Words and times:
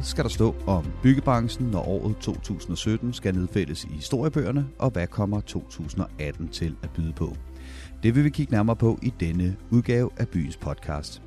Hvad 0.00 0.06
skal 0.06 0.24
der 0.24 0.30
stå 0.30 0.54
om 0.66 0.84
byggebranchen, 1.02 1.66
når 1.66 1.88
året 1.88 2.16
2017 2.16 3.12
skal 3.12 3.34
nedfældes 3.34 3.84
i 3.84 3.88
historiebøgerne, 3.88 4.66
og 4.78 4.90
hvad 4.90 5.06
kommer 5.06 5.40
2018 5.40 6.48
til 6.48 6.76
at 6.82 6.90
byde 6.90 7.12
på? 7.12 7.36
Det 8.02 8.14
vil 8.14 8.24
vi 8.24 8.30
kigge 8.30 8.52
nærmere 8.52 8.76
på 8.76 8.98
i 9.02 9.12
denne 9.20 9.56
udgave 9.70 10.10
af 10.16 10.28
Byens 10.28 10.56
podcast. 10.56 11.22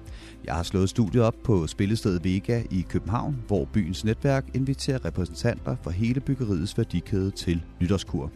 Jeg 0.45 0.55
har 0.55 0.63
slået 0.63 0.89
studiet 0.89 1.23
op 1.23 1.35
på 1.43 1.67
spillestedet 1.67 2.23
Vega 2.23 2.63
i 2.71 2.85
København, 2.89 3.43
hvor 3.47 3.65
byens 3.73 4.05
netværk 4.05 4.45
inviterer 4.53 5.05
repræsentanter 5.05 5.75
for 5.83 5.89
hele 5.89 6.19
byggeriets 6.19 6.77
værdikæde 6.77 7.31
til 7.31 7.63
nytårskur. 7.81 8.31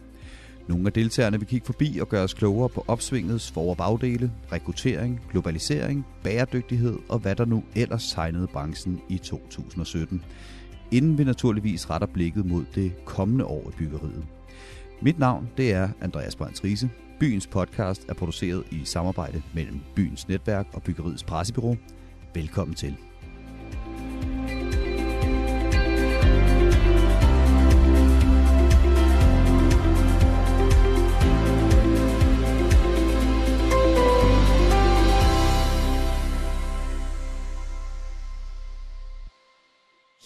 Nogle 0.68 0.86
af 0.86 0.92
deltagerne 0.92 1.38
vil 1.38 1.48
kigge 1.48 1.66
forbi 1.66 1.98
og 2.00 2.08
gøre 2.08 2.24
os 2.24 2.34
klogere 2.34 2.68
på 2.68 2.84
opsvingets 2.88 3.50
for- 3.50 3.70
og 3.70 3.76
bagdele, 3.76 4.32
rekruttering, 4.52 5.20
globalisering, 5.30 6.06
bæredygtighed 6.22 6.98
og 7.08 7.18
hvad 7.18 7.36
der 7.36 7.44
nu 7.44 7.64
ellers 7.76 8.12
tegnede 8.12 8.46
branchen 8.46 9.00
i 9.08 9.18
2017. 9.18 10.22
Inden 10.90 11.18
vi 11.18 11.24
naturligvis 11.24 11.90
retter 11.90 12.06
blikket 12.06 12.46
mod 12.46 12.64
det 12.74 13.04
kommende 13.04 13.44
år 13.44 13.70
i 13.70 13.76
byggeriet. 13.78 14.26
Mit 15.02 15.18
navn 15.18 15.48
det 15.56 15.72
er 15.72 15.88
Andreas 16.00 16.36
Brands 16.36 16.64
Riese. 16.64 16.90
Byens 17.20 17.46
podcast 17.46 18.04
er 18.08 18.14
produceret 18.14 18.64
i 18.70 18.80
samarbejde 18.84 19.42
mellem 19.54 19.80
Byens 19.94 20.28
Netværk 20.28 20.66
og 20.72 20.82
Byggeriets 20.82 21.24
Pressebyrå. 21.24 21.76
Velkommen 22.34 22.74
til. 22.74 22.96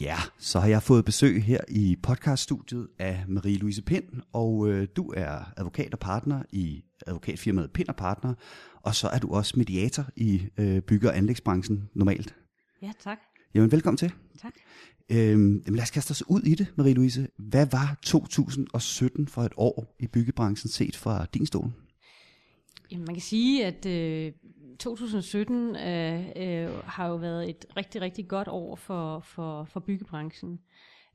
Ja, 0.02 0.16
så 0.38 0.60
har 0.60 0.68
jeg 0.68 0.82
fået 0.82 1.04
besøg 1.04 1.42
her 1.44 1.60
i 1.68 1.96
podcaststudiet 2.02 2.88
af 2.98 3.24
Marie-Louise 3.28 3.82
Pind, 3.82 4.04
og 4.32 4.68
øh, 4.68 4.88
du 4.96 5.12
er 5.16 5.52
advokat 5.56 5.92
og 5.92 5.98
partner 5.98 6.42
i 6.52 6.84
advokatfirmaet 7.06 7.70
Pind 7.72 7.88
og 7.88 7.96
Partner, 7.96 8.34
og 8.82 8.94
så 8.94 9.08
er 9.08 9.18
du 9.18 9.34
også 9.34 9.54
mediator 9.56 10.04
i 10.16 10.42
øh, 10.58 10.80
bygge- 10.80 11.08
og 11.08 11.16
anlægsbranchen 11.16 11.88
normalt. 11.94 12.34
Ja, 12.82 12.92
tak. 13.04 13.18
Jamen, 13.54 13.72
velkommen 13.72 13.96
til. 13.96 14.12
Tak. 14.42 14.52
Øhm, 15.10 15.62
jamen, 15.66 15.76
lad 15.76 15.82
os 15.82 15.90
kaste 15.90 16.10
os 16.10 16.22
ud 16.28 16.40
i 16.40 16.54
det, 16.54 16.66
Marie-Louise. 16.78 17.26
Hvad 17.38 17.66
var 17.66 17.98
2017 18.02 19.28
for 19.28 19.42
et 19.42 19.52
år 19.56 19.96
i 20.00 20.06
byggebranchen 20.06 20.70
set 20.70 20.96
fra 20.96 21.26
din 21.34 21.46
stol? 21.46 21.72
Jamen, 22.92 23.04
man 23.04 23.14
kan 23.14 23.22
sige, 23.22 23.66
at 23.66 23.86
øh, 23.86 24.32
2017 24.78 25.76
øh, 25.76 26.26
øh, 26.36 26.78
har 26.84 27.06
jo 27.08 27.14
været 27.14 27.50
et 27.50 27.66
rigtig, 27.76 28.00
rigtig 28.00 28.28
godt 28.28 28.48
år 28.48 28.76
for, 28.76 29.20
for, 29.20 29.64
for 29.64 29.80
byggebranchen. 29.80 30.60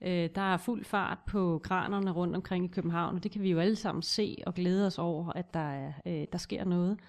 Øh, 0.01 0.29
der 0.35 0.41
er 0.41 0.57
fuld 0.57 0.85
fart 0.85 1.17
på 1.27 1.61
kranerne 1.63 2.11
rundt 2.11 2.35
omkring 2.35 2.65
i 2.65 2.67
København, 2.67 3.15
og 3.15 3.23
det 3.23 3.31
kan 3.31 3.41
vi 3.41 3.51
jo 3.51 3.59
alle 3.59 3.75
sammen 3.75 4.01
se 4.01 4.37
og 4.45 4.53
glæde 4.53 4.87
os 4.87 4.97
over, 4.97 5.33
at 5.33 5.53
der, 5.53 5.69
er, 5.69 5.93
øh, 6.05 6.25
der 6.31 6.37
sker 6.37 6.65
noget, 6.65 6.99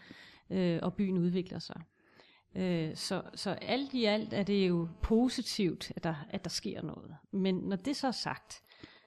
øh, 0.50 0.78
og 0.82 0.94
byen 0.94 1.18
udvikler 1.18 1.58
sig. 1.58 1.80
Øh, 2.56 2.96
så, 2.96 3.22
så 3.34 3.50
alt 3.50 3.94
i 3.94 4.04
alt 4.04 4.32
er 4.32 4.42
det 4.42 4.68
jo 4.68 4.88
positivt, 5.02 5.92
at 5.96 6.04
der, 6.04 6.14
at 6.30 6.44
der 6.44 6.50
sker 6.50 6.82
noget. 6.82 7.16
Men 7.32 7.54
når 7.54 7.76
det 7.76 7.96
så 7.96 8.06
er 8.06 8.10
sagt, 8.10 8.62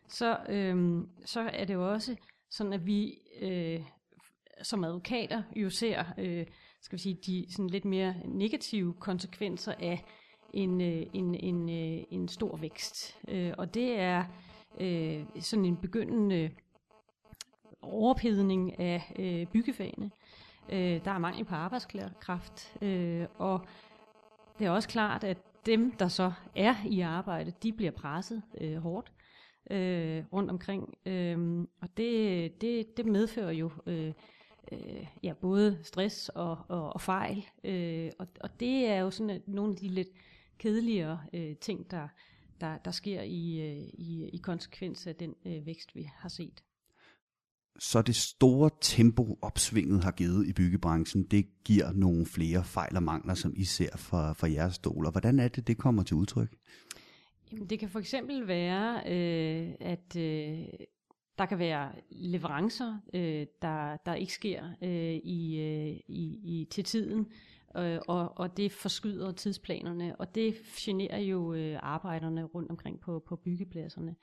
så, 0.09 0.37
øh, 0.49 1.03
så 1.25 1.39
er 1.39 1.65
det 1.65 1.73
jo 1.73 1.91
også 1.91 2.15
sådan, 2.49 2.73
at 2.73 2.85
vi 2.85 3.17
øh, 3.41 3.81
som 4.63 4.83
advokater 4.83 5.43
jo 5.55 5.69
ser 5.69 6.03
øh, 6.17 6.45
skal 6.81 6.97
vi 6.97 7.01
sige, 7.01 7.17
de 7.25 7.45
sådan 7.49 7.69
lidt 7.69 7.85
mere 7.85 8.15
negative 8.25 8.93
konsekvenser 8.93 9.73
af 9.79 10.05
en, 10.53 10.81
øh, 10.81 11.05
en, 11.13 11.35
en, 11.35 11.69
øh, 11.69 12.03
en 12.09 12.27
stor 12.27 12.57
vækst. 12.57 13.19
Øh, 13.27 13.53
og 13.57 13.73
det 13.73 13.99
er 13.99 14.25
øh, 14.79 15.25
sådan 15.39 15.65
en 15.65 15.77
begyndende 15.77 16.51
overpedning 17.81 18.79
af 18.79 19.13
øh, 19.19 19.47
byggefagene. 19.47 20.11
Øh, 20.69 21.05
der 21.05 21.11
er 21.11 21.19
mangel 21.19 21.45
på 21.45 21.55
arbejdskraft, 21.55 22.77
øh, 22.81 23.25
og 23.37 23.65
det 24.59 24.67
er 24.67 24.71
også 24.71 24.89
klart, 24.89 25.23
at 25.23 25.37
dem, 25.65 25.91
der 25.91 26.07
så 26.07 26.31
er 26.55 26.75
i 26.85 26.99
arbejde, 26.99 27.53
de 27.63 27.73
bliver 27.73 27.91
presset 27.91 28.43
øh, 28.61 28.77
hårdt 28.77 29.11
øh, 29.71 30.23
rundt 30.33 30.49
omkring. 30.49 30.97
Øh, 31.05 31.59
og 31.81 31.97
det, 31.97 32.61
det, 32.61 32.97
det 32.97 33.05
medfører 33.05 33.51
jo 33.51 33.71
øh, 33.85 34.13
øh, 34.71 35.07
ja, 35.23 35.33
både 35.33 35.79
stress 35.83 36.29
og, 36.29 36.57
og, 36.67 36.93
og 36.93 37.01
fejl. 37.01 37.45
Øh, 37.63 38.11
og, 38.19 38.27
og 38.41 38.59
det 38.59 38.87
er 38.87 38.99
jo 38.99 39.11
sådan 39.11 39.41
nogle 39.47 39.71
af 39.71 39.77
de 39.77 39.87
lidt 39.87 40.09
kedeligere 40.57 41.19
øh, 41.33 41.55
ting, 41.55 41.91
der, 41.91 42.07
der, 42.61 42.77
der 42.77 42.91
sker 42.91 43.21
i, 43.21 43.59
øh, 43.59 43.89
i, 43.93 44.29
i 44.33 44.37
konsekvens 44.37 45.07
af 45.07 45.15
den 45.15 45.35
øh, 45.45 45.65
vækst, 45.65 45.95
vi 45.95 46.09
har 46.15 46.29
set. 46.29 46.63
Så 47.79 48.01
det 48.01 48.15
store 48.15 48.69
tempo, 48.81 49.39
opsvinget 49.41 50.03
har 50.03 50.11
givet 50.11 50.47
i 50.47 50.53
byggebranchen, 50.53 51.23
det 51.23 51.45
giver 51.63 51.91
nogle 51.91 52.25
flere 52.25 52.63
fejl 52.63 52.95
og 52.95 53.03
mangler, 53.03 53.33
som 53.33 53.53
I 53.57 53.63
ser 53.63 53.97
fra, 53.97 54.33
fra 54.33 54.51
jeres 54.51 54.75
stol. 54.75 55.05
Og 55.05 55.11
hvordan 55.11 55.39
er 55.39 55.47
det, 55.47 55.67
det 55.67 55.77
kommer 55.77 56.03
til 56.03 56.15
udtryk? 56.15 56.55
Jamen, 57.51 57.69
det 57.69 57.79
kan 57.79 57.89
for 57.89 57.99
eksempel 57.99 58.47
være, 58.47 58.95
øh, 58.95 59.73
at 59.79 60.15
øh, 60.17 60.65
der 61.37 61.45
kan 61.45 61.59
være 61.59 61.91
leverancer, 62.09 62.97
øh, 63.13 63.45
der, 63.61 63.97
der 63.97 64.13
ikke 64.13 64.33
sker 64.33 64.63
øh, 64.81 65.13
i, 65.23 65.59
øh, 65.59 65.99
i, 66.07 66.39
i, 66.43 66.67
til 66.71 66.83
tiden, 66.83 67.27
øh, 67.77 67.99
og, 68.07 68.37
og 68.37 68.57
det 68.57 68.71
forskyder 68.71 69.31
tidsplanerne, 69.31 70.15
og 70.15 70.35
det 70.35 70.55
generer 70.75 71.19
jo 71.19 71.53
øh, 71.53 71.79
arbejderne 71.81 72.43
rundt 72.43 72.71
omkring 72.71 72.99
på, 72.99 73.23
på 73.27 73.35
byggepladserne. 73.35 74.15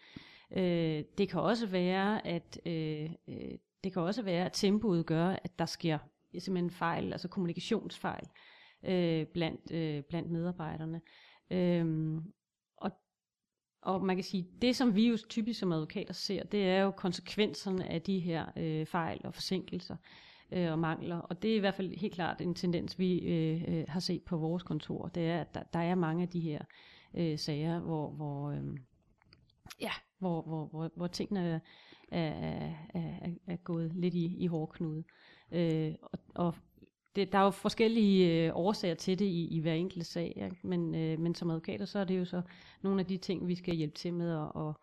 Øh, 0.57 1.05
det 1.19 1.29
kan 1.29 1.41
også 1.41 1.67
være, 1.67 2.27
at 2.27 2.61
øh, 2.67 3.11
øh, 3.29 3.59
det 3.85 3.93
kan 3.93 4.03
også 4.03 4.23
være, 4.23 4.45
at 4.45 4.53
tempoet 4.53 5.07
gør, 5.07 5.27
at 5.29 5.59
der 5.59 5.67
sker 5.67 5.99
simpelthen 6.39 6.71
fejl, 6.71 7.13
altså 7.13 7.29
kommunikationsfejl 7.29 8.27
øh, 8.85 9.27
blandt, 9.27 9.73
øh, 9.73 10.03
blandt 10.03 10.31
medarbejderne. 10.31 11.01
Øh, 11.51 12.17
og 13.83 14.05
man 14.05 14.16
kan 14.16 14.25
sige, 14.25 14.47
det 14.62 14.77
som 14.77 14.94
vi 14.94 15.09
jo 15.09 15.16
typisk 15.28 15.61
som 15.61 15.72
advokater 15.72 16.15
ser, 16.15 16.44
det 16.44 16.69
er 16.69 16.81
jo 16.81 16.91
konsekvenserne 16.91 17.93
af 17.93 18.03
de 18.03 18.19
her 18.19 18.47
øh, 18.56 18.87
fejl 18.87 19.21
og 19.25 19.34
forsinkelser 19.34 19.97
øh, 20.53 20.72
og 20.72 20.78
mangler. 20.78 21.16
Og 21.16 21.43
det 21.43 21.53
er 21.53 21.56
i 21.56 21.59
hvert 21.59 21.75
fald 21.75 21.97
helt 21.97 22.15
klart 22.15 22.41
en 22.41 22.55
tendens, 22.55 22.99
vi 22.99 23.19
øh, 23.19 23.65
øh, 23.69 23.84
har 23.89 24.00
set 24.00 24.22
på 24.22 24.37
vores 24.37 24.62
kontor. 24.62 25.09
Det 25.09 25.27
er, 25.31 25.41
at 25.41 25.55
der, 25.55 25.62
der 25.72 25.78
er 25.78 25.94
mange 25.94 26.22
af 26.22 26.28
de 26.28 26.41
her 26.41 26.61
øh, 27.15 27.39
sager, 27.39 27.81
hvor, 27.81 28.11
hvor, 28.11 28.50
øh, 28.50 28.77
ja, 29.81 29.93
hvor, 30.19 30.43
hvor, 30.43 30.66
hvor, 30.66 30.91
hvor 30.95 31.06
tingene 31.06 31.49
er, 31.49 31.60
er, 32.09 32.72
er, 32.95 33.31
er 33.47 33.56
gået 33.56 33.93
lidt 33.95 34.15
i, 34.15 34.37
i 34.39 34.47
hårdknude. 34.47 35.05
Øh, 35.53 35.95
og, 36.03 36.19
og 36.34 36.55
det, 37.19 37.33
der 37.33 37.39
er 37.39 37.43
jo 37.43 37.51
forskellige 37.51 38.47
øh, 38.47 38.53
årsager 38.55 38.95
til 38.95 39.19
det 39.19 39.25
i, 39.25 39.49
i 39.56 39.61
hver 39.61 39.73
enkelt 39.73 40.06
sag, 40.06 40.33
ja? 40.37 40.49
men, 40.62 40.95
øh, 40.95 41.19
men 41.19 41.34
som 41.34 41.51
advokater, 41.51 41.84
så 41.84 41.99
er 41.99 42.05
det 42.05 42.19
jo 42.19 42.25
så 42.25 42.43
nogle 42.83 43.01
af 43.01 43.06
de 43.06 43.17
ting, 43.17 43.49
vi 43.49 43.55
skal 43.55 43.75
hjælpe 43.75 43.95
til 43.95 44.15
med 44.15 44.33
at, 44.33 44.51
at, 44.56 44.75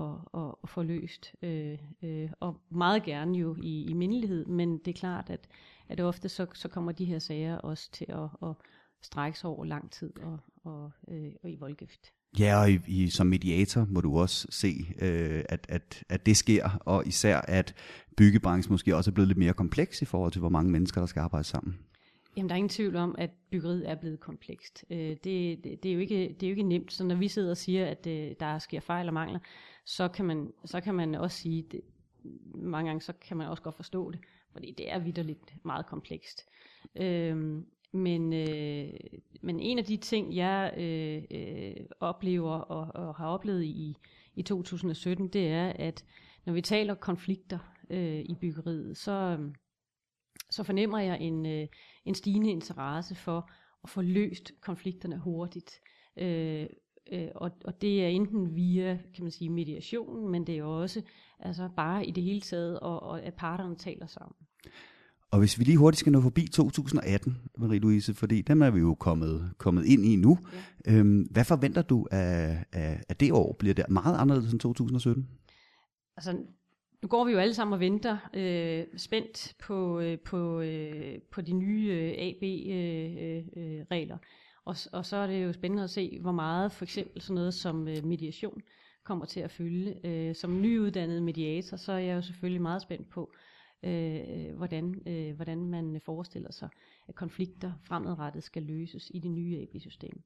at, 0.00 0.40
at, 0.42 0.54
at 0.62 0.68
få 0.68 0.82
løst. 0.82 1.34
Øh, 1.42 1.78
øh, 2.02 2.30
og 2.40 2.60
meget 2.70 3.02
gerne 3.02 3.38
jo 3.38 3.56
i, 3.62 3.84
i 3.90 3.92
mindelighed, 3.92 4.46
men 4.46 4.78
det 4.78 4.88
er 4.88 4.98
klart, 4.98 5.30
at, 5.30 5.48
at 5.88 6.00
ofte 6.00 6.28
så, 6.28 6.46
så 6.54 6.68
kommer 6.68 6.92
de 6.92 7.04
her 7.04 7.18
sager 7.18 7.58
også 7.58 7.90
til 7.92 8.06
at, 8.08 8.48
at 8.48 8.54
strække 9.02 9.38
sig 9.38 9.50
over 9.50 9.64
lang 9.64 9.90
tid 9.90 10.18
og, 10.18 10.38
og, 10.64 10.90
øh, 11.08 11.32
og 11.42 11.50
i 11.50 11.56
voldgift. 11.56 12.12
Ja, 12.38 12.60
og 12.60 12.70
i, 12.70 12.78
i, 12.86 13.08
som 13.08 13.26
mediator 13.26 13.86
må 13.88 14.00
du 14.00 14.18
også 14.18 14.46
se, 14.50 14.94
øh, 15.00 15.44
at, 15.48 15.66
at, 15.68 16.04
at 16.08 16.26
det 16.26 16.36
sker, 16.36 16.78
og 16.80 17.06
især 17.06 17.38
at 17.38 17.74
byggebranchen 18.16 18.72
måske 18.72 18.96
også 18.96 19.10
er 19.10 19.14
blevet 19.14 19.28
lidt 19.28 19.38
mere 19.38 19.52
kompleks 19.52 20.02
i 20.02 20.04
forhold 20.04 20.32
til, 20.32 20.40
hvor 20.40 20.48
mange 20.48 20.70
mennesker, 20.70 21.00
der 21.00 21.06
skal 21.06 21.20
arbejde 21.20 21.44
sammen. 21.44 21.78
Jamen, 22.36 22.48
der 22.48 22.54
er 22.54 22.56
ingen 22.56 22.68
tvivl 22.68 22.96
om, 22.96 23.14
at 23.18 23.30
byggeriet 23.50 23.90
er 23.90 23.94
blevet 23.94 24.20
komplekst. 24.20 24.84
Øh, 24.90 24.98
det, 24.98 25.24
det, 25.24 25.82
det, 25.82 25.86
er 25.86 25.92
jo 25.92 26.00
ikke, 26.00 26.36
det 26.40 26.42
er 26.42 26.50
jo 26.50 26.52
ikke 26.52 26.62
nemt, 26.62 26.92
så 26.92 27.04
når 27.04 27.14
vi 27.14 27.28
sidder 27.28 27.50
og 27.50 27.56
siger, 27.56 27.86
at 27.86 28.06
øh, 28.06 28.34
der 28.40 28.58
sker 28.58 28.80
fejl 28.80 29.08
og 29.08 29.14
mangler, 29.14 29.38
så 29.84 30.08
kan 30.08 30.24
man, 30.24 30.52
så 30.64 30.80
kan 30.80 30.94
man 30.94 31.14
også 31.14 31.36
sige, 31.36 31.62
det, 31.72 31.80
mange 32.54 32.88
gange 32.88 33.00
så 33.00 33.12
kan 33.12 33.36
man 33.36 33.48
også 33.48 33.62
godt 33.62 33.76
forstå 33.76 34.10
det, 34.10 34.20
fordi 34.52 34.74
det 34.78 34.92
er 34.92 34.98
vidderligt 34.98 35.54
meget 35.64 35.86
komplekst. 35.86 36.44
Øh, 36.96 37.62
men, 37.92 38.32
øh, 38.32 38.92
men 39.40 39.60
en 39.60 39.78
af 39.78 39.84
de 39.84 39.96
ting, 39.96 40.36
jeg 40.36 40.74
øh, 40.76 41.22
øh, 41.30 41.86
oplever 42.00 42.52
og, 42.52 43.06
og 43.06 43.14
har 43.14 43.26
oplevet 43.26 43.64
i, 43.64 43.96
i 44.34 44.42
2017, 44.42 45.28
det 45.28 45.48
er, 45.48 45.72
at 45.76 46.04
når 46.46 46.52
vi 46.52 46.60
taler 46.60 46.94
konflikter 46.94 47.58
øh, 47.90 48.20
i 48.20 48.34
byggeriet, 48.40 48.96
så, 48.96 49.38
så 50.50 50.62
fornemmer 50.62 50.98
jeg 50.98 51.20
en, 51.20 51.46
øh, 51.46 51.68
en 52.04 52.14
stigende 52.14 52.50
interesse 52.50 53.14
for 53.14 53.50
at 53.84 53.90
få 53.90 54.02
løst 54.02 54.52
konflikterne 54.60 55.18
hurtigt. 55.18 55.80
Øh, 56.16 56.66
øh, 57.12 57.28
og, 57.34 57.50
og 57.64 57.80
det 57.80 58.04
er 58.04 58.08
enten 58.08 58.54
via 58.54 58.98
kan 59.14 59.24
man 59.24 59.30
sige, 59.30 59.50
mediation, 59.50 60.30
men 60.30 60.46
det 60.46 60.58
er 60.58 60.64
også 60.64 61.02
altså 61.38 61.68
bare 61.76 62.06
i 62.06 62.10
det 62.10 62.22
hele 62.22 62.40
taget, 62.40 62.80
og, 62.80 63.02
og 63.02 63.22
at 63.22 63.34
parterne 63.34 63.76
taler 63.76 64.06
sammen. 64.06 64.36
Og 65.32 65.38
hvis 65.38 65.58
vi 65.58 65.64
lige 65.64 65.76
hurtigt 65.76 66.00
skal 66.00 66.12
nå 66.12 66.20
forbi 66.20 66.48
2018, 66.52 67.38
Marie-Louise, 67.58 68.14
fordi 68.14 68.42
dem 68.42 68.62
er 68.62 68.70
vi 68.70 68.80
jo 68.80 68.94
kommet, 68.94 69.52
kommet 69.58 69.84
ind 69.84 70.04
i 70.04 70.16
nu. 70.16 70.38
Ja. 70.86 70.92
Øhm, 70.92 71.22
hvad 71.22 71.44
forventer 71.44 71.82
du 71.82 72.06
af, 72.10 72.64
af, 72.72 73.02
af 73.08 73.16
det 73.16 73.32
år? 73.32 73.56
Bliver 73.58 73.74
det 73.74 73.84
meget 73.88 74.16
anderledes 74.18 74.52
end 74.52 74.60
2017? 74.60 75.28
Altså, 76.16 76.32
nu 77.02 77.08
går 77.08 77.24
vi 77.24 77.32
jo 77.32 77.38
alle 77.38 77.54
sammen 77.54 77.72
og 77.72 77.80
venter 77.80 78.18
øh, 78.34 78.84
spændt 78.96 79.54
på, 79.58 80.00
øh, 80.00 80.18
på, 80.18 80.60
øh, 80.60 81.18
på 81.32 81.40
de 81.40 81.52
nye 81.52 81.88
øh, 81.90 82.12
AB-regler. 82.18 84.16
Øh, 84.16 84.22
øh, 84.22 84.64
og, 84.64 84.76
og 84.92 85.06
så 85.06 85.16
er 85.16 85.26
det 85.26 85.44
jo 85.44 85.52
spændende 85.52 85.84
at 85.84 85.90
se, 85.90 86.18
hvor 86.20 86.32
meget 86.32 86.72
for 86.72 86.84
eksempel 86.84 87.22
sådan 87.22 87.34
noget 87.34 87.54
som 87.54 87.88
øh, 87.88 88.04
mediation 88.04 88.60
kommer 89.04 89.24
til 89.24 89.40
at 89.40 89.50
fylde. 89.50 90.06
Øh, 90.06 90.34
som 90.34 90.60
nyuddannet 90.60 91.22
mediator, 91.22 91.76
så 91.76 91.92
er 91.92 91.98
jeg 91.98 92.16
jo 92.16 92.22
selvfølgelig 92.22 92.62
meget 92.62 92.82
spændt 92.82 93.10
på, 93.10 93.32
øh, 93.34 93.49
Øh, 93.82 94.20
øh, 94.28 94.56
hvordan, 94.56 95.02
øh, 95.06 95.36
hvordan 95.36 95.66
man 95.66 96.00
forestiller 96.04 96.52
sig, 96.52 96.68
at 97.08 97.14
konflikter 97.14 97.72
fremadrettet 97.82 98.42
skal 98.42 98.62
løses 98.62 99.10
i 99.14 99.18
det 99.18 99.30
nye 99.30 99.58
AB-system. 99.58 100.22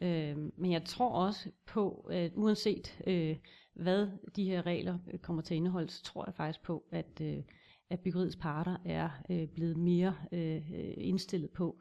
Øh, 0.00 0.36
men 0.56 0.72
jeg 0.72 0.84
tror 0.84 1.10
også 1.10 1.50
på, 1.66 2.06
at 2.10 2.32
uanset 2.34 3.00
øh, 3.06 3.36
hvad 3.74 4.08
de 4.36 4.44
her 4.44 4.66
regler 4.66 4.98
øh, 5.12 5.18
kommer 5.18 5.42
til 5.42 5.54
at 5.54 5.56
indeholde, 5.56 5.90
så 5.90 6.02
tror 6.02 6.24
jeg 6.26 6.34
faktisk 6.34 6.62
på, 6.62 6.84
at, 6.90 7.20
øh, 7.22 7.42
at 7.90 8.00
byggeriets 8.00 8.36
parter 8.36 8.76
er 8.84 9.10
øh, 9.30 9.48
blevet 9.48 9.76
mere 9.76 10.14
øh, 10.32 10.62
indstillet 10.96 11.50
på 11.50 11.78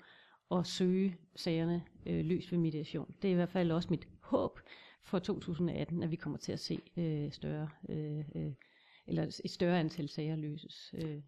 at 0.52 0.68
søge 0.68 1.18
sagerne 1.36 1.84
øh, 2.06 2.26
løs 2.26 2.52
ved 2.52 2.60
mediation. 2.60 3.16
Det 3.22 3.28
er 3.28 3.32
i 3.32 3.36
hvert 3.36 3.50
fald 3.50 3.72
også 3.72 3.88
mit 3.92 4.08
håb 4.20 4.60
for 5.04 5.20
2018, 5.20 6.04
at 6.04 6.12
vi 6.12 6.16
kommer 6.16 6.38
til 6.38 6.52
at 6.52 6.60
se 6.60 6.82
øh, 6.98 7.32
større 7.32 7.70
øh, 7.90 8.26
øh, 8.36 8.52
eller 9.08 9.24
et 9.46 9.52
større 9.52 9.80
antal 9.80 10.10
sager 10.10 10.36
løses 10.36 10.94
øh, 10.98 11.22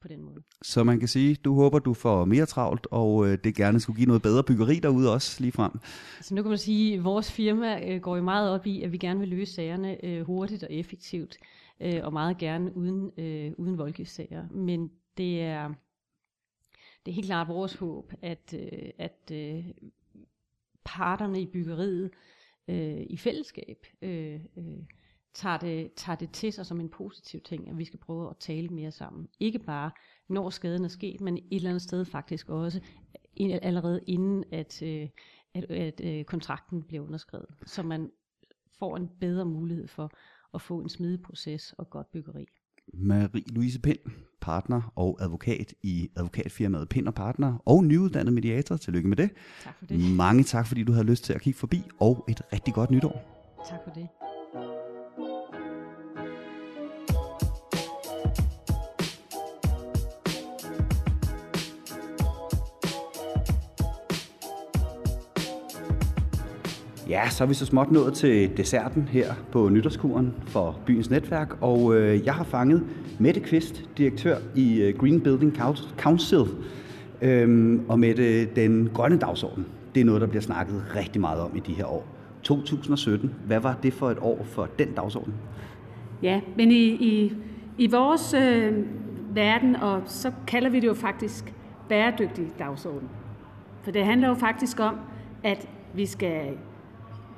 på 0.00 0.08
den 0.08 0.22
måde. 0.22 0.42
Så 0.62 0.84
man 0.84 0.98
kan 0.98 1.08
sige, 1.08 1.34
du 1.34 1.54
håber, 1.54 1.78
du 1.78 1.94
får 1.94 2.24
mere 2.24 2.46
travlt, 2.46 2.86
og 2.90 3.28
øh, 3.28 3.38
det 3.44 3.54
gerne 3.54 3.80
skulle 3.80 3.96
give 3.96 4.06
noget 4.06 4.22
bedre 4.22 4.44
byggeri 4.44 4.74
derude 4.74 5.12
også 5.12 5.40
lige 5.40 5.52
frem. 5.52 5.72
Altså 6.16 6.34
nu 6.34 6.42
kan 6.42 6.48
man 6.48 6.58
sige, 6.58 6.94
at 6.94 7.04
vores 7.04 7.32
firma 7.32 7.90
øh, 7.90 8.00
går 8.00 8.16
jo 8.16 8.22
meget 8.22 8.50
op 8.50 8.66
i, 8.66 8.82
at 8.82 8.92
vi 8.92 8.98
gerne 8.98 9.20
vil 9.20 9.28
løse 9.28 9.52
sagerne 9.52 10.04
øh, 10.04 10.22
hurtigt 10.22 10.62
og 10.62 10.72
effektivt, 10.72 11.36
øh, 11.80 12.00
og 12.04 12.12
meget 12.12 12.38
gerne 12.38 12.76
uden, 12.76 13.10
øh, 13.18 13.52
uden 13.58 13.78
voldgiftssager. 13.78 14.48
Men 14.48 14.90
det 15.16 15.42
er, 15.42 15.68
det 17.06 17.12
er 17.12 17.14
helt 17.14 17.26
klart 17.26 17.48
vores 17.48 17.74
håb, 17.74 18.12
at, 18.22 18.54
øh, 18.58 18.90
at 18.98 19.30
øh, 19.32 19.64
parterne 20.84 21.40
i 21.40 21.46
byggeriet 21.46 22.10
øh, 22.68 23.00
i 23.10 23.16
fællesskab 23.16 23.86
øh, 24.02 24.40
øh, 24.56 24.78
tager 25.36 25.56
det, 25.56 25.92
tager 25.96 26.16
det 26.16 26.30
til 26.30 26.52
sig 26.52 26.66
som 26.66 26.80
en 26.80 26.88
positiv 26.88 27.40
ting, 27.40 27.70
at 27.70 27.78
vi 27.78 27.84
skal 27.84 27.98
prøve 27.98 28.30
at 28.30 28.36
tale 28.36 28.68
mere 28.68 28.90
sammen. 28.90 29.28
Ikke 29.40 29.58
bare 29.58 29.90
når 30.28 30.50
skaden 30.50 30.84
er 30.84 30.88
sket, 30.88 31.20
men 31.20 31.36
et 31.36 31.44
eller 31.50 31.70
andet 31.70 31.82
sted 31.82 32.04
faktisk 32.04 32.48
også 32.48 32.80
allerede 33.40 34.00
inden, 34.06 34.44
at, 34.52 34.82
øh, 34.82 35.08
at, 35.54 35.64
at, 35.64 36.00
at 36.00 36.18
øh, 36.18 36.24
kontrakten 36.24 36.82
bliver 36.82 37.04
underskrevet. 37.04 37.46
Så 37.66 37.82
man 37.82 38.10
får 38.78 38.96
en 38.96 39.08
bedre 39.20 39.44
mulighed 39.44 39.88
for 39.88 40.10
at 40.54 40.62
få 40.62 40.80
en 40.80 40.88
smidig 40.88 41.22
proces 41.22 41.74
og 41.78 41.90
godt 41.90 42.12
byggeri. 42.12 42.46
Marie-Louise 42.94 43.80
Pind, 43.80 43.98
partner 44.40 44.92
og 44.96 45.18
advokat 45.20 45.74
i 45.82 46.08
advokatfirmaet 46.16 46.88
Pind 46.88 47.08
og 47.08 47.14
Partner 47.14 47.62
og 47.64 47.84
nyuddannet 47.84 48.32
mediator. 48.32 48.76
Tillykke 48.76 49.08
med 49.08 49.16
det. 49.16 49.30
Tak 49.64 49.78
for 49.78 49.86
det. 49.86 50.16
Mange 50.16 50.42
tak, 50.42 50.66
fordi 50.66 50.82
du 50.84 50.92
havde 50.92 51.06
lyst 51.06 51.24
til 51.24 51.32
at 51.32 51.40
kigge 51.40 51.58
forbi, 51.58 51.82
og 52.00 52.24
et 52.28 52.42
rigtig 52.52 52.74
godt 52.74 52.90
nytår. 52.90 53.36
Tak 53.68 53.78
for 53.84 53.90
det. 53.90 54.08
Ja, 67.08 67.28
så 67.28 67.44
er 67.44 67.48
vi 67.48 67.54
så 67.54 67.66
småt 67.66 67.90
nået 67.90 68.14
til 68.14 68.56
desserten 68.56 69.02
her 69.02 69.34
på 69.52 69.68
nytårskuren 69.68 70.34
for 70.46 70.80
byens 70.86 71.10
netværk, 71.10 71.56
og 71.60 71.96
øh, 71.96 72.26
jeg 72.26 72.34
har 72.34 72.44
fanget 72.44 72.82
Mette 73.18 73.40
Kvist, 73.40 73.84
direktør 73.98 74.36
i 74.54 74.80
øh, 74.80 74.98
Green 74.98 75.20
Building 75.20 75.58
Council, 75.98 76.44
øhm, 77.22 77.84
og 77.88 77.98
med 77.98 78.46
den 78.46 78.90
grønne 78.94 79.18
dagsorden, 79.18 79.66
det 79.94 80.00
er 80.00 80.04
noget, 80.04 80.20
der 80.20 80.26
bliver 80.26 80.42
snakket 80.42 80.84
rigtig 80.96 81.20
meget 81.20 81.40
om 81.40 81.56
i 81.56 81.60
de 81.60 81.72
her 81.72 81.84
år. 81.84 82.06
2017, 82.42 83.34
hvad 83.46 83.60
var 83.60 83.78
det 83.82 83.92
for 83.92 84.10
et 84.10 84.18
år 84.20 84.44
for 84.44 84.68
den 84.78 84.92
dagsorden? 84.92 85.34
Ja, 86.22 86.40
men 86.56 86.70
i, 86.70 86.84
i, 86.84 87.32
i 87.78 87.86
vores 87.86 88.34
øh, 88.34 88.74
verden, 89.34 89.76
og 89.76 90.02
så 90.04 90.32
kalder 90.46 90.70
vi 90.70 90.80
det 90.80 90.86
jo 90.86 90.94
faktisk 90.94 91.54
bæredygtig 91.88 92.46
dagsorden. 92.58 93.08
For 93.82 93.90
det 93.90 94.04
handler 94.04 94.28
jo 94.28 94.34
faktisk 94.34 94.80
om, 94.80 94.94
at 95.44 95.68
vi 95.94 96.06
skal 96.06 96.42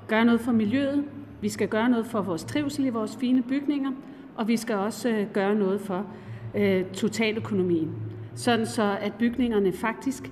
gøre 0.08 0.24
noget 0.24 0.40
for 0.40 0.52
miljøet, 0.52 1.04
vi 1.40 1.48
skal 1.48 1.68
gøre 1.68 1.88
noget 1.88 2.06
for 2.06 2.22
vores 2.22 2.44
trivsel 2.44 2.86
i 2.86 2.88
vores 2.88 3.16
fine 3.16 3.42
bygninger, 3.42 3.90
og 4.36 4.48
vi 4.48 4.56
skal 4.56 4.76
også 4.76 5.08
øh, 5.08 5.26
gøre 5.32 5.54
noget 5.54 5.80
for 5.80 6.06
øh, 6.54 6.84
totaløkonomien. 6.84 7.90
Sådan 8.34 8.66
så, 8.66 8.96
at 9.00 9.14
bygningerne 9.14 9.72
faktisk 9.72 10.30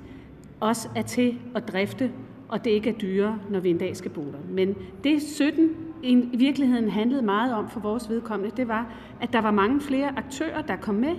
også 0.60 0.88
er 0.96 1.02
til 1.02 1.38
at 1.54 1.68
drifte, 1.68 2.10
og 2.48 2.64
det 2.64 2.70
ikke 2.70 2.90
er 2.90 2.94
dyre, 2.94 3.38
når 3.50 3.60
vi 3.60 3.70
en 3.70 3.78
dag 3.78 3.96
skal 3.96 4.10
bo 4.10 4.20
der. 4.20 4.38
Men 4.50 4.74
det 5.04 5.22
17 5.22 5.70
i 6.02 6.36
virkeligheden 6.36 6.90
handlede 6.90 7.22
meget 7.22 7.54
om 7.54 7.68
for 7.70 7.80
vores 7.80 8.10
vedkommende, 8.10 8.56
det 8.56 8.68
var, 8.68 8.92
at 9.20 9.32
der 9.32 9.40
var 9.40 9.50
mange 9.50 9.80
flere 9.80 10.18
aktører, 10.18 10.62
der 10.62 10.76
kom 10.76 10.94
med. 10.94 11.14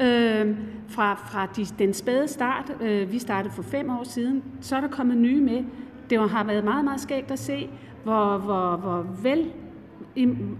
Øh, 0.00 0.56
fra 0.88 1.14
fra 1.14 1.46
de, 1.56 1.66
den 1.78 1.94
spæde 1.94 2.28
start, 2.28 2.72
øh, 2.80 3.12
vi 3.12 3.18
startede 3.18 3.54
for 3.54 3.62
fem 3.62 3.90
år 3.90 4.04
siden, 4.04 4.42
så 4.60 4.76
er 4.76 4.80
der 4.80 4.88
kommet 4.88 5.16
nye 5.16 5.40
med, 5.40 5.64
det 6.10 6.30
har 6.30 6.44
været 6.44 6.64
meget, 6.64 6.84
meget 6.84 7.00
skægt 7.00 7.30
at 7.30 7.38
se, 7.38 7.68
hvor, 8.04 8.38
hvor, 8.38 8.76
hvor 8.76 9.06
vel 9.22 9.50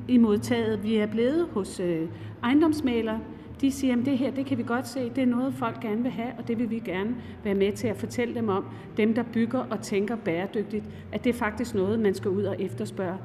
imodtaget 0.08 0.82
vi 0.82 0.96
er 0.96 1.06
blevet 1.06 1.48
hos 1.52 1.80
øh, 1.80 2.08
ejendomsmalere. 2.42 3.20
De 3.60 3.72
siger, 3.72 3.96
at 3.98 4.06
det 4.06 4.18
her, 4.18 4.30
det 4.30 4.46
kan 4.46 4.58
vi 4.58 4.62
godt 4.62 4.88
se, 4.88 5.10
det 5.10 5.22
er 5.22 5.26
noget, 5.26 5.54
folk 5.54 5.80
gerne 5.80 6.02
vil 6.02 6.10
have, 6.10 6.32
og 6.38 6.48
det 6.48 6.58
vil 6.58 6.70
vi 6.70 6.78
gerne 6.78 7.16
være 7.44 7.54
med 7.54 7.72
til 7.72 7.88
at 7.88 7.96
fortælle 7.96 8.34
dem 8.34 8.48
om. 8.48 8.64
Dem, 8.96 9.14
der 9.14 9.22
bygger 9.32 9.58
og 9.70 9.80
tænker 9.80 10.16
bæredygtigt, 10.16 10.84
at 11.12 11.24
det 11.24 11.30
er 11.30 11.38
faktisk 11.38 11.74
noget, 11.74 12.00
man 12.00 12.14
skal 12.14 12.30
ud 12.30 12.42
og 12.42 12.56
efterspørge. 12.58 13.18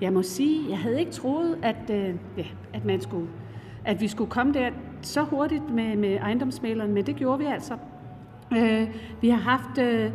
Jeg 0.00 0.12
må 0.12 0.22
sige, 0.22 0.70
jeg 0.70 0.78
havde 0.78 1.00
ikke 1.00 1.12
troet, 1.12 1.58
at, 1.62 1.90
øh, 1.90 2.14
ja, 2.36 2.44
at, 2.72 2.84
man 2.84 3.00
skulle, 3.00 3.28
at 3.84 4.00
vi 4.00 4.08
skulle 4.08 4.30
komme 4.30 4.52
der 4.52 4.70
så 5.02 5.22
hurtigt 5.22 5.70
med, 5.70 5.96
med 5.96 6.16
ejendomsmaleren, 6.16 6.92
men 6.92 7.06
det 7.06 7.16
gjorde 7.16 7.38
vi 7.38 7.44
altså. 7.44 7.74
Øh, 8.56 8.88
vi 9.20 9.28
har 9.28 9.40
haft 9.40 9.78
øh, 9.78 10.10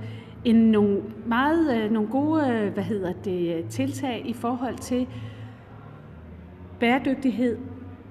en, 0.48 0.56
nogle 0.56 1.02
meget 1.26 1.84
øh, 1.84 1.92
nogle 1.92 2.10
gode 2.10 2.48
øh, 2.48 2.74
hvad 2.74 2.84
hedder 2.84 3.14
det, 3.14 3.66
tiltag 3.70 4.24
i 4.26 4.34
forhold 4.34 4.78
til 4.78 5.08
bæredygtighed 6.80 7.58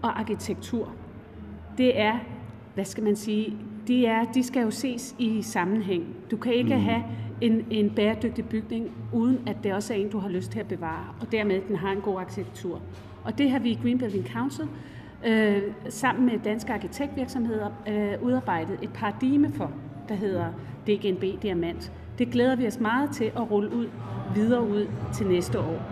og 0.02 0.20
arkitektur. 0.20 0.92
Det 1.78 2.00
er, 2.00 2.18
hvad 2.74 2.84
skal 2.84 3.04
man 3.04 3.16
sige, 3.16 3.56
de, 3.86 4.06
er, 4.06 4.24
de 4.24 4.42
skal 4.42 4.62
jo 4.62 4.70
ses 4.70 5.14
i 5.18 5.42
sammenhæng. 5.42 6.04
Du 6.30 6.36
kan 6.36 6.52
ikke 6.52 6.74
mm. 6.74 6.80
have 6.80 7.02
en, 7.40 7.66
en 7.70 7.90
bæredygtig 7.90 8.44
bygning, 8.44 8.90
uden 9.12 9.38
at 9.46 9.56
det 9.62 9.74
også 9.74 9.94
er 9.94 9.98
en, 9.98 10.10
du 10.10 10.18
har 10.18 10.28
lyst 10.28 10.50
til 10.50 10.60
at 10.60 10.68
bevare, 10.68 11.04
og 11.20 11.32
dermed 11.32 11.60
den 11.68 11.76
har 11.76 11.92
en 11.92 12.00
god 12.00 12.20
arkitektur. 12.20 12.80
Og 13.24 13.38
det 13.38 13.50
har 13.50 13.58
vi 13.58 13.70
i 13.70 13.78
Green 13.82 13.98
Building 13.98 14.26
Council 14.26 14.68
øh, 15.26 15.62
sammen 15.88 16.26
med 16.26 16.38
danske 16.44 16.72
arkitektvirksomheder 16.72 17.68
øh, 17.88 18.22
udarbejdet 18.22 18.78
et 18.82 18.90
paradigme 18.94 19.52
for, 19.52 19.70
der 20.08 20.14
hedder 20.14 20.46
DGNB 20.86 21.42
Diamant. 21.42 21.92
Det 22.18 22.30
glæder 22.30 22.56
vi 22.56 22.66
os 22.66 22.80
meget 22.80 23.10
til 23.10 23.24
at 23.24 23.50
rulle 23.50 23.76
ud 23.76 23.86
videre 24.34 24.62
ud 24.62 24.86
til 25.14 25.26
næste 25.26 25.60
år. 25.60 25.82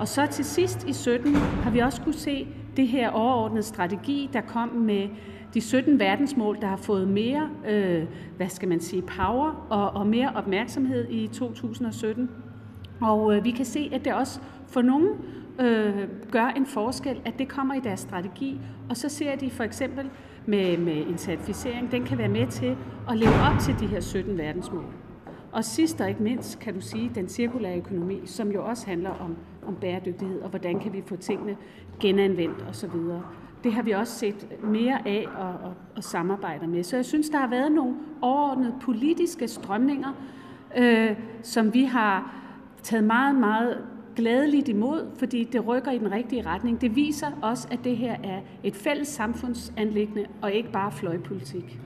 Og 0.00 0.08
så 0.08 0.26
til 0.26 0.44
sidst 0.44 0.88
i 0.88 0.92
17 0.92 1.34
har 1.34 1.70
vi 1.70 1.78
også 1.78 2.02
kunne 2.02 2.14
se 2.14 2.48
det 2.76 2.88
her 2.88 3.10
overordnede 3.10 3.62
strategi, 3.62 4.30
der 4.32 4.40
kom 4.40 4.68
med 4.68 5.08
de 5.54 5.60
17 5.60 5.98
verdensmål, 5.98 6.58
der 6.60 6.66
har 6.66 6.76
fået 6.76 7.08
mere, 7.08 7.50
øh, 7.68 8.04
hvad 8.36 8.48
skal 8.48 8.68
man 8.68 8.80
sige, 8.80 9.02
power 9.02 9.66
og, 9.70 9.90
og 9.90 10.06
mere 10.06 10.32
opmærksomhed 10.34 11.08
i 11.10 11.26
2017. 11.26 12.30
Og 13.00 13.36
øh, 13.36 13.44
vi 13.44 13.50
kan 13.50 13.64
se, 13.64 13.90
at 13.92 14.04
det 14.04 14.14
også 14.14 14.40
for 14.66 14.82
nogen 14.82 15.08
øh, 15.60 16.08
gør 16.30 16.46
en 16.56 16.66
forskel, 16.66 17.20
at 17.24 17.38
det 17.38 17.48
kommer 17.48 17.74
i 17.74 17.80
deres 17.80 18.00
strategi. 18.00 18.60
Og 18.90 18.96
så 18.96 19.08
ser 19.08 19.36
de 19.36 19.50
for 19.50 19.64
eksempel 19.64 20.10
med, 20.46 20.76
med 20.76 21.06
en 21.06 21.18
certificering, 21.18 21.92
den 21.92 22.04
kan 22.04 22.18
være 22.18 22.28
med 22.28 22.46
til 22.46 22.76
at 23.10 23.16
leve 23.18 23.34
op 23.52 23.58
til 23.60 23.74
de 23.80 23.86
her 23.86 24.00
17 24.00 24.38
verdensmål. 24.38 25.07
Og 25.52 25.64
sidst 25.64 26.00
og 26.00 26.08
ikke 26.08 26.22
mindst 26.22 26.58
kan 26.58 26.74
du 26.74 26.80
sige 26.80 27.10
den 27.14 27.28
cirkulære 27.28 27.78
økonomi, 27.78 28.20
som 28.24 28.50
jo 28.50 28.64
også 28.64 28.86
handler 28.86 29.10
om, 29.10 29.36
om 29.66 29.74
bæredygtighed, 29.74 30.40
og 30.40 30.50
hvordan 30.50 30.80
kan 30.80 30.92
vi 30.92 31.02
få 31.06 31.16
tingene 31.16 31.56
genanvendt 32.00 32.64
osv. 32.68 32.90
Det 33.64 33.72
har 33.72 33.82
vi 33.82 33.90
også 33.90 34.14
set 34.18 34.48
mere 34.62 35.08
af 35.08 35.26
og, 35.36 35.48
og, 35.48 35.74
og 35.96 36.04
samarbejder 36.04 36.66
med. 36.66 36.82
Så 36.82 36.96
jeg 36.96 37.04
synes, 37.04 37.28
der 37.30 37.38
har 37.38 37.48
været 37.48 37.72
nogle 37.72 37.94
overordnede 38.20 38.74
politiske 38.80 39.48
strømninger, 39.48 40.12
øh, 40.76 41.16
som 41.42 41.74
vi 41.74 41.84
har 41.84 42.34
taget 42.82 43.04
meget, 43.04 43.34
meget 43.34 43.84
glædeligt 44.16 44.68
imod, 44.68 45.06
fordi 45.18 45.44
det 45.44 45.66
rykker 45.66 45.90
i 45.90 45.98
den 45.98 46.12
rigtige 46.12 46.46
retning. 46.46 46.80
Det 46.80 46.96
viser 46.96 47.26
også, 47.42 47.68
at 47.70 47.78
det 47.84 47.96
her 47.96 48.16
er 48.24 48.40
et 48.62 48.76
fælles 48.76 49.08
samfundsanlæggende 49.08 50.26
og 50.42 50.52
ikke 50.52 50.72
bare 50.72 50.92
fløjpolitik. 50.92 51.80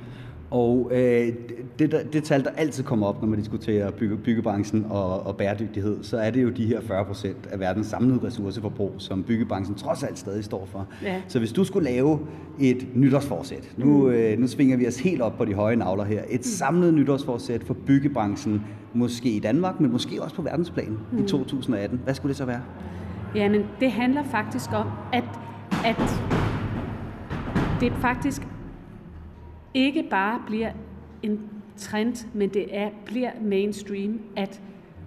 Og 0.53 0.91
øh, 0.95 1.33
det, 1.79 1.93
der, 1.93 2.03
det 2.13 2.25
tal, 2.25 2.45
der 2.45 2.51
altid 2.51 2.85
kommer 2.85 3.07
op, 3.07 3.21
når 3.23 3.29
man 3.29 3.39
diskuterer 3.39 3.91
bygge, 3.91 4.17
byggebranchen 4.17 4.87
og, 4.91 5.27
og 5.27 5.37
bæredygtighed, 5.37 6.03
så 6.03 6.17
er 6.17 6.31
det 6.31 6.43
jo 6.43 6.51
de 6.51 6.67
her 6.67 6.81
40 6.81 7.05
procent 7.05 7.49
af 7.51 7.61
verdens 7.61 7.87
samlede 7.87 8.21
ressourceforbrug, 8.27 8.93
som 8.99 9.23
byggebranchen 9.23 9.77
trods 9.77 10.03
alt 10.03 10.19
stadig 10.19 10.45
står 10.45 10.69
for. 10.73 10.87
Ja. 11.03 11.23
Så 11.29 11.39
hvis 11.39 11.53
du 11.53 11.65
skulle 11.65 11.91
lave 11.91 12.21
et 12.61 12.87
nytårsforsæt, 12.95 13.71
nu, 13.77 14.07
mm. 14.07 14.13
øh, 14.13 14.39
nu 14.39 14.47
svinger 14.47 14.77
vi 14.77 14.89
os 14.89 14.99
helt 14.99 15.23
op 15.23 15.37
på 15.37 15.45
de 15.45 15.55
høje 15.55 15.77
navler 15.77 16.05
her, 16.05 16.23
et 16.31 16.41
mm. 16.41 16.43
samlet 16.43 16.95
nytårsforsæt 16.95 17.65
for 17.65 17.77
byggebranchen, 17.87 18.63
måske 18.95 19.29
i 19.29 19.39
Danmark, 19.39 19.81
men 19.81 19.93
måske 19.93 20.23
også 20.23 20.37
på 20.37 20.43
verdensplan 20.43 20.99
mm. 21.13 21.25
i 21.25 21.29
2018, 21.29 22.01
hvad 22.05 22.15
skulle 22.15 22.31
det 22.31 22.37
så 22.37 22.45
være? 22.45 22.61
Jamen, 23.35 23.63
det 23.81 23.91
handler 23.91 24.23
faktisk 24.31 24.71
om, 24.73 24.87
at, 25.13 25.25
at 25.85 26.23
det 27.81 27.93
faktisk 28.01 28.43
ikke 29.75 30.03
bare 30.11 30.43
bliver 30.47 30.73
en 31.23 31.41
trend, 31.77 32.29
men 32.35 32.49
det 32.49 32.77
er, 32.77 32.91
bliver 33.05 33.31
mainstream, 33.41 34.21
at 34.37 34.63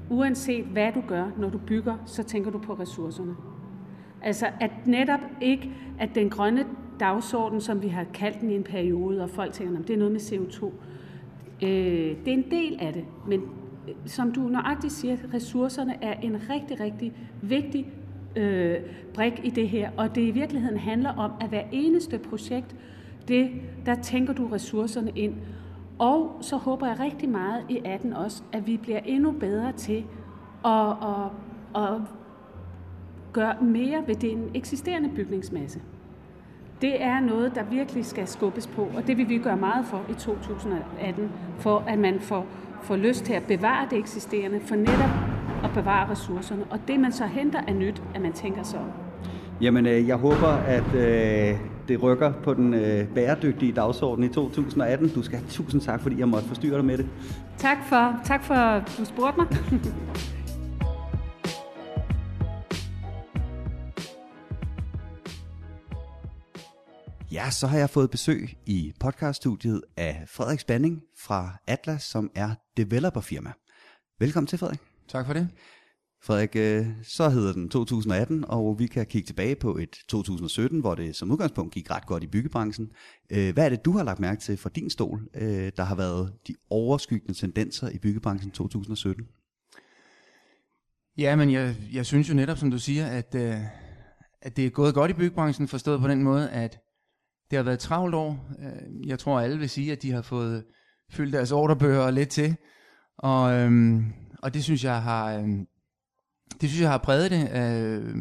uanset 0.09 0.65
hvad 0.65 0.91
du 0.91 1.03
gør, 1.07 1.25
når 1.37 1.49
du 1.49 1.57
bygger, 1.57 1.97
så 2.05 2.23
tænker 2.23 2.51
du 2.51 2.57
på 2.57 2.73
ressourcerne. 2.73 3.35
Altså 4.21 4.47
at 4.59 4.71
netop 4.85 5.19
ikke, 5.41 5.71
at 5.99 6.15
den 6.15 6.29
grønne 6.29 6.65
dagsorden, 6.99 7.61
som 7.61 7.81
vi 7.81 7.87
har 7.87 8.05
kaldt 8.13 8.41
den 8.41 8.49
i 8.49 8.55
en 8.55 8.63
periode, 8.63 9.23
og 9.23 9.29
folk 9.29 9.53
tænker, 9.53 9.79
at 9.79 9.87
det 9.87 9.93
er 9.93 9.97
noget 9.97 10.11
med 10.11 10.19
CO2, 10.19 10.65
øh, 11.65 12.15
det 12.25 12.27
er 12.27 12.33
en 12.33 12.51
del 12.51 12.77
af 12.79 12.93
det, 12.93 13.05
men 13.27 13.41
øh, 13.87 13.95
som 14.05 14.31
du 14.31 14.41
nøjagtigt 14.41 14.93
siger, 14.93 15.17
ressourcerne 15.33 16.03
er 16.03 16.13
en 16.13 16.37
rigtig, 16.49 16.79
rigtig 16.79 17.13
vigtig 17.41 17.87
øh, 18.35 18.75
brik 19.13 19.41
i 19.43 19.49
det 19.49 19.69
her, 19.69 19.89
og 19.97 20.15
det 20.15 20.21
i 20.21 20.31
virkeligheden 20.31 20.77
handler 20.77 21.09
om, 21.09 21.31
at 21.41 21.49
hver 21.49 21.63
eneste 21.71 22.17
projekt, 22.17 22.75
det, 23.27 23.51
der 23.85 23.95
tænker 23.95 24.33
du 24.33 24.47
ressourcerne 24.47 25.11
ind. 25.15 25.33
Og 25.99 26.37
så 26.41 26.57
håber 26.57 26.87
jeg 26.87 26.99
rigtig 26.99 27.29
meget 27.29 27.63
i 27.69 27.81
18 27.85 28.13
også, 28.13 28.43
at 28.51 28.67
vi 28.67 28.77
bliver 28.77 28.99
endnu 29.05 29.31
bedre 29.31 29.71
til 29.71 30.05
at, 30.65 30.89
at, 30.89 31.83
at 31.83 32.01
gøre 33.33 33.55
mere 33.61 34.03
ved 34.07 34.15
den 34.15 34.51
eksisterende 34.53 35.09
bygningsmasse. 35.15 35.81
Det 36.81 37.01
er 37.03 37.19
noget, 37.19 37.55
der 37.55 37.63
virkelig 37.63 38.05
skal 38.05 38.27
skubbes 38.27 38.67
på, 38.67 38.87
og 38.95 39.07
det 39.07 39.17
vil 39.17 39.29
vi 39.29 39.37
gøre 39.37 39.57
meget 39.57 39.85
for 39.85 40.01
i 40.09 40.13
2018, 40.13 41.31
for 41.57 41.83
at 41.87 41.99
man 41.99 42.19
får, 42.19 42.45
får 42.81 42.95
lyst 42.95 43.25
til 43.25 43.33
at 43.33 43.43
bevare 43.43 43.87
det 43.89 43.99
eksisterende, 43.99 44.59
for 44.59 44.75
netop 44.75 45.09
at 45.63 45.69
bevare 45.73 46.09
ressourcerne. 46.11 46.63
Og 46.69 46.79
det, 46.87 46.99
man 46.99 47.11
så 47.11 47.25
henter, 47.25 47.61
er 47.67 47.73
nyt, 47.73 48.03
at 48.15 48.21
man 48.21 48.33
tænker 48.33 48.63
så 48.63 48.77
Jamen, 49.61 49.85
øh, 49.85 50.07
jeg 50.07 50.15
håber, 50.15 50.47
at 50.47 50.95
øh, 50.95 51.59
det 51.87 52.03
rykker 52.03 52.33
på 52.43 52.53
den 52.53 52.73
øh, 52.73 53.07
bæredygtige 53.07 53.71
dagsorden 53.71 54.23
i 54.23 54.29
2018. 54.29 55.09
Du 55.09 55.23
skal 55.23 55.39
have 55.39 55.49
tusind 55.49 55.81
tak, 55.81 56.01
fordi 56.01 56.19
jeg 56.19 56.29
måtte 56.29 56.47
forstyrre 56.47 56.77
dig 56.77 56.85
med 56.85 56.97
det. 56.97 57.07
Tak 57.57 57.77
for, 57.89 58.21
tak 58.25 58.43
for 58.43 58.53
at 58.53 58.91
du 58.97 59.05
spurgte 59.05 59.39
mig. 59.39 59.47
Ja, 67.31 67.49
så 67.49 67.67
har 67.67 67.77
jeg 67.77 67.89
fået 67.89 68.11
besøg 68.11 68.49
i 68.65 68.93
podcaststudiet 68.99 69.81
af 69.97 70.23
Frederik 70.27 70.59
Spanning 70.59 71.01
fra 71.17 71.57
Atlas, 71.67 72.03
som 72.03 72.31
er 72.35 72.49
developerfirma. 72.77 73.51
Velkommen 74.19 74.47
til, 74.47 74.59
Frederik. 74.59 74.79
Tak 75.07 75.25
for 75.25 75.33
det. 75.33 75.49
Frederik, 76.25 76.55
øh, 76.55 76.87
så 77.03 77.29
hedder 77.29 77.53
den 77.53 77.69
2018, 77.69 78.45
og 78.47 78.79
vi 78.79 78.87
kan 78.87 79.05
kigge 79.05 79.27
tilbage 79.27 79.55
på 79.55 79.77
et 79.77 79.97
2017, 80.07 80.79
hvor 80.79 80.95
det 80.95 81.15
som 81.15 81.31
udgangspunkt 81.31 81.73
gik 81.73 81.91
ret 81.91 82.05
godt 82.05 82.23
i 82.23 82.27
byggebranchen. 82.27 82.91
Øh, 83.29 83.53
hvad 83.53 83.65
er 83.65 83.69
det, 83.69 83.85
du 83.85 83.91
har 83.91 84.03
lagt 84.03 84.19
mærke 84.19 84.41
til 84.41 84.57
fra 84.57 84.69
din 84.69 84.89
stol, 84.89 85.27
øh, 85.35 85.71
der 85.77 85.83
har 85.83 85.95
været 85.95 86.33
de 86.47 86.55
overskyggende 86.69 87.33
tendenser 87.33 87.89
i 87.89 87.97
byggebranchen 87.97 88.51
2017? 88.51 89.23
Ja, 91.17 91.35
men 91.35 91.51
jeg, 91.51 91.75
jeg 91.93 92.05
synes 92.05 92.29
jo 92.29 92.33
netop, 92.33 92.57
som 92.57 92.71
du 92.71 92.79
siger, 92.79 93.05
at, 93.05 93.35
øh, 93.35 93.55
at 94.41 94.57
det 94.57 94.65
er 94.65 94.69
gået 94.69 94.93
godt 94.93 95.11
i 95.11 95.13
byggebranchen, 95.13 95.67
forstået 95.67 96.01
på 96.01 96.07
den 96.07 96.23
måde, 96.23 96.49
at 96.49 96.79
det 97.49 97.57
har 97.57 97.63
været 97.63 97.75
et 97.75 97.79
travlt 97.79 98.15
år. 98.15 98.47
Øh, 98.59 99.07
jeg 99.07 99.19
tror, 99.19 99.39
alle 99.39 99.59
vil 99.59 99.69
sige, 99.69 99.91
at 99.91 100.01
de 100.01 100.11
har 100.11 100.21
fået 100.21 100.63
fyldt 101.11 101.33
deres 101.33 101.51
ordrebøger 101.51 102.11
lidt 102.11 102.29
til, 102.29 102.55
og, 103.17 103.53
øhm, 103.53 104.05
og 104.43 104.53
det 104.53 104.63
synes 104.63 104.83
jeg 104.83 105.01
har... 105.01 105.37
Øhm, 105.37 105.67
det 106.61 106.69
synes 106.69 106.81
jeg 106.81 106.89
har 106.89 106.97
præget 106.97 107.31
det. 107.31 107.41
Øh, 107.41 108.15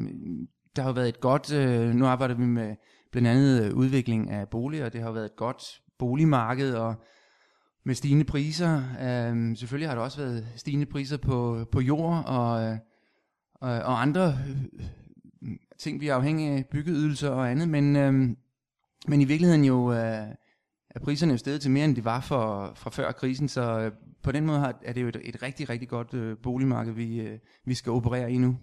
der 0.76 0.82
har 0.82 0.92
været 0.92 1.08
et 1.08 1.20
godt, 1.20 1.52
øh, 1.52 1.94
nu 1.94 2.06
arbejder 2.06 2.34
vi 2.34 2.44
med 2.44 2.76
blandt 3.12 3.28
andet 3.28 3.64
øh, 3.64 3.74
udvikling 3.74 4.30
af 4.30 4.48
boliger, 4.48 4.88
det 4.88 5.02
har 5.02 5.12
været 5.12 5.24
et 5.24 5.36
godt 5.36 5.62
boligmarked, 5.98 6.74
og 6.74 6.94
med 7.84 7.94
stigende 7.94 8.24
priser. 8.24 8.82
Øh, 9.00 9.56
selvfølgelig 9.56 9.88
har 9.88 9.94
der 9.94 10.02
også 10.02 10.20
været 10.22 10.46
stigende 10.56 10.86
priser 10.86 11.16
på, 11.16 11.64
på 11.72 11.80
jord 11.80 12.24
og, 12.26 12.62
øh, 12.62 12.76
og, 13.60 14.02
andre 14.02 14.38
øh, 14.48 15.50
ting, 15.78 16.00
vi 16.00 16.08
er 16.08 16.14
afhængige 16.14 16.52
af, 16.52 16.66
byggeydelser 16.66 17.30
og 17.30 17.50
andet, 17.50 17.68
men, 17.68 17.96
øh, 17.96 18.12
men 19.08 19.20
i 19.20 19.24
virkeligheden 19.24 19.64
jo 19.64 19.92
øh, 19.92 20.26
er 20.94 21.00
priserne 21.00 21.32
jo 21.32 21.38
steget 21.38 21.60
til 21.60 21.70
mere, 21.70 21.84
end 21.84 21.96
de 21.96 22.04
var 22.04 22.20
for, 22.20 22.72
fra 22.76 22.90
før 22.90 23.12
krisen, 23.12 23.48
så 23.48 23.80
øh, 23.80 23.92
på 24.22 24.32
den 24.32 24.46
måde 24.46 24.58
har, 24.58 24.80
er 24.84 24.92
det 24.92 25.02
jo 25.02 25.08
et, 25.08 25.20
et 25.24 25.42
rigtig, 25.42 25.68
rigtig 25.68 25.88
godt 25.88 26.14
øh, 26.14 26.36
boligmarked, 26.42 26.92
vi, 26.92 27.20
øh, 27.20 27.38
vi 27.64 27.74
skal 27.74 27.92
operere 27.92 28.32
i 28.32 28.38
nu. 28.38 28.56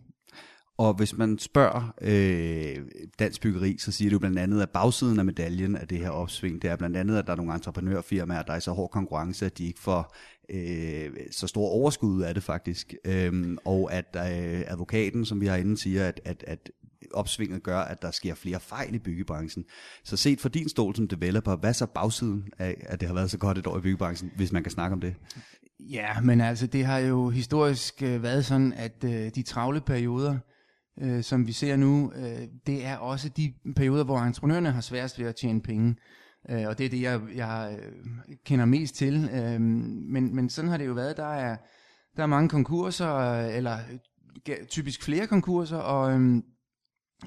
Og 0.77 0.93
hvis 0.93 1.17
man 1.17 1.39
spørger 1.39 1.95
øh, 2.01 2.85
dansk 3.19 3.41
byggeri, 3.41 3.77
så 3.77 3.91
siger 3.91 4.09
det 4.09 4.13
jo 4.13 4.19
blandt 4.19 4.39
andet, 4.39 4.61
at 4.61 4.69
bagsiden 4.69 5.19
af 5.19 5.25
medaljen 5.25 5.75
af 5.75 5.87
det 5.87 5.97
her 5.97 6.09
opsving, 6.09 6.61
det 6.61 6.69
er 6.69 6.75
blandt 6.75 6.97
andet, 6.97 7.17
at 7.17 7.27
der 7.27 7.31
er 7.31 7.37
nogle 7.37 7.53
entreprenørfirmaer, 7.53 8.41
der 8.41 8.53
er 8.53 8.57
i 8.57 8.61
så 8.61 8.71
hård 8.71 8.91
konkurrence, 8.91 9.45
at 9.45 9.57
de 9.57 9.65
ikke 9.65 9.79
får 9.79 10.15
øh, 10.49 11.09
så 11.31 11.47
stor 11.47 11.67
overskud 11.67 12.21
af 12.21 12.33
det 12.33 12.43
faktisk. 12.43 12.93
Øhm, 13.05 13.57
og 13.65 13.93
at 13.93 14.15
øh, 14.15 14.63
advokaten, 14.67 15.25
som 15.25 15.41
vi 15.41 15.45
har 15.45 15.55
inde, 15.55 15.77
siger, 15.77 16.07
at, 16.07 16.21
at, 16.25 16.43
at 16.47 16.71
opsvinget 17.13 17.63
gør, 17.63 17.79
at 17.79 18.01
der 18.01 18.11
sker 18.11 18.35
flere 18.35 18.59
fejl 18.59 18.95
i 18.95 18.99
byggebranchen. 18.99 19.65
Så 20.03 20.17
set 20.17 20.41
fra 20.41 20.49
din 20.49 20.69
stol 20.69 20.95
som 20.95 21.07
developer, 21.07 21.55
hvad 21.55 21.73
så 21.73 21.85
bagsiden 21.85 22.43
af, 22.59 22.85
at 22.89 22.99
det 22.99 23.07
har 23.07 23.15
været 23.15 23.31
så 23.31 23.37
godt 23.37 23.57
et 23.57 23.67
år 23.67 23.77
i 23.77 23.81
byggebranchen, 23.81 24.31
hvis 24.35 24.51
man 24.51 24.63
kan 24.63 24.71
snakke 24.71 24.93
om 24.93 25.01
det? 25.01 25.15
Ja, 25.79 26.21
men 26.21 26.41
altså 26.41 26.67
det 26.67 26.85
har 26.85 26.97
jo 26.97 27.29
historisk 27.29 28.03
øh, 28.03 28.23
været 28.23 28.45
sådan, 28.45 28.73
at 28.73 29.03
øh, 29.03 29.31
de 29.35 29.43
travle 29.43 29.81
perioder, 29.81 30.37
øh, 31.01 31.23
som 31.23 31.47
vi 31.47 31.51
ser 31.51 31.75
nu, 31.75 32.11
øh, 32.15 32.47
det 32.67 32.85
er 32.85 32.97
også 32.97 33.29
de 33.29 33.53
perioder, 33.75 34.03
hvor 34.03 34.19
entreprenørerne 34.19 34.71
har 34.71 34.81
sværest 34.81 35.19
ved 35.19 35.25
at 35.25 35.35
tjene 35.35 35.61
penge. 35.61 35.95
Øh, 36.49 36.67
og 36.67 36.77
det 36.77 36.85
er 36.85 36.89
det, 36.89 37.01
jeg, 37.01 37.21
jeg 37.35 37.77
øh, 37.79 38.35
kender 38.45 38.65
mest 38.65 38.95
til. 38.95 39.29
Øh, 39.33 39.61
men, 39.61 40.35
men 40.35 40.49
sådan 40.49 40.69
har 40.69 40.77
det 40.77 40.85
jo 40.87 40.93
været. 40.93 41.17
Der 41.17 41.33
er, 41.33 41.57
der 42.17 42.23
er 42.23 42.27
mange 42.27 42.49
konkurser, 42.49 43.15
øh, 43.15 43.55
eller 43.55 43.77
øh, 44.49 44.67
typisk 44.67 45.03
flere 45.03 45.27
konkurser, 45.27 45.77
og, 45.77 46.13
øh, 46.13 46.43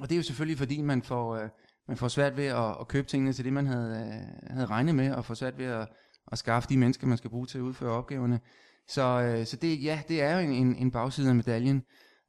og 0.01 0.09
det 0.09 0.15
er 0.15 0.17
jo 0.17 0.23
selvfølgelig, 0.23 0.57
fordi 0.57 0.81
man 0.81 1.01
får, 1.01 1.35
øh, 1.35 1.49
man 1.87 1.97
får 1.97 2.07
svært 2.07 2.37
ved 2.37 2.45
at, 2.45 2.75
at 2.79 2.87
købe 2.87 3.07
tingene 3.07 3.33
til 3.33 3.45
det, 3.45 3.53
man 3.53 3.67
havde, 3.67 3.91
øh, 3.91 4.53
havde 4.55 4.65
regnet 4.65 4.95
med, 4.95 5.11
og 5.11 5.25
får 5.25 5.33
svært 5.33 5.57
ved 5.57 5.65
at, 5.65 5.87
at 6.31 6.37
skaffe 6.37 6.69
de 6.69 6.77
mennesker, 6.77 7.07
man 7.07 7.17
skal 7.17 7.29
bruge 7.29 7.45
til 7.45 7.57
at 7.57 7.61
udføre 7.61 7.91
opgaverne. 7.91 8.39
Så, 8.87 9.21
øh, 9.21 9.45
så 9.45 9.57
det, 9.57 9.83
ja, 9.83 10.01
det 10.07 10.21
er 10.21 10.33
jo 10.33 10.39
en, 10.39 10.51
en, 10.51 10.75
en 10.75 10.91
bagside 10.91 11.29
af 11.29 11.35
medaljen. 11.35 11.83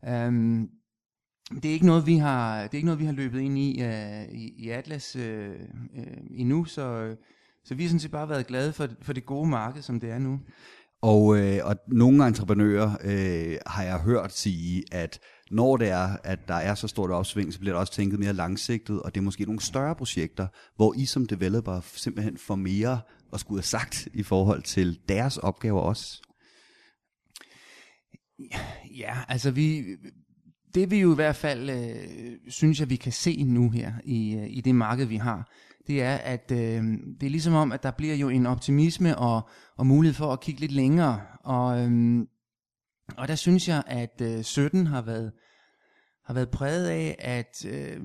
Øhm, 0.08 0.68
det 1.54 1.64
er 1.64 1.72
ikke 1.72 1.86
noget 1.86 2.06
vi 2.06 2.16
har 2.16 2.62
det 2.62 2.70
er 2.70 2.74
ikke 2.74 2.86
noget 2.86 3.00
vi 3.00 3.04
har 3.04 3.12
løbet 3.12 3.40
ind 3.40 3.58
i 3.58 3.82
øh, 3.82 4.24
i, 4.24 4.64
i 4.64 4.70
Atlas 4.70 5.16
øh, 5.16 5.50
øh, 5.96 6.16
endnu 6.30 6.64
så 6.64 6.82
øh, 6.82 7.16
så 7.64 7.74
vi 7.74 7.82
har 7.82 7.88
sådan 7.88 8.00
set 8.00 8.10
bare 8.10 8.28
været 8.28 8.46
glade 8.46 8.72
for 8.72 8.88
for 9.02 9.12
det 9.12 9.26
gode 9.26 9.48
marked 9.48 9.82
som 9.82 10.00
det 10.00 10.10
er 10.10 10.18
nu. 10.18 10.40
Og, 11.02 11.38
øh, 11.38 11.58
og 11.64 11.76
nogle 11.88 12.26
entreprenører 12.26 12.90
øh, 13.04 13.56
har 13.66 13.82
jeg 13.82 14.00
hørt 14.00 14.32
sige, 14.32 14.84
at 14.92 15.20
når 15.50 15.76
det 15.76 15.88
er, 15.88 16.16
at 16.24 16.48
der 16.48 16.54
er 16.54 16.74
så 16.74 16.88
stort 16.88 17.10
opsving, 17.10 17.52
så 17.52 17.58
bliver 17.58 17.72
der 17.72 17.80
også 17.80 17.92
tænket 17.92 18.18
mere 18.18 18.32
langsigtet, 18.32 19.02
og 19.02 19.14
det 19.14 19.20
er 19.20 19.24
måske 19.24 19.44
nogle 19.44 19.60
større 19.60 19.94
projekter, 19.94 20.46
hvor 20.76 20.94
I 20.94 21.04
som 21.04 21.26
developer 21.26 21.80
simpelthen 21.94 22.38
får 22.38 22.54
mere 22.54 23.00
at 23.32 23.40
skulle 23.40 23.58
have 23.58 23.66
sagt 23.66 24.08
i 24.14 24.22
forhold 24.22 24.62
til 24.62 24.98
deres 25.08 25.36
opgaver 25.36 25.80
også. 25.80 26.22
Ja, 28.98 29.16
altså 29.28 29.50
vi, 29.50 29.84
det 30.74 30.90
vi 30.90 31.00
jo 31.00 31.12
i 31.12 31.14
hvert 31.14 31.36
fald 31.36 31.70
øh, 31.70 32.38
synes 32.48 32.80
at 32.80 32.90
vi 32.90 32.96
kan 32.96 33.12
se 33.12 33.44
nu 33.44 33.70
her 33.70 33.92
i, 34.04 34.34
øh, 34.34 34.46
i 34.50 34.60
det 34.60 34.74
marked, 34.74 35.06
vi 35.06 35.16
har, 35.16 35.50
det 35.86 36.02
er, 36.02 36.14
at 36.14 36.52
øh, 36.52 36.84
det 37.20 37.26
er 37.26 37.30
ligesom 37.30 37.54
om, 37.54 37.72
at 37.72 37.82
der 37.82 37.90
bliver 37.90 38.14
jo 38.14 38.28
en 38.28 38.46
optimisme 38.46 39.18
og, 39.18 39.48
og 39.76 39.86
mulighed 39.86 40.14
for 40.14 40.32
at 40.32 40.40
kigge 40.40 40.60
lidt 40.60 40.72
længere. 40.72 41.20
Og, 41.44 41.80
øh, 41.80 42.26
og 43.16 43.28
der 43.28 43.34
synes 43.34 43.68
jeg, 43.68 43.82
at 43.86 44.20
øh, 44.22 44.44
17 44.44 44.86
har 44.86 45.02
været, 45.02 45.32
har 46.24 46.34
været 46.34 46.50
præget 46.50 46.86
af, 46.86 47.16
at 47.18 47.64
øh, 47.68 48.00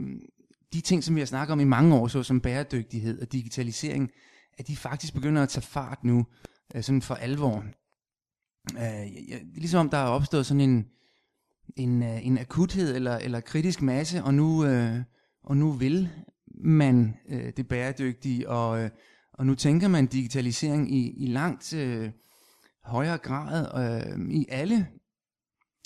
de 0.73 0.81
ting, 0.81 1.03
som 1.03 1.15
vi 1.15 1.21
har 1.21 1.25
snakket 1.25 1.53
om 1.53 1.59
i 1.59 1.63
mange 1.63 1.95
år, 1.95 2.07
så 2.07 2.23
som 2.23 2.41
bæredygtighed 2.41 3.21
og 3.21 3.31
digitalisering, 3.31 4.09
at 4.57 4.67
de 4.67 4.75
faktisk 4.75 5.13
begynder 5.13 5.43
at 5.43 5.49
tage 5.49 5.61
fart 5.61 6.03
nu, 6.03 6.25
øh, 6.75 6.83
sådan 6.83 7.01
for 7.01 7.15
alvor. 7.15 7.65
Øh, 8.77 9.29
jeg, 9.29 9.41
ligesom 9.55 9.79
om 9.79 9.89
der 9.89 9.97
er 9.97 10.07
opstået 10.07 10.45
sådan 10.45 10.61
en, 10.61 10.85
en, 11.75 12.03
øh, 12.03 12.25
en 12.25 12.37
akuthed 12.37 12.95
eller, 12.95 13.17
eller 13.17 13.39
kritisk 13.39 13.81
masse, 13.81 14.23
og 14.23 14.33
nu, 14.33 14.65
øh, 14.65 14.97
og 15.43 15.57
nu 15.57 15.71
vil 15.71 16.09
man 16.63 17.17
øh, 17.29 17.53
det 17.57 17.67
bæredygtige, 17.67 18.49
og, 18.49 18.83
øh, 18.83 18.89
og 19.33 19.45
nu 19.45 19.55
tænker 19.55 19.87
man 19.87 20.05
digitalisering 20.05 20.95
i, 20.95 21.23
i 21.23 21.25
langt 21.25 21.73
øh, 21.73 22.11
højere 22.83 23.17
grad 23.17 23.67
øh, 23.77 24.29
i 24.29 24.45
alle 24.49 24.87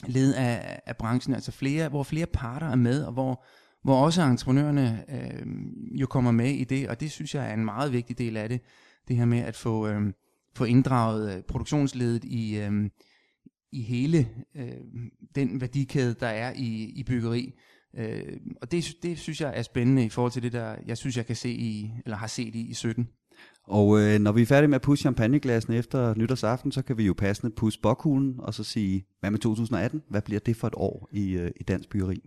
led 0.08 0.34
af, 0.34 0.82
af 0.86 0.98
branchen, 0.98 1.36
altså 1.36 1.52
flere, 1.52 1.90
hvor 1.90 2.04
flere 2.04 2.26
parter 2.26 2.68
er 2.68 2.76
med, 2.76 3.04
og 3.04 3.14
hvor, 3.14 3.46
hvor 3.84 4.04
også 4.04 4.22
entreprenørerne 4.22 5.06
øh, 5.10 5.46
jo 6.02 6.08
kommer 6.08 6.32
med 6.32 6.52
i 6.52 6.64
det, 6.64 6.90
og 6.90 7.00
det 7.00 7.12
synes 7.12 7.36
jeg 7.36 7.50
er 7.50 7.54
en 7.54 7.66
meget 7.66 7.92
vigtig 7.92 8.18
del 8.18 8.38
af 8.38 8.50
det, 8.50 8.62
det 9.08 9.16
her 9.16 9.26
med 9.26 9.40
at 9.40 9.56
få, 9.56 9.88
øh, 9.88 10.14
få 10.56 10.64
inddraget 10.64 11.36
øh, 11.36 11.44
produktionsledet 11.44 12.24
i, 12.24 12.58
øh, 12.58 12.90
i 13.72 13.82
hele 13.82 14.30
øh, 14.56 14.68
den 15.36 15.62
værdikæde, 15.62 16.16
der 16.20 16.28
er 16.28 16.54
i, 16.56 16.84
i 16.84 17.04
byggeri. 17.04 17.54
Øh, 17.98 18.38
og 18.62 18.72
det, 18.72 18.86
det 19.04 19.20
synes 19.20 19.42
jeg 19.42 19.54
er 19.56 19.62
spændende 19.62 20.06
i 20.06 20.10
forhold 20.10 20.32
til 20.32 20.44
det, 20.44 20.54
der 20.54 20.76
jeg 20.86 20.98
synes, 20.98 21.18
jeg 21.18 21.26
kan 21.26 21.36
se 21.36 21.50
i, 21.50 21.92
eller 22.06 22.18
har 22.18 22.28
set 22.28 22.56
i, 22.56 22.70
i 22.70 22.74
17. 22.74 23.10
Og 23.68 24.00
øh, 24.00 24.20
når 24.20 24.32
vi 24.32 24.42
er 24.42 24.46
færdige 24.46 24.68
med 24.68 24.76
at 24.76 24.82
pusse 24.82 25.02
champagneglasene 25.02 25.76
efter 25.76 26.14
nytårsaften, 26.16 26.72
så 26.72 26.82
kan 26.82 26.98
vi 26.98 27.06
jo 27.06 27.14
passende 27.14 27.56
pusse 27.56 27.80
bokhulen 27.82 28.40
og 28.40 28.54
så 28.54 28.64
sige, 28.64 29.06
hvad 29.20 29.32
med 29.32 29.40
2018? 29.40 30.04
Hvad 30.10 30.22
bliver 30.22 30.40
det 30.40 30.56
for 30.56 30.68
et 30.68 30.74
år 30.78 31.10
i, 31.12 31.32
øh, 31.32 31.52
i 31.60 31.64
dansk 31.64 31.90
byggeri? 31.90 32.22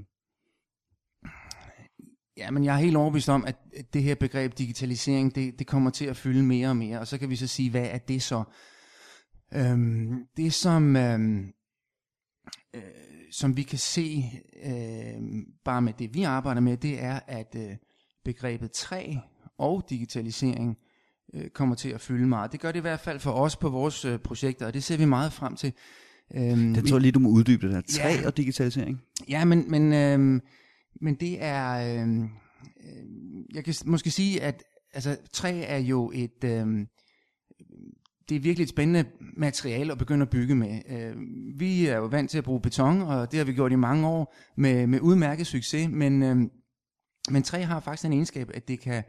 Ja, 2.37 2.51
men 2.51 2.65
jeg 2.65 2.75
er 2.75 2.79
helt 2.79 2.97
overbevist 2.97 3.29
om, 3.29 3.45
at 3.47 3.57
det 3.93 4.03
her 4.03 4.15
begreb 4.15 4.59
digitalisering, 4.59 5.35
det, 5.35 5.59
det 5.59 5.67
kommer 5.67 5.91
til 5.91 6.05
at 6.05 6.17
fylde 6.17 6.43
mere 6.43 6.69
og 6.69 6.77
mere. 6.77 7.01
Og 7.01 7.07
så 7.07 7.19
kan 7.19 7.31
vi 7.31 7.37
så 7.37 7.47
sige, 7.47 7.71
hvad 7.71 7.89
er 7.91 7.99
det 7.99 8.23
så? 8.23 8.45
Øhm, 9.55 10.25
det 10.37 10.53
som, 10.53 10.97
øhm, 10.97 11.53
øh, 12.75 12.83
som 13.33 13.57
vi 13.57 13.63
kan 13.63 13.79
se 13.79 14.25
øh, 14.65 15.23
bare 15.65 15.83
med 15.83 15.93
det, 15.99 16.15
vi 16.15 16.23
arbejder 16.23 16.61
med, 16.61 16.77
det 16.77 17.03
er, 17.03 17.21
at 17.27 17.57
øh, 17.57 17.77
begrebet 18.25 18.73
træ 18.73 19.15
og 19.59 19.87
digitalisering 19.91 20.79
øh, 21.35 21.49
kommer 21.49 21.75
til 21.75 21.89
at 21.89 22.01
fylde 22.01 22.27
meget. 22.27 22.53
Det 22.53 22.61
gør 22.61 22.73
det 22.73 22.79
i 22.79 22.81
hvert 22.81 23.01
fald 23.01 23.21
for 23.21 23.31
os 23.33 23.57
på 23.57 23.69
vores 23.69 24.05
øh, 24.05 24.19
projekter, 24.19 24.67
og 24.67 24.75
det 24.75 24.85
ser 24.85 24.97
vi 24.97 25.05
meget 25.05 25.33
frem 25.33 25.57
til. 25.57 25.73
Øhm, 26.35 26.75
Den 26.75 26.87
tror 26.87 26.97
jeg 26.97 27.03
lige, 27.03 27.13
du 27.13 27.19
må 27.19 27.29
uddybe 27.29 27.67
det 27.67 27.75
der. 27.75 27.81
Træ 27.81 28.09
ja, 28.09 28.27
og 28.27 28.37
digitalisering. 28.37 29.01
Ja, 29.29 29.45
men, 29.45 29.71
men, 29.71 29.93
øh, 29.93 30.41
men 31.01 31.15
det 31.15 31.43
er... 31.43 31.71
Øh, 31.75 32.29
jeg 33.55 33.65
kan 33.65 33.75
måske 33.87 34.11
sige, 34.11 34.43
at 34.43 34.63
altså, 34.93 35.17
træ 35.33 35.63
er 35.67 35.79
jo 35.79 36.13
et... 36.15 36.45
Øh, 36.45 36.87
det 38.29 38.37
er 38.37 38.41
virkelig 38.41 38.63
et 38.63 38.69
spændende 38.69 39.05
materiale 39.37 39.93
at 39.93 39.99
begynde 39.99 40.23
at 40.23 40.31
bygge 40.31 40.55
med. 40.55 40.81
Øh, 40.91 41.17
vi 41.59 41.87
er 41.87 41.97
jo 41.97 42.07
vant 42.07 42.31
til 42.31 42.39
at 42.39 42.45
bruge 42.45 42.61
beton, 42.61 43.03
og 43.03 43.31
det 43.31 43.39
har 43.39 43.45
vi 43.45 43.53
gjort 43.53 43.73
i 43.73 43.77
mange 43.77 44.09
år 44.09 44.37
med, 44.57 44.87
med 44.87 45.01
udmærket 45.01 45.47
succes, 45.47 45.89
men, 45.91 46.23
øh, 46.23 46.37
men 47.31 47.43
træ 47.43 47.63
har 47.63 47.81
faktisk 47.81 48.05
en 48.05 48.13
egenskab, 48.13 48.51
at 48.55 48.69
det 48.69 48.81
kan 48.81 49.05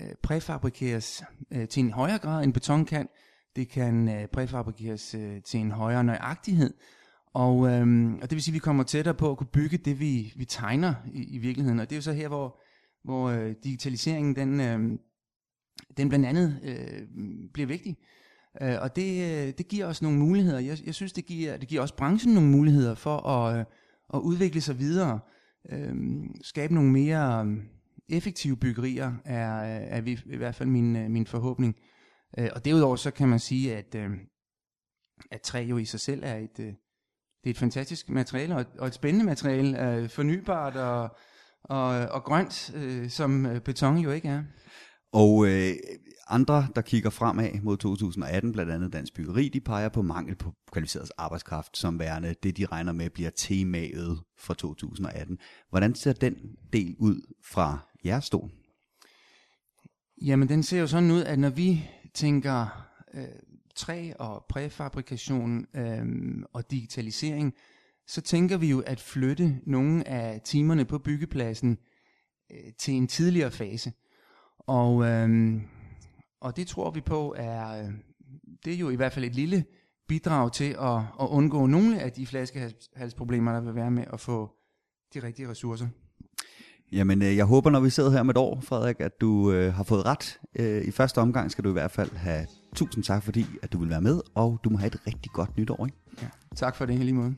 øh, 0.00 0.14
præfabrikeres 0.22 1.22
øh, 1.50 1.68
til 1.68 1.84
en 1.84 1.90
højere 1.90 2.18
grad 2.18 2.44
end 2.44 2.52
beton 2.52 2.84
kan. 2.84 3.08
Det 3.56 3.68
kan 3.68 4.08
øh, 4.08 4.26
præfabrikeres 4.26 5.14
øh, 5.14 5.42
til 5.42 5.60
en 5.60 5.70
højere 5.70 6.04
nøjagtighed. 6.04 6.74
Og, 7.34 7.70
øh, 7.70 8.12
og 8.12 8.22
det 8.22 8.30
vil 8.30 8.42
sige, 8.42 8.52
at 8.52 8.54
vi 8.54 8.58
kommer 8.58 8.82
tættere 8.82 9.14
på 9.14 9.30
at 9.30 9.38
kunne 9.38 9.46
bygge 9.52 9.76
det, 9.76 10.00
vi, 10.00 10.32
vi 10.36 10.44
tegner 10.44 10.94
i, 11.12 11.34
i 11.34 11.38
virkeligheden. 11.38 11.80
Og 11.80 11.90
det 11.90 11.96
er 11.96 11.98
jo 11.98 12.02
så 12.02 12.12
her, 12.12 12.28
hvor, 12.28 12.60
hvor 13.04 13.28
øh, 13.28 13.54
digitaliseringen 13.64 14.36
den, 14.36 14.60
øh, 14.60 14.98
den 15.96 16.08
blandt 16.08 16.26
andet 16.26 16.60
øh, 16.62 17.02
bliver 17.52 17.66
vigtig. 17.66 17.96
Øh, 18.62 18.76
og 18.80 18.96
det, 18.96 19.22
øh, 19.22 19.52
det 19.58 19.68
giver 19.68 19.86
os 19.86 20.02
nogle 20.02 20.18
muligheder. 20.18 20.58
Jeg, 20.58 20.78
jeg 20.86 20.94
synes, 20.94 21.12
det 21.12 21.26
giver, 21.26 21.56
det 21.56 21.68
giver 21.68 21.82
også 21.82 21.96
branchen 21.96 22.34
nogle 22.34 22.50
muligheder 22.50 22.94
for 22.94 23.28
at, 23.28 23.58
øh, 23.58 23.64
at 24.14 24.18
udvikle 24.18 24.60
sig 24.60 24.78
videre. 24.78 25.20
Øh, 25.70 25.94
skabe 26.42 26.74
nogle 26.74 26.90
mere 26.90 27.46
øh, 27.46 27.56
effektive 28.10 28.56
byggerier, 28.56 29.12
er, 29.24 29.62
øh, 29.62 29.86
er 29.88 30.00
vi, 30.00 30.20
i 30.26 30.36
hvert 30.36 30.54
fald 30.54 30.68
min, 30.68 30.96
øh, 30.96 31.10
min 31.10 31.26
forhåbning. 31.26 31.76
Øh, 32.38 32.48
og 32.54 32.64
derudover 32.64 32.96
så 32.96 33.10
kan 33.10 33.28
man 33.28 33.38
sige, 33.38 33.76
at, 33.76 33.94
øh, 33.94 34.10
at 35.30 35.40
træ 35.40 35.60
jo 35.60 35.78
i 35.78 35.84
sig 35.84 36.00
selv 36.00 36.22
er 36.24 36.36
et, 36.36 36.58
øh, 36.60 36.66
det 37.44 37.46
er 37.46 37.50
et 37.50 37.58
fantastisk 37.58 38.08
materiale, 38.08 38.54
og 38.54 38.60
et, 38.60 38.68
og 38.78 38.86
et 38.86 38.94
spændende 38.94 39.26
materiale, 39.26 39.92
øh, 39.92 40.08
fornybart 40.08 40.76
og, 40.76 41.16
og, 41.64 41.88
og 41.88 42.24
grønt, 42.24 42.72
øh, 42.74 43.10
som 43.10 43.46
øh, 43.46 43.60
beton 43.60 43.98
jo 43.98 44.10
ikke 44.10 44.28
er. 44.28 44.44
Og 45.12 45.46
øh, 45.46 45.72
andre, 46.28 46.68
der 46.74 46.80
kigger 46.80 47.10
fremad 47.10 47.60
mod 47.62 47.76
2018, 47.76 48.52
blandt 48.52 48.72
andet 48.72 48.92
Dansk 48.92 49.14
Byggeri, 49.14 49.48
de 49.48 49.60
peger 49.60 49.88
på 49.88 50.02
mangel 50.02 50.36
på 50.36 50.54
kvalificeret 50.72 51.12
arbejdskraft 51.18 51.76
som 51.78 51.98
værende 51.98 52.34
det, 52.42 52.56
de 52.56 52.66
regner 52.66 52.92
med 52.92 53.10
bliver 53.10 53.30
temaet 53.30 54.20
for 54.38 54.54
2018. 54.54 55.38
Hvordan 55.68 55.94
ser 55.94 56.12
den 56.12 56.34
del 56.72 56.96
ud 56.98 57.34
fra 57.44 57.78
jeres 58.04 58.24
stol? 58.24 58.50
Jamen, 60.22 60.48
den 60.48 60.62
ser 60.62 60.80
jo 60.80 60.86
sådan 60.86 61.10
ud, 61.10 61.22
at 61.22 61.38
når 61.38 61.50
vi 61.50 61.88
tænker 62.14 62.86
øh, 63.14 63.24
træ 63.76 64.12
og 64.18 64.44
præfabrikation 64.48 65.66
øh, 65.74 66.06
og 66.52 66.70
digitalisering, 66.70 67.54
så 68.06 68.20
tænker 68.20 68.56
vi 68.56 68.70
jo 68.70 68.80
at 68.80 69.00
flytte 69.00 69.60
nogle 69.66 70.08
af 70.08 70.40
timerne 70.44 70.84
på 70.84 70.98
byggepladsen 70.98 71.78
øh, 72.52 72.72
til 72.78 72.94
en 72.94 73.08
tidligere 73.08 73.50
fase. 73.50 73.92
Og, 74.66 75.04
øh, 75.04 75.60
og 76.40 76.56
det 76.56 76.66
tror 76.66 76.90
vi 76.90 77.00
på 77.00 77.34
er, 77.36 77.82
øh, 77.82 77.90
det 78.64 78.74
er 78.74 78.78
jo 78.78 78.90
i 78.90 78.96
hvert 78.96 79.12
fald 79.12 79.24
et 79.24 79.34
lille 79.34 79.64
bidrag 80.08 80.52
til 80.52 80.76
at, 80.80 80.96
at 81.20 81.28
undgå 81.30 81.66
nogle 81.66 82.00
af 82.00 82.12
de 82.12 82.26
flaskehalsproblemer, 82.26 83.52
der 83.52 83.60
vil 83.60 83.74
være 83.74 83.90
med 83.90 84.04
at 84.12 84.20
få 84.20 84.50
de 85.14 85.22
rigtige 85.22 85.48
ressourcer. 85.48 85.86
Jamen, 86.92 87.22
øh, 87.22 87.36
jeg 87.36 87.44
håber, 87.44 87.70
når 87.70 87.80
vi 87.80 87.90
sidder 87.90 88.10
her 88.10 88.22
med 88.22 88.34
et 88.34 88.38
år, 88.38 88.60
Frederik, 88.60 89.00
at 89.00 89.20
du 89.20 89.52
øh, 89.52 89.74
har 89.74 89.84
fået 89.84 90.06
ret. 90.06 90.40
Øh, 90.56 90.84
I 90.84 90.90
første 90.90 91.18
omgang 91.18 91.50
skal 91.50 91.64
du 91.64 91.68
i 91.68 91.72
hvert 91.72 91.90
fald 91.90 92.10
have 92.12 92.46
tusind 92.74 93.04
tak, 93.04 93.22
fordi 93.22 93.46
at 93.62 93.72
du 93.72 93.78
vil 93.78 93.90
være 93.90 94.00
med, 94.00 94.20
og 94.34 94.60
du 94.64 94.70
må 94.70 94.78
have 94.78 94.86
et 94.86 95.06
rigtig 95.06 95.32
godt 95.32 95.56
nytår. 95.56 95.86
Ikke? 95.86 95.98
Ja, 96.22 96.28
tak 96.56 96.76
for 96.76 96.86
det, 96.86 96.98
lige 96.98 97.12
måde. 97.12 97.34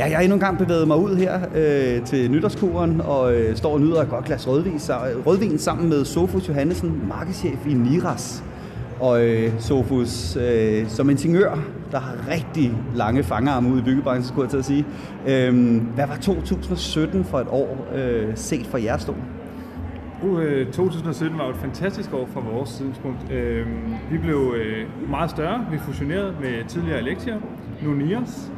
Ja, 0.00 0.04
jeg 0.04 0.16
har 0.16 0.22
endnu 0.22 0.34
en 0.34 0.40
gang 0.40 0.58
bevæget 0.58 0.88
mig 0.88 0.96
ud 0.96 1.16
her 1.16 1.40
øh, 1.54 2.04
til 2.04 2.30
nytårskuren 2.30 3.00
og 3.00 3.34
øh, 3.34 3.56
står 3.56 3.72
og 3.72 3.80
nyder 3.80 4.02
et 4.02 4.08
godt 4.08 4.24
glas 4.24 4.48
rødvin, 4.48 4.80
rødvin 5.26 5.58
sammen 5.58 5.88
med 5.88 6.04
Sofus 6.04 6.48
Johannesen, 6.48 7.02
markedschef 7.08 7.66
i 7.66 7.74
Niras. 7.74 8.44
Og 9.00 9.24
øh, 9.24 9.52
Sofus, 9.58 10.36
øh, 10.36 10.88
som 10.88 11.10
ingeniør, 11.10 11.58
der 11.92 12.00
har 12.00 12.14
rigtig 12.30 12.72
lange 12.94 13.22
fangerarme 13.22 13.68
ude 13.72 13.80
i 13.80 13.84
byggebranchen, 13.84 14.24
skulle 14.24 14.42
jeg 14.44 14.50
til 14.50 14.58
at 14.58 14.64
sige. 14.64 14.86
Øh, 15.28 15.82
hvad 15.94 16.06
var 16.06 16.16
2017 16.16 17.24
for 17.24 17.38
et 17.38 17.48
år 17.50 17.86
øh, 17.94 18.28
set 18.34 18.66
fra 18.66 18.82
jeres 18.82 19.02
stol? 19.02 19.16
Uh, 20.22 20.42
øh, 20.42 20.66
2017 20.66 21.38
var 21.38 21.48
et 21.48 21.56
fantastisk 21.56 22.14
år 22.14 22.28
fra 22.34 22.40
vores 22.52 22.70
synspunkt. 22.70 23.22
Uh, 23.24 24.12
vi 24.12 24.18
blev 24.18 24.36
uh, 24.36 25.10
meget 25.10 25.30
større. 25.30 25.66
Vi 25.70 25.78
fusionerede 25.78 26.34
med 26.40 26.68
tidligere 26.68 26.98
Alexia, 26.98 27.34
nu 27.82 27.92
Nias. 27.92 28.50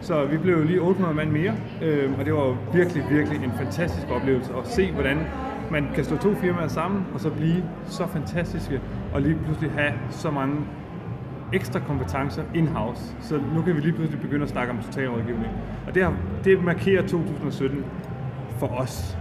Så 0.00 0.24
vi 0.24 0.36
blev 0.36 0.64
lige 0.64 0.80
800 0.80 1.14
mand 1.14 1.30
mere, 1.30 1.54
øh, 1.82 2.18
og 2.18 2.24
det 2.24 2.34
var 2.34 2.56
virkelig, 2.72 3.04
virkelig 3.10 3.44
en 3.44 3.52
fantastisk 3.52 4.06
oplevelse 4.10 4.52
at 4.54 4.66
se, 4.66 4.92
hvordan 4.92 5.18
man 5.70 5.88
kan 5.94 6.04
stå 6.04 6.16
to 6.16 6.34
firmaer 6.34 6.68
sammen, 6.68 7.06
og 7.14 7.20
så 7.20 7.30
blive 7.30 7.64
så 7.86 8.06
fantastiske, 8.06 8.80
og 9.12 9.22
lige 9.22 9.38
pludselig 9.44 9.70
have 9.70 9.92
så 10.10 10.30
mange 10.30 10.56
ekstra 11.52 11.80
kompetencer 11.80 12.42
in-house. 12.54 13.02
Så 13.20 13.40
nu 13.54 13.62
kan 13.62 13.76
vi 13.76 13.80
lige 13.80 13.92
pludselig 13.92 14.20
begynde 14.20 14.42
at 14.42 14.48
snakke 14.48 14.72
om 14.72 14.78
totalrådgivning. 14.82 15.52
Og 15.86 15.94
det, 15.94 16.02
har, 16.02 16.16
det 16.44 16.64
markerer 16.64 17.06
2017 17.06 17.84
for 18.58 18.66
os 18.66 19.18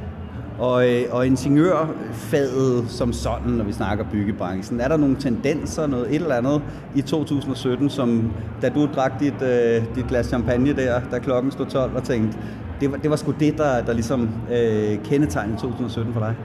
og, 0.60 0.90
øh, 0.90 1.02
og 1.12 1.28
ingeniørfaget 1.28 2.86
som 2.90 3.14
sådan, 3.14 3.52
når 3.52 3.64
vi 3.64 3.72
snakker 3.72 4.06
byggebranchen. 4.12 4.80
Er 4.80 4.88
der 4.88 4.98
nogle 4.98 5.16
tendenser, 5.16 5.88
noget 5.88 6.10
et 6.10 6.16
eller 6.16 6.36
andet 6.36 6.62
i 6.96 7.02
2017, 7.02 7.90
som 7.90 8.32
da 8.62 8.70
du 8.70 8.90
drak 8.96 9.20
dit, 9.20 9.42
øh, 9.42 9.96
dit 9.96 10.08
glas 10.08 10.26
champagne 10.26 10.74
der, 10.74 11.02
da 11.12 11.20
klokken 11.20 11.52
stod 11.52 11.66
12 11.66 11.96
og 11.96 12.04
tænkte, 12.04 12.38
det 12.82 12.92
var, 12.92 12.98
det 12.98 13.10
var 13.10 13.16
sgu 13.16 13.34
det, 13.40 13.58
der, 13.58 13.82
der 13.82 13.94
ligesom 13.94 14.30
øh, 14.52 15.04
kendetegnede 15.04 15.58
2017 15.58 16.14
for 16.14 16.20
dig? 16.20 16.36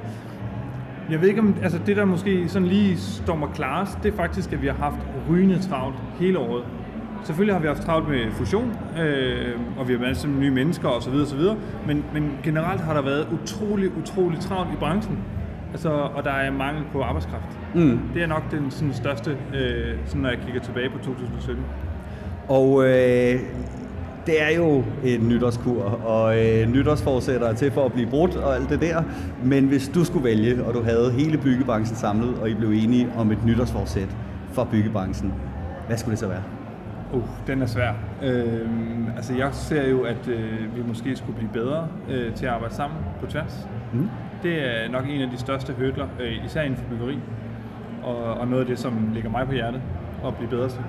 Jeg 1.10 1.20
ved 1.20 1.28
ikke 1.28 1.40
om, 1.40 1.54
altså 1.62 1.78
det 1.86 1.96
der 1.96 2.04
måske 2.04 2.48
sådan 2.48 2.68
lige 2.68 2.96
står 2.96 3.36
mig 3.36 3.48
klarest, 3.54 3.98
det 4.02 4.12
er 4.12 4.16
faktisk, 4.16 4.52
at 4.52 4.62
vi 4.62 4.66
har 4.66 4.74
haft 4.74 4.96
rygende 5.30 5.58
travlt 5.68 5.96
hele 6.20 6.38
året. 6.38 6.64
Selvfølgelig 7.24 7.54
har 7.54 7.60
vi 7.60 7.66
haft 7.66 7.82
travlt 7.82 8.08
med 8.08 8.30
fusion, 8.32 8.76
øh, 9.00 9.60
og 9.78 9.88
vi 9.88 9.92
har 9.92 10.00
været 10.00 10.16
som 10.16 10.40
nye 10.40 10.50
mennesker 10.50 10.88
osv. 10.88 11.14
osv. 11.14 11.40
Men, 11.86 12.04
men 12.12 12.38
generelt 12.42 12.80
har 12.80 12.94
der 12.94 13.02
været 13.02 13.26
utrolig, 13.32 13.90
utrolig 13.96 14.40
travlt 14.40 14.72
i 14.72 14.76
branchen. 14.76 15.18
Altså, 15.72 15.88
og 15.88 16.24
der 16.24 16.30
er 16.30 16.50
mangel 16.50 16.84
på 16.92 17.02
arbejdskraft. 17.02 17.58
Mm. 17.74 18.00
Det 18.14 18.22
er 18.22 18.26
nok 18.26 18.50
den 18.50 18.70
sådan, 18.70 18.94
største, 18.94 19.30
øh, 19.30 19.96
sådan, 20.06 20.22
når 20.22 20.28
jeg 20.28 20.38
kigger 20.38 20.60
tilbage 20.60 20.90
på 20.90 20.98
2017. 20.98 21.64
Og 22.48 22.84
øh, 22.84 23.40
det 24.26 24.42
er 24.42 24.56
jo 24.56 24.84
en 25.04 25.28
nytårskur, 25.28 25.82
og 26.04 26.38
øh, 26.38 26.68
nytårsforsætter 26.68 27.48
er 27.48 27.54
til 27.54 27.70
for 27.70 27.84
at 27.84 27.92
blive 27.92 28.10
brudt 28.10 28.36
og 28.36 28.56
alt 28.56 28.68
det 28.68 28.80
der. 28.80 29.02
Men 29.44 29.64
hvis 29.64 29.88
du 29.88 30.04
skulle 30.04 30.24
vælge, 30.24 30.64
og 30.64 30.74
du 30.74 30.82
havde 30.82 31.12
hele 31.12 31.38
byggebranchen 31.38 31.96
samlet, 31.96 32.34
og 32.40 32.50
I 32.50 32.54
blev 32.54 32.70
enige 32.70 33.08
om 33.16 33.32
et 33.32 33.44
nytårsforsæt 33.44 34.08
for 34.52 34.64
byggebranchen, 34.64 35.32
hvad 35.86 35.96
skulle 35.96 36.10
det 36.10 36.18
så 36.18 36.28
være? 36.28 36.42
Uh, 37.12 37.22
den 37.46 37.62
er 37.62 37.66
svær. 37.66 37.92
Øh, 38.22 38.68
altså 39.16 39.34
jeg 39.36 39.48
ser 39.52 39.88
jo, 39.88 40.02
at 40.02 40.28
øh, 40.28 40.76
vi 40.76 40.82
måske 40.82 41.16
skulle 41.16 41.36
blive 41.36 41.50
bedre 41.52 41.88
øh, 42.10 42.34
til 42.34 42.46
at 42.46 42.52
arbejde 42.52 42.74
sammen 42.74 42.98
på 43.20 43.26
tværs. 43.26 43.68
Mm. 43.92 44.08
Det 44.42 44.84
er 44.84 44.88
nok 44.90 45.04
en 45.08 45.20
af 45.20 45.30
de 45.30 45.38
største 45.38 45.72
hurdler, 45.72 46.06
øh, 46.20 46.44
især 46.46 46.62
inden 46.62 46.78
for 46.78 46.84
byggeri, 46.90 47.18
og, 48.02 48.16
og 48.16 48.48
noget 48.48 48.60
af 48.60 48.66
det, 48.66 48.78
som 48.78 49.10
ligger 49.14 49.30
mig 49.30 49.46
på 49.46 49.52
hjertet 49.52 49.80
at 50.26 50.36
blive 50.36 50.50
bedre 50.50 50.68
til. 50.68 50.80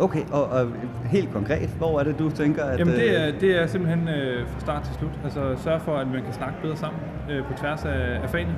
Okay, 0.00 0.22
og, 0.32 0.44
og 0.44 0.66
helt 1.04 1.32
konkret, 1.32 1.68
hvor 1.68 2.00
er 2.00 2.04
det, 2.04 2.18
du 2.18 2.30
tænker, 2.30 2.64
at... 2.64 2.78
Jamen 2.78 2.94
det 2.94 3.20
er, 3.20 3.38
det 3.40 3.62
er 3.62 3.66
simpelthen 3.66 4.08
øh, 4.08 4.46
fra 4.46 4.60
start 4.60 4.82
til 4.82 4.94
slut. 4.94 5.10
Altså 5.24 5.54
sørge 5.56 5.80
for, 5.80 5.96
at 5.96 6.06
man 6.06 6.22
kan 6.22 6.32
snakke 6.32 6.54
bedre 6.62 6.76
sammen 6.76 7.00
øh, 7.30 7.44
på 7.44 7.52
tværs 7.52 7.84
af, 7.84 8.20
af 8.22 8.30
fagene. 8.30 8.54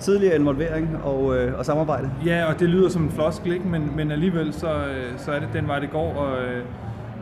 Tidligere 0.00 0.36
involvering 0.36 0.96
og, 1.04 1.36
øh, 1.36 1.58
og 1.58 1.66
samarbejde. 1.66 2.10
Ja, 2.26 2.44
og 2.44 2.60
det 2.60 2.68
lyder 2.68 2.88
som 2.88 3.02
en 3.02 3.10
floskel, 3.10 3.52
ikke? 3.52 3.68
Men, 3.68 3.96
men 3.96 4.10
alligevel 4.10 4.52
så, 4.52 4.74
øh, 4.74 5.18
så 5.18 5.32
er 5.32 5.40
det 5.40 5.48
den 5.52 5.68
vej, 5.68 5.78
det 5.78 5.90
går. 5.90 6.14
Og 6.14 6.42
øh, 6.42 6.64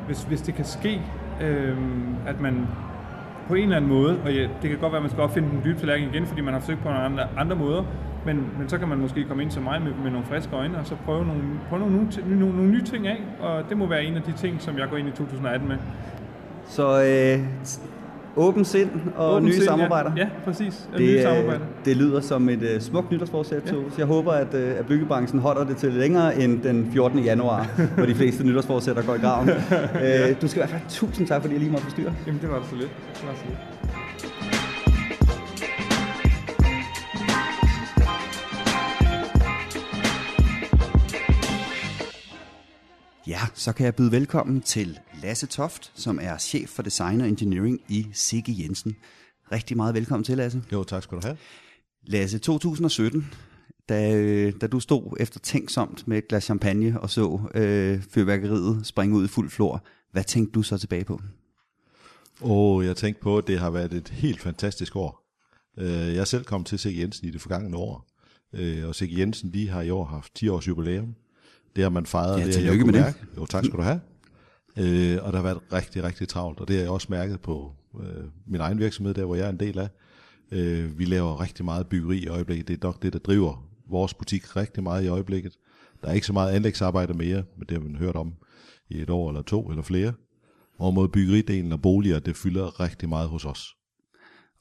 hvis, 0.07 0.23
hvis 0.23 0.41
det 0.41 0.55
kan 0.55 0.65
ske, 0.65 1.03
øh, 1.43 1.77
at 2.27 2.41
man 2.41 2.67
på 3.49 3.55
en 3.55 3.63
eller 3.63 3.77
anden 3.77 3.91
måde, 3.91 4.17
og 4.25 4.33
ja, 4.33 4.49
det 4.63 4.71
kan 4.71 4.79
godt 4.79 4.93
være, 4.93 4.97
at 4.99 5.03
man 5.03 5.11
skal 5.11 5.23
opfinde 5.23 5.49
den 5.51 5.61
dybe 5.65 5.79
tallerken 5.79 6.09
igen, 6.09 6.27
fordi 6.27 6.41
man 6.41 6.55
har 6.55 6.61
forsøgt 6.61 6.83
på 6.83 6.89
nogle 6.89 7.01
andre, 7.01 7.29
andre 7.37 7.57
måder, 7.57 7.83
men, 8.27 8.37
men 8.59 8.69
så 8.69 8.79
kan 8.79 8.89
man 8.89 8.99
måske 8.99 9.25
komme 9.25 9.43
ind 9.43 9.51
til 9.51 9.63
mig 9.63 9.83
med, 9.83 9.93
med 10.03 10.11
nogle 10.11 10.27
friske 10.27 10.57
øjne, 10.57 10.79
og 10.79 10.87
så 10.87 10.95
prøve 11.05 11.27
nogle, 11.27 11.43
prøve 11.69 11.81
nogle, 11.81 11.97
nogle, 11.97 12.39
nogle, 12.39 12.57
nogle 12.57 12.71
nye 12.71 12.85
ting 12.85 13.07
af, 13.07 13.23
og 13.41 13.63
det 13.69 13.77
må 13.77 13.87
være 13.87 14.05
en 14.05 14.17
af 14.17 14.23
de 14.23 14.33
ting, 14.33 14.63
som 14.63 14.79
jeg 14.79 14.89
går 14.91 14.97
ind 14.97 15.09
i 15.09 15.11
2018 15.11 15.69
med. 15.69 15.77
Så 16.67 17.03
øh, 17.03 17.47
åben 18.37 18.65
sind 18.65 18.91
og 19.17 19.35
åben 19.35 19.45
nye 19.45 19.53
sind, 19.53 19.65
samarbejder? 19.65 20.13
Ja, 20.17 20.23
ja 20.23 20.29
præcis. 20.45 20.89
Det, 20.93 21.01
nye 21.01 21.23
samarbejder. 21.23 21.65
det 21.85 21.97
lyder 21.97 22.21
som 22.21 22.49
et 22.49 22.63
uh, 22.63 22.81
smukt 22.81 23.11
nytårsforsæt, 23.11 23.63
ja. 23.67 23.71
så 23.71 23.95
jeg 23.99 24.07
håber, 24.07 24.33
at, 24.33 24.55
uh, 24.55 24.61
at 24.61 24.87
byggebranchen 24.87 25.41
holder 25.41 25.65
det 25.65 25.77
til 25.77 25.93
længere 25.93 26.39
end 26.41 26.63
den 26.63 26.91
14. 26.93 27.19
januar, 27.19 27.67
hvor 27.97 28.07
de 28.07 28.15
fleste 28.15 28.45
nytårsforsætter 28.45 29.03
går 29.03 29.15
i 29.15 29.19
graven. 29.19 29.49
uh, 29.49 30.41
du 30.43 30.49
skal 30.49 30.59
i 30.59 30.61
hvert 30.61 30.71
fald 30.71 30.83
tusind 30.89 31.27
tak, 31.27 31.41
fordi 31.41 31.55
jeg 31.55 31.61
lige 31.61 31.73
måtte 31.73 31.85
forstyrre. 31.85 32.15
Jamen, 32.27 32.41
det 32.41 32.51
var 32.51 32.59
det 32.59 32.67
så 32.71 32.77
lidt. 32.77 32.91
Det 33.15 33.29
var 33.29 33.35
så 33.35 33.43
lidt. 33.49 33.59
Ja, 43.27 43.39
så 43.55 43.73
kan 43.73 43.87
jeg 43.87 43.95
byde 43.95 44.13
velkommen 44.13 44.61
til 44.61 44.99
Lasse 45.25 45.47
Toft, 45.47 45.93
som 45.95 46.19
er 46.23 46.39
chef 46.39 46.69
for 46.69 46.83
design 46.83 47.21
og 47.21 47.29
engineering 47.29 47.81
i 47.89 48.07
Sigge 48.13 48.57
Jensen. 48.59 48.97
Rigtig 49.53 49.77
meget 49.77 49.95
velkommen 49.95 50.25
til, 50.25 50.37
Lasse. 50.37 50.63
Jo, 50.73 50.85
tak 50.85 51.03
skal 51.03 51.19
du 51.19 51.23
have. 51.25 51.37
Lasse, 52.07 52.39
2017, 52.39 53.33
da, 53.89 54.17
øh, 54.17 54.53
da 54.61 54.67
du 54.67 54.81
stod 54.81 55.17
efter 55.21 55.41
tænksomt 55.41 56.09
med 56.09 56.19
et 56.19 56.29
glas 56.29 56.45
champagne 56.45 57.01
og 57.01 57.11
så 57.11 57.41
øh, 57.55 58.03
fyrværkeriet 58.11 58.87
springe 58.87 59.17
ud 59.17 59.25
i 59.25 59.29
fuld 59.29 59.51
flor, 59.51 59.85
hvad 60.13 60.25
tænkte 60.25 60.53
du 60.53 60.63
så 60.63 60.79
tilbage 60.79 61.05
på? 61.05 61.21
Åh, 62.43 62.51
oh, 62.51 62.87
jeg 62.87 62.97
tænkte 62.97 63.23
på, 63.23 63.39
at 63.39 63.47
det 63.47 63.59
har 63.59 63.71
været 63.71 63.93
et 63.93 64.09
helt 64.09 64.41
fantastisk 64.41 64.97
år. 64.97 65.25
Øh, 65.79 66.15
jeg 66.15 66.27
selv 66.27 66.45
kommet 66.45 66.67
til 66.67 66.79
Sigge 66.79 67.01
Jensen 67.01 67.29
i 67.29 67.31
det 67.31 67.41
forgangne 67.41 67.77
år, 67.77 68.07
øh, 68.53 68.89
og 68.89 68.95
Sigge 68.95 69.21
Jensen 69.21 69.53
de 69.55 69.69
har 69.69 69.83
i 69.83 69.91
år 69.91 70.05
haft 70.05 70.35
10 70.35 70.49
års 70.49 70.69
jubilæum. 70.69 71.15
Det 71.77 71.83
har 71.83 71.91
man 71.91 72.07
fejret. 72.07 72.41
Ja, 72.41 72.53
tillykke 72.53 72.85
med 72.85 72.93
det. 72.93 73.15
Jo, 73.37 73.47
tak 73.47 73.65
skal 73.65 73.79
du 73.79 73.83
have. 73.83 74.01
Øh, 74.79 75.19
og 75.23 75.33
der 75.33 75.39
har 75.39 75.43
været 75.43 75.73
rigtig, 75.73 76.03
rigtig 76.03 76.29
travlt, 76.29 76.61
og 76.61 76.69
det 76.69 76.77
har 76.77 76.83
jeg 76.83 76.91
også 76.91 77.07
mærket 77.11 77.41
på 77.41 77.73
øh, 78.01 78.25
min 78.47 78.61
egen 78.61 78.79
virksomhed, 78.79 79.15
der 79.15 79.25
hvor 79.25 79.35
jeg 79.35 79.47
er 79.47 79.51
en 79.51 79.61
del 79.61 79.79
af. 79.79 79.89
Øh, 80.53 80.99
vi 80.99 81.05
laver 81.05 81.41
rigtig 81.41 81.65
meget 81.65 81.87
byggeri 81.87 82.19
i 82.19 82.29
øjeblikket. 82.29 82.69
Det 82.69 82.75
er 82.75 82.87
nok 82.87 83.03
det, 83.03 83.13
der 83.13 83.19
driver 83.19 83.69
vores 83.91 84.15
butik 84.15 84.57
rigtig 84.57 84.83
meget 84.83 85.05
i 85.05 85.09
øjeblikket. 85.09 85.53
Der 86.03 86.09
er 86.09 86.13
ikke 86.13 86.27
så 86.27 86.33
meget 86.33 86.53
anlægsarbejde 86.53 87.15
mere, 87.15 87.45
men 87.57 87.67
det 87.69 87.71
har 87.71 87.85
man 87.85 87.97
hørt 87.97 88.17
om 88.17 88.35
i 88.89 89.01
et 89.01 89.11
år 89.11 89.29
eller 89.29 89.43
to 89.43 89.71
eller 89.71 89.83
flere. 89.83 90.13
Og 90.79 90.95
mod 90.95 91.09
byggeridelen 91.09 91.73
og 91.73 91.83
boliger, 91.83 92.19
det 92.19 92.37
fylder 92.37 92.81
rigtig 92.81 93.09
meget 93.09 93.29
hos 93.29 93.45
os. 93.45 93.77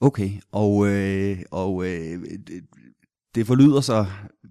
Okay, 0.02 0.32
og, 0.52 0.88
øh, 0.88 1.38
og 1.52 1.86
øh, 1.88 2.20
det 3.36 3.48
forlyder 3.48 3.82
så 3.82 4.06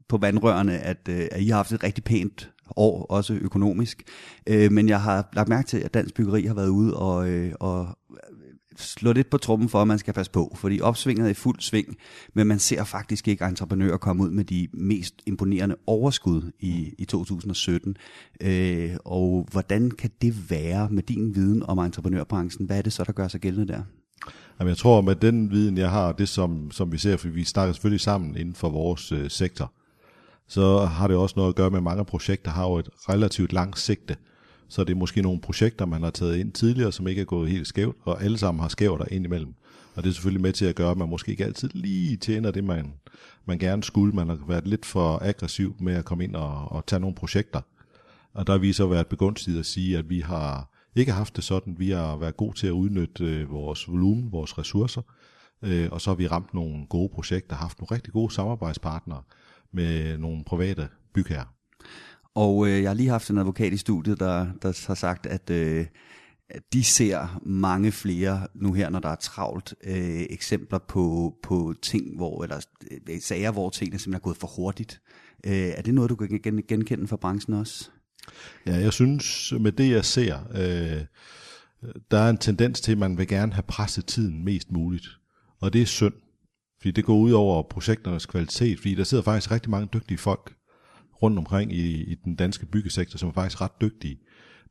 på 0.09 0.19
vandrørene, 0.19 0.79
at, 0.79 1.09
øh, 1.09 1.29
at 1.31 1.43
I 1.43 1.49
har 1.49 1.57
haft 1.57 1.73
et 1.73 1.85
rigtig 1.85 2.05
pænt 2.05 2.53
år, 2.77 3.07
også 3.07 3.35
økonomisk. 3.35 4.03
Øh, 4.47 4.73
men 4.73 4.89
jeg 4.89 5.01
har 5.01 5.29
lagt 5.33 5.49
mærke 5.49 5.69
til, 5.69 5.79
at 5.79 5.95
Dansk 5.95 6.15
Byggeri 6.15 6.45
har 6.45 6.55
været 6.55 6.69
ude 6.69 6.97
og, 6.97 7.31
øh, 7.31 7.53
og 7.61 7.89
øh, 8.11 8.17
slå 8.77 9.13
lidt 9.13 9.31
på 9.31 9.39
trummen 9.39 9.69
for, 9.69 9.83
at 9.83 9.89
man 9.89 9.99
skal 9.99 10.15
passe 10.15 10.33
på, 10.33 10.57
fordi 10.57 10.81
opsvinget 10.81 11.27
er 11.27 11.31
i 11.31 11.35
fuld 11.35 11.61
sving, 11.61 11.97
men 12.35 12.47
man 12.47 12.59
ser 12.59 12.85
faktisk 12.85 13.29
ikke 13.29 13.45
entreprenører 13.45 13.97
komme 13.97 14.23
ud 14.23 14.31
med 14.31 14.45
de 14.45 14.69
mest 14.75 15.15
imponerende 15.27 15.77
overskud 15.87 16.51
i, 16.61 16.95
i 16.99 17.05
2017. 17.05 17.97
Øh, 18.41 18.97
og 19.05 19.47
hvordan 19.51 19.91
kan 19.91 20.11
det 20.23 20.51
være 20.51 20.89
med 20.91 21.03
din 21.03 21.35
viden 21.35 21.63
om 21.63 21.79
entreprenørbranchen? 21.79 22.67
Hvad 22.67 22.79
er 22.79 22.83
det 22.83 22.93
så, 22.93 23.05
der 23.05 23.13
gør 23.13 23.29
sig 23.29 23.41
gældende 23.41 23.73
der? 23.73 23.83
Jamen, 24.61 24.69
jeg 24.69 24.77
tror, 24.77 25.01
med 25.01 25.15
den 25.15 25.51
viden, 25.51 25.79
jeg 25.79 25.91
har, 25.91 26.13
det 26.13 26.29
som, 26.29 26.71
som 26.71 26.93
vi 26.93 26.99
ser, 26.99 27.17
for 27.17 27.29
vi 27.29 27.45
snakker 27.45 27.73
selvfølgelig 27.73 28.01
sammen 28.01 28.37
inden 28.37 28.55
for 28.55 28.69
vores 28.71 29.13
øh, 29.13 29.31
sektor, 29.31 29.73
så 30.49 30.79
har 30.79 31.07
det 31.07 31.17
også 31.17 31.35
noget 31.37 31.49
at 31.49 31.55
gøre 31.55 31.71
med, 31.71 31.79
at 31.79 31.83
mange 31.83 32.05
projekter 32.05 32.51
har 32.51 32.65
jo 32.65 32.77
et 32.77 32.89
relativt 33.09 33.53
langt 33.53 33.79
sigte. 33.79 34.17
Så 34.69 34.85
det 34.85 34.93
er 34.93 34.99
måske 34.99 35.23
nogle 35.23 35.41
projekter, 35.41 35.87
man 35.87 36.03
har 36.03 36.11
taget 36.11 36.37
ind 36.37 36.53
tidligere, 36.53 36.93
som 36.93 37.09
ikke 37.09 37.21
er 37.21 37.25
gået 37.25 37.51
helt 37.51 37.67
skævt, 37.67 37.97
og 38.03 38.23
alle 38.25 38.39
sammen 38.39 38.61
har 38.63 38.69
skævt 38.69 39.01
der 39.01 39.07
ind 39.11 39.25
imellem. 39.25 39.55
Og 39.95 40.03
det 40.03 40.11
er 40.11 40.15
selvfølgelig 40.15 40.43
med 40.43 40.53
til 40.53 40.65
at 40.65 40.75
gøre, 40.75 40.91
at 40.91 40.97
man 40.97 41.09
måske 41.09 41.31
ikke 41.31 41.45
altid 41.45 41.71
lige 41.75 42.17
tjener 42.17 42.51
det, 42.51 42.65
man, 42.65 42.93
man 43.47 43.59
gerne 43.59 43.83
skulle. 43.83 44.13
Man 44.13 44.29
har 44.29 44.39
været 44.49 44.67
lidt 44.67 44.87
for 44.87 45.19
aggressiv 45.23 45.77
med 45.81 45.95
at 45.95 46.05
komme 46.05 46.25
ind 46.25 46.37
og, 46.37 46.73
og 46.73 46.87
tage 46.87 47.01
nogle 47.01 47.15
projekter. 47.17 47.61
Og 48.35 48.47
der 48.47 48.53
har 48.53 48.59
vi 48.59 48.73
så 48.73 48.87
været 48.87 49.07
begunstiget 49.07 49.59
at 49.59 49.67
sige, 49.67 49.99
at 49.99 50.11
vi 50.11 50.21
har 50.21 50.69
ikke 50.97 51.13
haft 51.13 51.37
det 51.37 51.45
sådan. 51.45 51.75
Vi 51.79 51.91
har 51.91 52.17
været 52.17 52.37
gode 52.37 52.57
til 52.57 52.67
at 52.67 52.71
udnytte 52.71 53.25
øh, 53.25 53.51
vores 53.51 53.89
volumen, 53.89 54.33
vores 54.33 54.59
ressourcer, 54.59 55.03
øh, 55.63 55.89
og 55.93 56.01
så 56.01 56.11
har 56.11 56.15
vi 56.15 56.27
ramt 56.27 56.55
nogle 56.55 56.87
gode 56.87 57.09
projekter, 57.15 57.57
haft 57.57 57.81
nogle 57.81 57.95
rigtig 57.95 58.13
gode 58.13 58.35
samarbejdspartnere 58.35 59.23
med 59.73 60.19
nogle 60.19 60.45
private 60.45 60.89
bygherrer. 61.15 61.55
Og 62.35 62.69
øh, 62.69 62.83
jeg 62.83 62.91
har 62.91 62.95
lige 62.95 63.09
haft 63.09 63.31
en 63.31 63.39
advokat 63.39 63.73
i 63.73 63.77
studiet, 63.77 64.21
der, 64.21 64.47
der 64.63 64.85
har 64.87 64.95
sagt, 64.95 65.27
at 65.27 65.51
øh, 65.51 65.87
de 66.73 66.85
ser 66.85 67.41
mange 67.47 67.93
flere 67.93 68.47
nu 68.55 68.73
her, 68.73 68.91
når 68.91 68.99
der 68.99 69.09
er 69.09 69.17
travlt, 69.17 69.75
øh, 69.85 70.27
eksempler 70.31 70.79
på, 70.79 71.35
på 71.43 71.75
ting, 71.83 72.17
hvor, 72.17 72.43
eller 72.43 72.61
øh, 72.91 73.21
sager, 73.21 73.51
hvor 73.51 73.71
tingene 73.71 73.99
simpelthen 73.99 74.15
er 74.15 74.25
gået 74.25 74.37
for 74.37 74.47
hurtigt. 74.47 75.01
Øh, 75.47 75.53
er 75.53 75.83
det 75.83 75.95
noget, 75.95 76.11
du 76.11 76.17
kan 76.17 76.41
genkende 76.69 77.09
fra 77.09 77.17
branchen 77.17 77.55
også? 77.55 77.91
Ja, 78.67 78.77
jeg 78.77 78.93
synes, 78.93 79.53
med 79.61 79.73
det 79.73 79.91
jeg 79.91 80.05
ser, 80.05 80.39
øh, 80.55 81.05
der 82.11 82.19
er 82.19 82.31
en 82.31 82.39
tendens 82.39 82.81
til, 82.81 82.93
at 82.93 82.99
man 82.99 83.19
vil 83.19 83.29
gerne 83.29 83.53
have 83.53 83.63
presset 83.63 84.07
tiden 84.07 84.45
mest 84.45 84.73
muligt. 84.73 85.07
Og 85.61 85.73
det 85.73 85.83
er 85.83 85.87
synd, 85.87 86.15
fordi 86.83 86.91
det 86.91 87.05
går 87.05 87.17
ud 87.17 87.33
over 87.33 87.63
projekternes 87.63 88.27
kvalitet, 88.27 88.79
fordi 88.79 88.95
der 88.95 89.05
sidder 89.05 89.25
faktisk 89.25 89.51
rigtig 89.51 89.71
mange 89.71 89.89
dygtige 89.95 90.19
folk 90.19 90.55
rundt 91.23 91.39
omkring 91.39 91.73
i, 91.73 92.03
i 92.03 92.15
den 92.25 92.35
danske 92.35 92.67
byggesektor, 92.67 93.19
som 93.19 93.29
er 93.29 93.33
faktisk 93.33 93.61
ret 93.61 93.81
dygtige. 93.81 94.19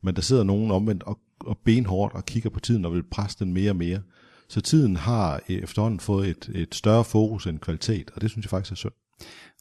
Men 0.04 0.15
der 0.15 0.21
sidder 0.21 0.43
nogen 0.43 0.71
omvendt 0.71 1.04
og, 1.04 1.19
og 1.39 1.58
benhårdt 1.65 2.13
og 2.13 2.26
kigger 2.26 2.50
på 2.50 2.60
tiden 2.60 2.86
og 2.86 2.93
vil 2.93 3.04
presse 3.04 3.39
den 3.39 3.54
mere 3.54 3.71
og 3.71 3.76
mere. 3.76 4.02
Så 4.50 4.62
tiden 4.62 4.95
har 4.95 5.41
efterhånden 5.50 6.00
fået 6.00 6.28
et, 6.30 6.52
et 6.56 6.76
større 6.76 7.04
fokus 7.04 7.47
end 7.47 7.60
kvalitet, 7.60 8.12
og 8.15 8.21
det 8.21 8.30
synes 8.30 8.45
jeg 8.45 8.50
faktisk 8.50 8.71
er 8.71 8.76
synd. 8.76 8.93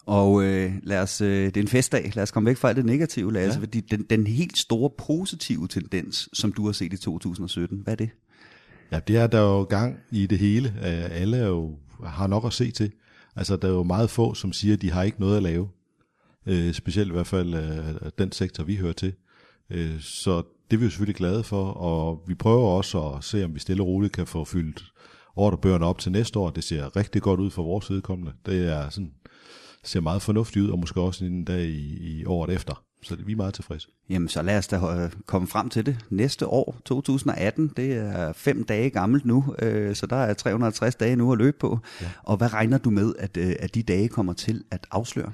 Og 0.06 0.44
øh, 0.44 0.72
lad 0.82 1.02
os, 1.02 1.20
øh, 1.20 1.46
det 1.46 1.56
er 1.56 1.60
en 1.60 1.68
festdag. 1.68 2.12
Lad 2.14 2.22
os 2.22 2.30
komme 2.30 2.46
væk 2.46 2.56
fra 2.56 2.68
alt 2.68 2.76
det 2.76 2.84
negative, 2.84 3.32
Lasse. 3.32 3.58
Ja. 3.58 3.64
Fordi 3.64 3.80
den, 3.80 4.06
den 4.10 4.26
helt 4.26 4.58
store 4.58 4.90
positive 4.98 5.68
tendens, 5.68 6.28
som 6.32 6.52
du 6.52 6.66
har 6.66 6.72
set 6.72 6.92
i 6.92 6.96
2017, 6.96 7.78
hvad 7.78 7.92
er 7.92 7.96
det? 7.96 8.10
Ja, 8.92 9.00
det 9.08 9.16
er 9.16 9.26
der 9.26 9.40
jo 9.40 9.62
gang 9.62 9.96
i 10.10 10.26
det 10.26 10.38
hele. 10.38 10.68
Øh, 10.68 11.20
alle 11.20 11.36
er 11.36 11.46
jo, 11.46 11.76
har 12.06 12.26
nok 12.26 12.44
at 12.46 12.52
se 12.52 12.70
til. 12.70 12.92
Altså, 13.36 13.56
der 13.56 13.68
er 13.68 13.72
jo 13.72 13.82
meget 13.82 14.10
få, 14.10 14.34
som 14.34 14.52
siger, 14.52 14.74
at 14.74 14.82
de 14.82 14.90
har 14.90 15.02
ikke 15.02 15.20
noget 15.20 15.36
at 15.36 15.42
lave. 15.42 15.68
Øh, 16.46 16.72
specielt 16.72 17.08
i 17.08 17.12
hvert 17.12 17.26
fald 17.26 17.54
øh, 17.54 18.10
den 18.18 18.32
sektor, 18.32 18.64
vi 18.64 18.76
hører 18.76 18.92
til. 18.92 19.12
Øh, 19.70 20.00
så 20.00 20.42
det 20.70 20.76
er 20.76 20.78
vi 20.78 20.84
jo 20.84 20.90
selvfølgelig 20.90 21.16
glade 21.16 21.44
for, 21.44 21.64
og 21.64 22.22
vi 22.26 22.34
prøver 22.34 22.68
også 22.68 23.02
at 23.02 23.24
se, 23.24 23.44
om 23.44 23.54
vi 23.54 23.60
stille 23.60 23.82
og 23.82 23.86
roligt 23.86 24.12
kan 24.12 24.26
få 24.26 24.44
fyldt 24.44 24.84
ordrebøgerne 25.36 25.86
op 25.86 25.98
til 25.98 26.12
næste 26.12 26.38
år. 26.38 26.50
Det 26.50 26.64
ser 26.64 26.96
rigtig 26.96 27.22
godt 27.22 27.40
ud 27.40 27.50
for 27.50 27.62
vores 27.62 27.90
vedkommende. 27.90 28.32
Det 28.46 28.68
er 28.68 28.88
sådan 28.88 29.12
ser 29.84 30.00
meget 30.00 30.22
fornuftigt 30.22 30.64
ud, 30.64 30.70
og 30.70 30.78
måske 30.78 31.00
også 31.00 31.24
en 31.24 31.44
dag 31.44 31.64
i, 31.64 32.18
i 32.20 32.24
året 32.24 32.54
efter. 32.54 32.84
Så 33.02 33.16
det, 33.16 33.26
vi 33.26 33.32
er 33.32 33.36
meget 33.36 33.54
tilfredse. 33.54 33.88
Jamen, 34.10 34.28
så 34.28 34.42
lad 34.42 34.58
os 34.58 34.66
da 34.66 34.76
øh, 34.76 35.10
komme 35.26 35.48
frem 35.48 35.68
til 35.68 35.86
det. 35.86 35.98
Næste 36.10 36.46
år, 36.46 36.80
2018, 36.84 37.72
det 37.76 37.92
er 37.92 38.32
fem 38.32 38.64
dage 38.64 38.90
gammelt 38.90 39.24
nu, 39.24 39.54
øh, 39.58 39.94
så 39.94 40.06
der 40.06 40.16
er 40.16 40.34
350 40.34 40.94
dage 40.94 41.16
nu 41.16 41.32
at 41.32 41.38
løbe 41.38 41.56
på. 41.60 41.78
Ja. 42.00 42.06
Og 42.22 42.36
hvad 42.36 42.52
regner 42.52 42.78
du 42.78 42.90
med, 42.90 43.14
at, 43.18 43.36
øh, 43.36 43.52
at 43.58 43.74
de 43.74 43.82
dage 43.82 44.08
kommer 44.08 44.32
til 44.32 44.64
at 44.70 44.86
afsløre? 44.90 45.32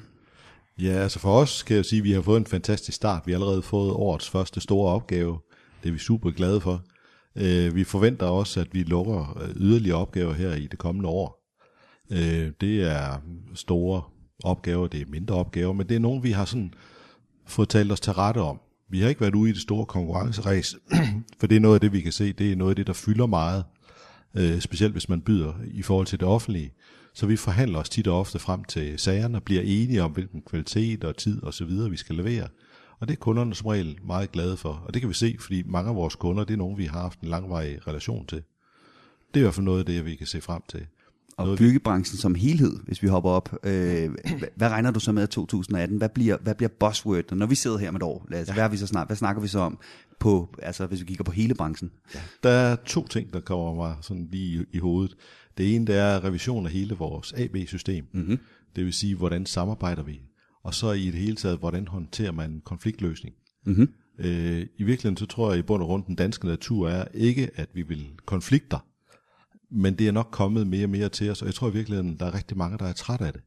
Ja, 0.81 0.93
altså 0.93 1.19
for 1.19 1.41
os 1.41 1.63
kan 1.63 1.77
jeg 1.77 1.85
sige, 1.85 1.99
at 1.99 2.05
vi 2.05 2.13
har 2.13 2.23
fået 2.23 2.37
en 2.37 2.47
fantastisk 2.47 2.97
start. 2.97 3.23
Vi 3.27 3.33
har 3.33 3.37
allerede 3.37 3.63
fået 3.63 3.91
årets 3.91 4.31
første 4.31 4.61
store 4.61 4.93
opgave. 4.93 5.39
Det 5.83 5.89
er 5.89 5.93
vi 5.93 5.99
super 5.99 6.31
glade 6.31 6.61
for. 6.61 6.83
Øh, 7.37 7.75
vi 7.75 7.85
forventer 7.85 8.27
også, 8.27 8.61
at 8.61 8.69
vi 8.73 8.83
lukker 8.83 9.43
yderligere 9.57 9.99
opgaver 9.99 10.33
her 10.33 10.55
i 10.55 10.67
det 10.67 10.79
kommende 10.79 11.09
år. 11.09 11.43
Det 12.61 12.83
er 12.83 13.23
store 13.55 14.03
opgaver, 14.45 14.87
det 14.87 15.01
er 15.01 15.07
mindre 15.09 15.35
opgaver, 15.35 15.73
men 15.73 15.89
det 15.89 15.95
er 15.95 16.01
nogle, 16.01 16.23
vi 16.23 16.31
har 16.31 16.45
sådan 16.45 16.73
fået 17.47 17.69
talt 17.69 17.93
os 17.93 18.01
til 18.01 18.13
rette 18.13 18.39
om. 18.39 18.61
Vi 18.91 19.01
har 19.01 19.09
ikke 19.09 19.21
været 19.21 19.35
ude 19.35 19.51
i 19.51 19.53
det 19.53 19.63
store 19.63 19.87
konkurrenceræs, 19.87 20.77
for 21.41 21.47
det 21.47 21.57
er 21.57 21.61
noget 21.61 21.75
af 21.75 21.81
det, 21.81 21.93
vi 21.93 22.01
kan 22.01 22.13
se, 22.13 22.33
det 22.33 22.53
er 22.53 22.57
noget 22.57 22.71
af 22.71 22.77
det, 22.77 22.87
der 22.87 22.93
fylder 22.93 23.27
meget, 23.27 23.65
øh, 24.35 24.61
specielt 24.61 24.93
hvis 24.93 25.09
man 25.09 25.21
byder 25.21 25.53
i 25.65 25.83
forhold 25.83 26.07
til 26.07 26.21
det 26.21 26.29
offentlige. 26.29 26.73
Så 27.15 27.27
vi 27.27 27.37
forhandler 27.37 27.79
os 27.79 27.89
tit 27.89 28.07
og 28.07 28.21
ofte 28.21 28.39
frem 28.39 28.65
til 28.65 28.99
sagerne 28.99 29.39
og 29.39 29.43
bliver 29.43 29.63
enige 29.63 30.03
om, 30.03 30.11
hvilken 30.11 30.43
kvalitet 30.47 31.05
og 31.05 31.17
tid 31.17 31.43
og 31.43 31.55
så 31.55 31.65
videre, 31.65 31.91
vi 31.91 31.97
skal 31.97 32.15
levere. 32.15 32.49
Og 33.01 33.09
det 33.09 33.15
er 33.15 33.19
kunderne 33.19 33.55
som 33.55 33.67
regel 33.67 33.99
meget 34.05 34.33
glade 34.33 34.57
for. 34.57 34.83
Og 34.87 34.95
det 34.95 35.03
kan 35.03 35.09
vi 35.09 35.15
se, 35.15 35.37
fordi 35.41 35.63
mange 35.67 35.91
af 35.91 35.97
vores 35.97 36.15
kunder, 36.15 36.45
det 36.45 36.55
er 36.55 36.59
nogen, 36.59 36.79
vi 36.79 36.85
har 36.85 37.01
haft 37.01 37.21
en 37.21 37.29
langvarig 37.29 37.87
relation 37.87 38.27
til. 38.27 38.43
Det 39.29 39.37
er 39.37 39.41
i 39.41 39.43
hvert 39.43 39.55
fald 39.55 39.65
noget 39.65 39.79
af 39.79 39.87
det, 39.87 40.05
vi 40.05 40.15
kan 40.15 40.27
se 40.27 40.41
frem 40.41 40.63
til. 40.69 40.87
Og 41.39 41.45
Noget, 41.45 41.59
byggebranchen 41.59 42.19
som 42.19 42.35
helhed, 42.35 42.77
hvis 42.87 43.03
vi 43.03 43.09
hopper 43.09 43.31
op, 43.31 43.53
øh, 43.65 44.11
hvad- 44.39 44.49
hvad 44.57 44.69
regner 44.69 44.91
du 44.91 45.01
så 45.01 45.13
med 45.13 45.23
af 45.23 45.29
2018? 45.29 45.97
Hvad 45.97 46.09
bliver, 46.09 46.37
hvad 46.43 46.55
bliver 46.55 46.69
buzzword, 46.81 47.33
når 47.37 47.47
vi 47.47 47.55
sidder 47.55 47.79
her 47.79 47.91
med 47.91 48.01
et 48.01 48.03
år? 48.03 48.27
Lad 48.31 48.43
os, 48.43 48.49
hvad, 48.49 48.65
er 48.65 48.69
vi 48.69 48.77
så 48.77 48.87
snart, 48.87 49.07
hvad 49.09 49.17
snakker 49.17 49.43
vi 49.43 49.49
så 49.49 49.59
om, 49.59 49.79
på, 50.21 50.55
altså, 50.63 50.87
hvis 50.87 51.01
vi 51.01 51.05
kigger 51.07 51.25
på 51.25 51.33
hele 51.33 51.55
branchen? 51.55 51.91
Der 52.43 52.51
er 52.51 52.77
to 52.77 53.07
ting, 53.07 53.33
der 53.33 53.41
kommer 53.41 53.75
mig 53.75 53.97
sådan 54.03 54.29
lige 54.33 54.61
i, 54.61 54.65
i 54.73 54.79
hovedet. 54.79 55.17
Det 55.59 55.75
ene, 55.75 55.87
det 55.87 55.97
er 55.97 56.25
revision 56.25 56.67
af 56.67 56.73
hele 56.73 56.95
vores 56.95 57.33
AB-system. 57.37 58.05
Mm-hmm. 58.13 58.39
Det 58.77 58.85
vil 58.85 58.93
sige, 58.93 59.15
hvordan 59.15 59.47
samarbejder 59.47 60.03
vi? 60.03 60.21
Og 60.65 60.75
så 60.75 60.93
i 60.93 61.07
det 61.07 61.15
hele 61.15 61.37
taget, 61.37 61.59
hvordan 61.59 61.89
håndterer 61.89 62.33
man 62.33 62.63
konfliktløsning? 62.65 63.35
Mm-hmm. 63.67 63.89
Øh, 64.19 64.67
I 64.79 64.83
virkeligheden, 64.85 65.17
så 65.17 65.27
tror 65.27 65.51
jeg 65.51 65.59
i 65.59 65.63
bund 65.63 65.83
og 65.83 65.87
grund, 65.87 66.05
den 66.07 66.15
danske 66.15 66.47
natur 66.47 66.89
er 66.89 67.05
ikke, 67.15 67.51
at 67.55 67.69
vi 67.75 67.83
vil 67.83 68.07
konflikter, 68.27 68.79
men 69.71 69.99
det 69.99 70.09
er 70.09 70.13
nok 70.13 70.29
kommet 70.31 70.67
mere 70.67 70.85
og 70.85 70.91
mere 70.91 71.09
til 71.09 71.31
os, 71.31 71.43
og 71.43 71.47
jeg 71.47 71.55
tror 71.55 71.69
i 71.69 71.73
virkeligheden, 71.73 72.17
der 72.17 72.27
er 72.27 72.35
rigtig 72.35 72.57
mange, 72.57 72.79
der 72.79 72.85
er 72.85 72.93
træt 72.93 73.21
af 73.21 73.33
det. 73.33 73.43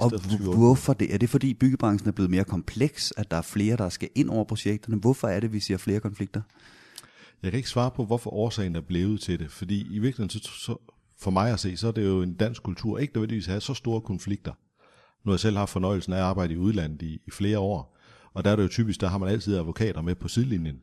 Og 0.00 0.10
hvorfor 0.54 0.92
det? 0.92 1.14
Er 1.14 1.18
det 1.18 1.30
fordi 1.30 1.54
byggebranchen 1.54 2.08
er 2.08 2.12
blevet 2.12 2.30
mere 2.30 2.44
kompleks, 2.44 3.12
at 3.16 3.30
der 3.30 3.36
er 3.36 3.42
flere, 3.42 3.76
der 3.76 3.88
skal 3.88 4.08
ind 4.14 4.30
over 4.30 4.44
projekterne? 4.44 4.96
Hvorfor 4.96 5.28
er 5.28 5.40
det, 5.40 5.52
vi 5.52 5.60
ser 5.60 5.76
flere 5.76 6.00
konflikter? 6.00 6.42
Jeg 7.42 7.50
kan 7.52 7.58
ikke 7.58 7.68
svare 7.68 7.90
på, 7.90 8.04
hvorfor 8.04 8.30
årsagen 8.30 8.76
er 8.76 8.80
blevet 8.80 9.20
til 9.20 9.38
det, 9.38 9.50
fordi 9.50 9.80
i 9.80 9.98
virkeligheden, 9.98 10.30
så, 10.30 10.38
så, 10.38 10.76
for 11.20 11.30
mig 11.30 11.52
at 11.52 11.60
se, 11.60 11.76
så 11.76 11.88
er 11.88 11.92
det 11.92 12.04
jo 12.04 12.22
en 12.22 12.34
dansk 12.34 12.62
kultur, 12.62 12.98
ikke 12.98 13.14
nødvendigvis 13.14 13.46
at 13.46 13.50
have 13.50 13.60
så 13.60 13.74
store 13.74 14.00
konflikter. 14.00 14.52
Nu 15.24 15.30
har 15.30 15.32
jeg 15.32 15.40
selv 15.40 15.56
haft 15.56 15.70
fornøjelsen 15.70 16.12
af 16.12 16.16
at 16.16 16.22
arbejde 16.22 16.54
i 16.54 16.56
udlandet 16.56 17.02
i, 17.02 17.18
i 17.26 17.30
flere 17.30 17.58
år, 17.58 17.93
og 18.34 18.44
der 18.44 18.50
er 18.50 18.56
det 18.56 18.62
jo 18.62 18.68
typisk, 18.68 19.00
der 19.00 19.08
har 19.08 19.18
man 19.18 19.28
altid 19.28 19.56
advokater 19.56 20.02
med 20.02 20.14
på 20.14 20.28
sidelinjen. 20.28 20.80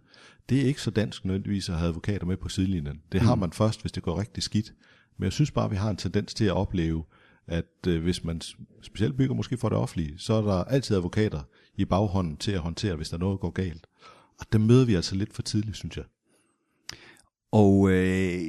Det 0.49 0.61
er 0.61 0.65
ikke 0.65 0.81
så 0.81 0.91
dansk 0.91 1.25
nødvendigvis 1.25 1.69
at 1.69 1.75
have 1.75 1.87
advokater 1.87 2.25
med 2.25 2.37
på 2.37 2.49
sidelinjen. 2.49 3.01
Det 3.11 3.21
har 3.21 3.35
man 3.35 3.51
først, 3.51 3.81
hvis 3.81 3.91
det 3.91 4.03
går 4.03 4.19
rigtig 4.19 4.43
skidt. 4.43 4.73
Men 5.17 5.23
jeg 5.23 5.33
synes 5.33 5.51
bare, 5.51 5.65
at 5.65 5.71
vi 5.71 5.75
har 5.75 5.89
en 5.89 5.97
tendens 5.97 6.33
til 6.33 6.45
at 6.45 6.51
opleve, 6.51 7.03
at 7.47 7.87
øh, 7.87 8.03
hvis 8.03 8.23
man 8.23 8.41
specielt 8.81 9.17
bygger 9.17 9.35
måske 9.35 9.57
for 9.57 9.69
det 9.69 9.77
offentlige, 9.77 10.13
så 10.17 10.33
er 10.33 10.41
der 10.41 10.63
altid 10.63 10.95
advokater 10.95 11.41
i 11.75 11.85
baghånden 11.85 12.37
til 12.37 12.51
at 12.51 12.59
håndtere, 12.59 12.95
hvis 12.95 13.09
der 13.09 13.17
noget 13.17 13.39
går 13.39 13.49
galt. 13.49 13.87
Og 14.39 14.45
det 14.51 14.61
møder 14.61 14.85
vi 14.85 14.95
altså 14.95 15.15
lidt 15.15 15.33
for 15.33 15.41
tidligt, 15.41 15.77
synes 15.77 15.97
jeg. 15.97 16.05
Og 17.51 17.91
øh, 17.91 18.41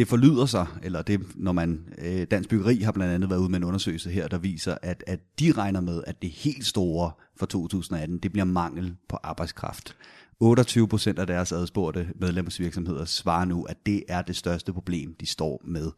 det 0.00 0.08
forlyder 0.08 0.46
sig, 0.46 0.66
eller 0.82 1.02
det, 1.02 1.20
når 1.34 1.52
man, 1.52 1.84
øh, 1.98 2.26
Dansk 2.30 2.48
Byggeri 2.48 2.76
har 2.76 2.92
blandt 2.92 3.14
andet 3.14 3.30
været 3.30 3.40
ude 3.40 3.48
med 3.48 3.58
en 3.58 3.64
undersøgelse 3.64 4.10
her, 4.10 4.28
der 4.28 4.38
viser, 4.38 4.76
at, 4.82 5.04
at 5.06 5.20
de 5.40 5.52
regner 5.52 5.80
med, 5.80 6.02
at 6.06 6.22
det 6.22 6.30
helt 6.30 6.66
store 6.66 7.10
for 7.36 7.46
2018, 7.46 8.18
det 8.18 8.32
bliver 8.32 8.44
mangel 8.44 8.94
på 9.08 9.18
arbejdskraft. 9.22 9.96
28 10.40 10.88
procent 10.88 11.18
af 11.18 11.26
deres 11.26 11.52
adspurgte 11.52 12.08
medlemsvirksomheder 12.20 13.04
svarer 13.04 13.44
nu, 13.44 13.62
at 13.62 13.76
det 13.86 14.02
er 14.08 14.22
det 14.22 14.36
største 14.36 14.72
problem, 14.72 15.14
de 15.20 15.26
står 15.26 15.62
med. 15.64 15.90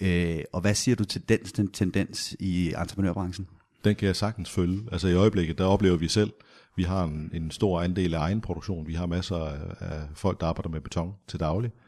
Øh, 0.00 0.44
og 0.52 0.60
hvad 0.60 0.74
siger 0.74 0.96
du 0.96 1.04
til 1.04 1.28
den, 1.28 1.38
den 1.38 1.68
tendens 1.68 2.36
i 2.40 2.74
entreprenørbranchen? 2.82 3.48
Den 3.84 3.96
kan 3.96 4.06
jeg 4.06 4.16
sagtens 4.16 4.50
følge. 4.50 4.80
Altså 4.92 5.08
i 5.08 5.14
øjeblikket, 5.14 5.58
der 5.58 5.64
oplever 5.64 5.96
vi 5.96 6.08
selv, 6.08 6.32
vi 6.76 6.82
har 6.82 7.04
en, 7.04 7.30
en 7.34 7.50
stor 7.50 7.80
andel 7.80 8.14
af 8.14 8.18
egen 8.18 8.40
produktion. 8.40 8.86
Vi 8.86 8.94
har 8.94 9.06
masser 9.06 9.36
af, 9.36 9.58
af 9.80 10.00
folk, 10.14 10.40
der 10.40 10.46
arbejder 10.46 10.70
med 10.70 10.80
beton 10.80 11.14
til 11.28 11.40
daglig, 11.40 11.70
øh, 11.74 11.87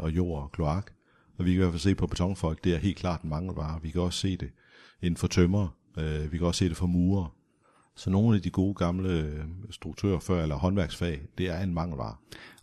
og 0.00 0.10
jord 0.10 0.42
og 0.42 0.52
kloak. 0.52 0.90
Og 1.38 1.44
vi 1.44 1.50
kan 1.50 1.54
i 1.54 1.62
hvert 1.62 1.72
fald 1.72 1.80
se 1.80 1.94
på 1.94 2.06
betonfolk, 2.06 2.64
det 2.64 2.74
er 2.74 2.78
helt 2.78 2.96
klart 2.96 3.22
en 3.22 3.30
mangelvare. 3.30 3.82
Vi 3.82 3.90
kan 3.90 4.00
også 4.00 4.18
se 4.18 4.36
det 4.36 4.50
inden 5.02 5.16
for 5.16 5.26
tømmer, 5.26 5.68
øh, 5.98 6.32
vi 6.32 6.38
kan 6.38 6.46
også 6.46 6.58
se 6.58 6.68
det 6.68 6.76
for 6.76 6.86
murer. 6.86 7.34
Så 7.96 8.10
nogle 8.10 8.36
af 8.36 8.42
de 8.42 8.50
gode 8.50 8.74
gamle 8.74 9.10
øh, 9.10 9.44
struktører 9.70 10.18
før, 10.18 10.42
eller 10.42 10.56
håndværksfag, 10.56 11.20
det 11.38 11.48
er 11.48 11.60
en 11.60 11.74
mangelvare. 11.74 12.16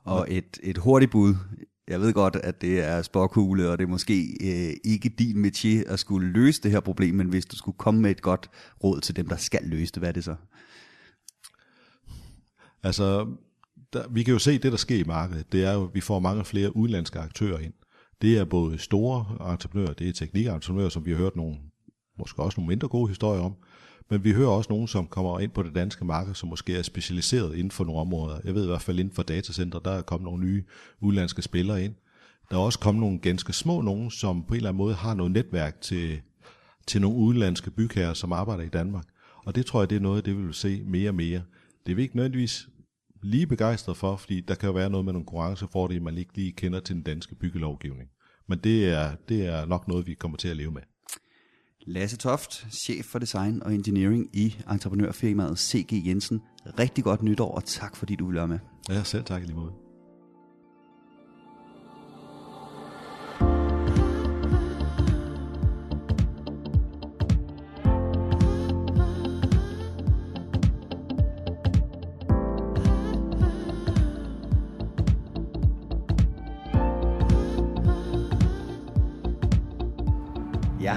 Og 0.03 0.27
et, 0.29 0.59
et 0.63 0.77
hurtigt 0.77 1.11
bud. 1.11 1.35
Jeg 1.87 2.01
ved 2.01 2.13
godt, 2.13 2.35
at 2.35 2.61
det 2.61 2.83
er 2.83 3.01
spåkugle, 3.01 3.69
og 3.69 3.77
det 3.77 3.83
er 3.83 3.87
måske 3.87 4.37
øh, 4.41 4.73
ikke 4.83 5.09
din 5.09 5.45
métier 5.45 5.91
at 5.93 5.99
skulle 5.99 6.27
løse 6.27 6.61
det 6.61 6.71
her 6.71 6.79
problem, 6.79 7.15
men 7.15 7.29
hvis 7.29 7.45
du 7.45 7.55
skulle 7.55 7.77
komme 7.77 8.01
med 8.01 8.11
et 8.11 8.21
godt 8.21 8.49
råd 8.83 9.01
til 9.01 9.15
dem, 9.15 9.27
der 9.27 9.35
skal 9.35 9.63
løse 9.63 9.93
det, 9.93 10.01
hvad 10.01 10.09
er 10.09 10.13
det 10.13 10.23
så? 10.23 10.35
Altså, 12.83 13.27
der, 13.95 14.07
vi 14.09 14.23
kan 14.23 14.31
jo 14.33 14.39
se, 14.39 14.57
det 14.57 14.71
der 14.71 14.77
sker 14.77 14.99
i 14.99 15.03
markedet, 15.03 15.51
det 15.51 15.63
er 15.63 15.73
jo, 15.73 15.83
at 15.83 15.89
vi 15.93 16.01
får 16.01 16.19
mange 16.19 16.45
flere 16.45 16.75
udenlandske 16.75 17.19
aktører 17.19 17.59
ind. 17.59 17.73
Det 18.21 18.37
er 18.37 18.45
både 18.45 18.77
store 18.77 19.51
entreprenører, 19.51 19.93
det 19.93 20.09
er 20.09 20.13
teknikentreprenører, 20.13 20.89
som 20.89 21.05
vi 21.05 21.11
har 21.11 21.17
hørt 21.17 21.35
nogle, 21.35 21.55
måske 22.19 22.43
også 22.43 22.59
nogle 22.59 22.67
mindre 22.67 22.87
gode 22.87 23.07
historier 23.07 23.41
om, 23.41 23.55
men 24.09 24.23
vi 24.23 24.31
hører 24.31 24.49
også 24.49 24.69
nogen, 24.69 24.87
som 24.87 25.07
kommer 25.07 25.39
ind 25.39 25.51
på 25.51 25.63
det 25.63 25.75
danske 25.75 26.05
marked, 26.05 26.33
som 26.33 26.49
måske 26.49 26.77
er 26.77 26.81
specialiseret 26.81 27.55
inden 27.55 27.71
for 27.71 27.83
nogle 27.83 28.01
områder. 28.01 28.39
Jeg 28.43 28.55
ved 28.55 28.63
i 28.63 28.67
hvert 28.67 28.81
fald 28.81 28.99
inden 28.99 29.13
for 29.13 29.23
datacenter, 29.23 29.79
der 29.79 29.91
er 29.91 30.01
kommet 30.01 30.25
nogle 30.25 30.45
nye 30.45 30.63
udenlandske 31.01 31.41
spillere 31.41 31.83
ind. 31.83 31.93
Der 32.51 32.57
er 32.57 32.61
også 32.61 32.79
kommet 32.79 32.99
nogle 32.99 33.19
ganske 33.19 33.53
små 33.53 33.81
nogen, 33.81 34.11
som 34.11 34.43
på 34.43 34.53
en 34.53 34.57
eller 34.57 34.69
anden 34.69 34.77
måde 34.77 34.93
har 34.93 35.13
noget 35.13 35.31
netværk 35.31 35.81
til, 35.81 36.21
til 36.87 37.01
nogle 37.01 37.17
udenlandske 37.17 37.71
bygherrer, 37.71 38.13
som 38.13 38.31
arbejder 38.31 38.63
i 38.63 38.69
Danmark. 38.69 39.05
Og 39.45 39.55
det 39.55 39.65
tror 39.65 39.81
jeg, 39.81 39.89
det 39.89 39.95
er 39.95 39.99
noget, 39.99 40.25
det 40.25 40.37
vi 40.37 40.41
vil 40.41 40.53
se 40.53 40.83
mere 40.85 41.09
og 41.09 41.15
mere. 41.15 41.41
Det 41.85 41.95
vil 41.95 42.03
ikke 42.03 42.15
nødvendigvis 42.15 42.69
lige 43.25 43.47
begejstret 43.47 43.97
for, 43.97 44.15
fordi 44.15 44.41
der 44.41 44.55
kan 44.55 44.67
jo 44.67 44.73
være 44.73 44.89
noget 44.89 45.05
med 45.05 45.13
nogle 45.13 45.25
konkurrencefordele, 45.25 45.99
man 45.99 46.17
ikke 46.17 46.31
lige 46.35 46.51
kender 46.51 46.79
til 46.79 46.95
den 46.95 47.03
danske 47.03 47.35
byggelovgivning. 47.35 48.09
Men 48.47 48.59
det 48.59 48.89
er, 48.89 49.15
det 49.29 49.45
er 49.45 49.65
nok 49.65 49.87
noget, 49.87 50.07
vi 50.07 50.13
kommer 50.13 50.37
til 50.37 50.47
at 50.47 50.57
leve 50.57 50.71
med. 50.71 50.81
Lasse 51.87 52.17
Toft, 52.17 52.67
chef 52.71 53.05
for 53.05 53.19
design 53.19 53.63
og 53.63 53.73
engineering 53.73 54.29
i 54.33 54.55
entreprenørfirmaet 54.71 55.59
CG 55.59 56.07
Jensen. 56.07 56.41
Rigtig 56.79 57.03
godt 57.03 57.23
nytår, 57.23 57.51
og 57.51 57.65
tak 57.65 57.95
fordi 57.95 58.15
du 58.15 58.25
ville 58.25 58.37
være 58.37 58.47
med. 58.47 58.59
Ja, 58.89 59.03
selv 59.03 59.23
tak 59.23 59.43
i 59.43 59.45
lige 59.45 59.55
måde. 59.55 59.84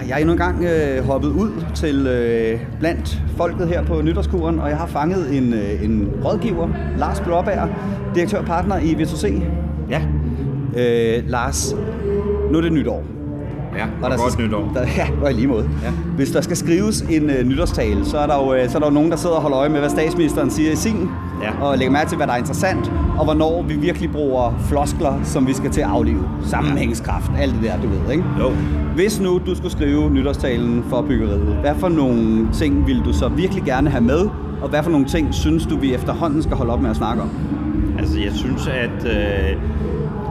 Jeg 0.08 0.14
er 0.14 0.18
endnu 0.18 0.32
en 0.32 0.38
gang 0.38 0.64
øh, 0.64 1.04
hoppet 1.06 1.28
ud 1.28 1.50
til 1.74 2.06
øh, 2.06 2.60
blandt 2.80 3.22
folket 3.36 3.68
her 3.68 3.84
på 3.84 4.02
nytårskuren, 4.02 4.58
og 4.58 4.68
jeg 4.68 4.76
har 4.76 4.86
fanget 4.86 5.36
en, 5.38 5.52
øh, 5.52 5.84
en 5.84 6.08
rådgiver, 6.24 6.68
Lars 6.98 7.20
Blåbær, 7.20 7.66
direktør 8.14 8.38
og 8.38 8.44
partner 8.44 8.78
i 8.78 8.92
V2C. 8.94 9.42
Ja, 9.90 10.00
Øh, 10.76 11.22
Lars, 11.26 11.74
nu 12.52 12.58
er 12.58 12.62
det 12.62 12.72
nytår. 12.72 13.02
ja, 13.76 13.84
og 14.02 14.10
der 14.10 14.16
godt 14.16 14.32
skal- 14.32 14.44
nytår. 14.46 14.70
Der, 14.74 14.80
ja, 14.96 15.08
og 15.22 15.30
i 15.30 15.34
lige 15.34 15.46
måde. 15.46 15.70
Ja. 15.84 15.90
Hvis 16.16 16.30
der 16.30 16.40
skal 16.40 16.56
skrives 16.56 17.00
en 17.02 17.30
øh, 17.30 17.44
nytårstale, 17.46 18.04
så 18.04 18.18
er, 18.18 18.26
der 18.26 18.44
jo, 18.46 18.54
øh, 18.54 18.68
så 18.68 18.78
er 18.78 18.80
der 18.80 18.86
jo 18.88 18.94
nogen, 18.94 19.10
der 19.10 19.16
sidder 19.16 19.36
og 19.36 19.42
holder 19.42 19.58
øje 19.58 19.68
med, 19.68 19.78
hvad 19.78 19.90
statsministeren 19.90 20.50
siger 20.50 20.72
i 20.72 20.76
sin, 20.76 21.08
Ja. 21.42 21.64
og 21.64 21.78
lægger 21.78 21.92
mærke 21.92 22.08
til, 22.08 22.16
hvad 22.16 22.26
der 22.26 22.32
er 22.32 22.36
interessant, 22.36 22.92
og 23.18 23.24
hvornår 23.24 23.62
vi 23.62 23.74
virkelig 23.74 24.12
bruger 24.12 24.58
floskler, 24.68 25.20
som 25.24 25.46
vi 25.46 25.52
skal 25.52 25.70
til 25.70 25.80
at 25.80 25.86
aflive. 25.86 26.28
Sammenhængskraft, 26.44 27.30
alt 27.38 27.54
det 27.54 27.62
der, 27.62 27.80
du 27.82 27.88
ved, 27.88 28.12
ikke? 28.12 28.24
Jo. 28.38 28.50
Hvis 28.94 29.20
nu 29.20 29.40
du 29.46 29.54
skulle 29.54 29.72
skrive 29.72 30.10
nytårstalen 30.10 30.84
for 30.88 31.02
byggeriet, 31.02 31.56
hvad 31.60 31.74
for 31.74 31.88
nogle 31.88 32.48
ting 32.52 32.86
vil 32.86 33.04
du 33.04 33.12
så 33.12 33.28
virkelig 33.28 33.64
gerne 33.64 33.90
have 33.90 34.04
med, 34.04 34.28
og 34.62 34.68
hvad 34.68 34.82
for 34.82 34.90
nogle 34.90 35.06
ting 35.06 35.34
synes 35.34 35.66
du, 35.66 35.76
vi 35.76 35.94
efterhånden 35.94 36.42
skal 36.42 36.56
holde 36.56 36.72
op 36.72 36.80
med 36.80 36.90
at 36.90 36.96
snakke 36.96 37.22
om? 37.22 37.30
Altså, 37.98 38.20
jeg 38.20 38.32
synes, 38.32 38.66
at 38.66 39.06
øh, 39.06 39.56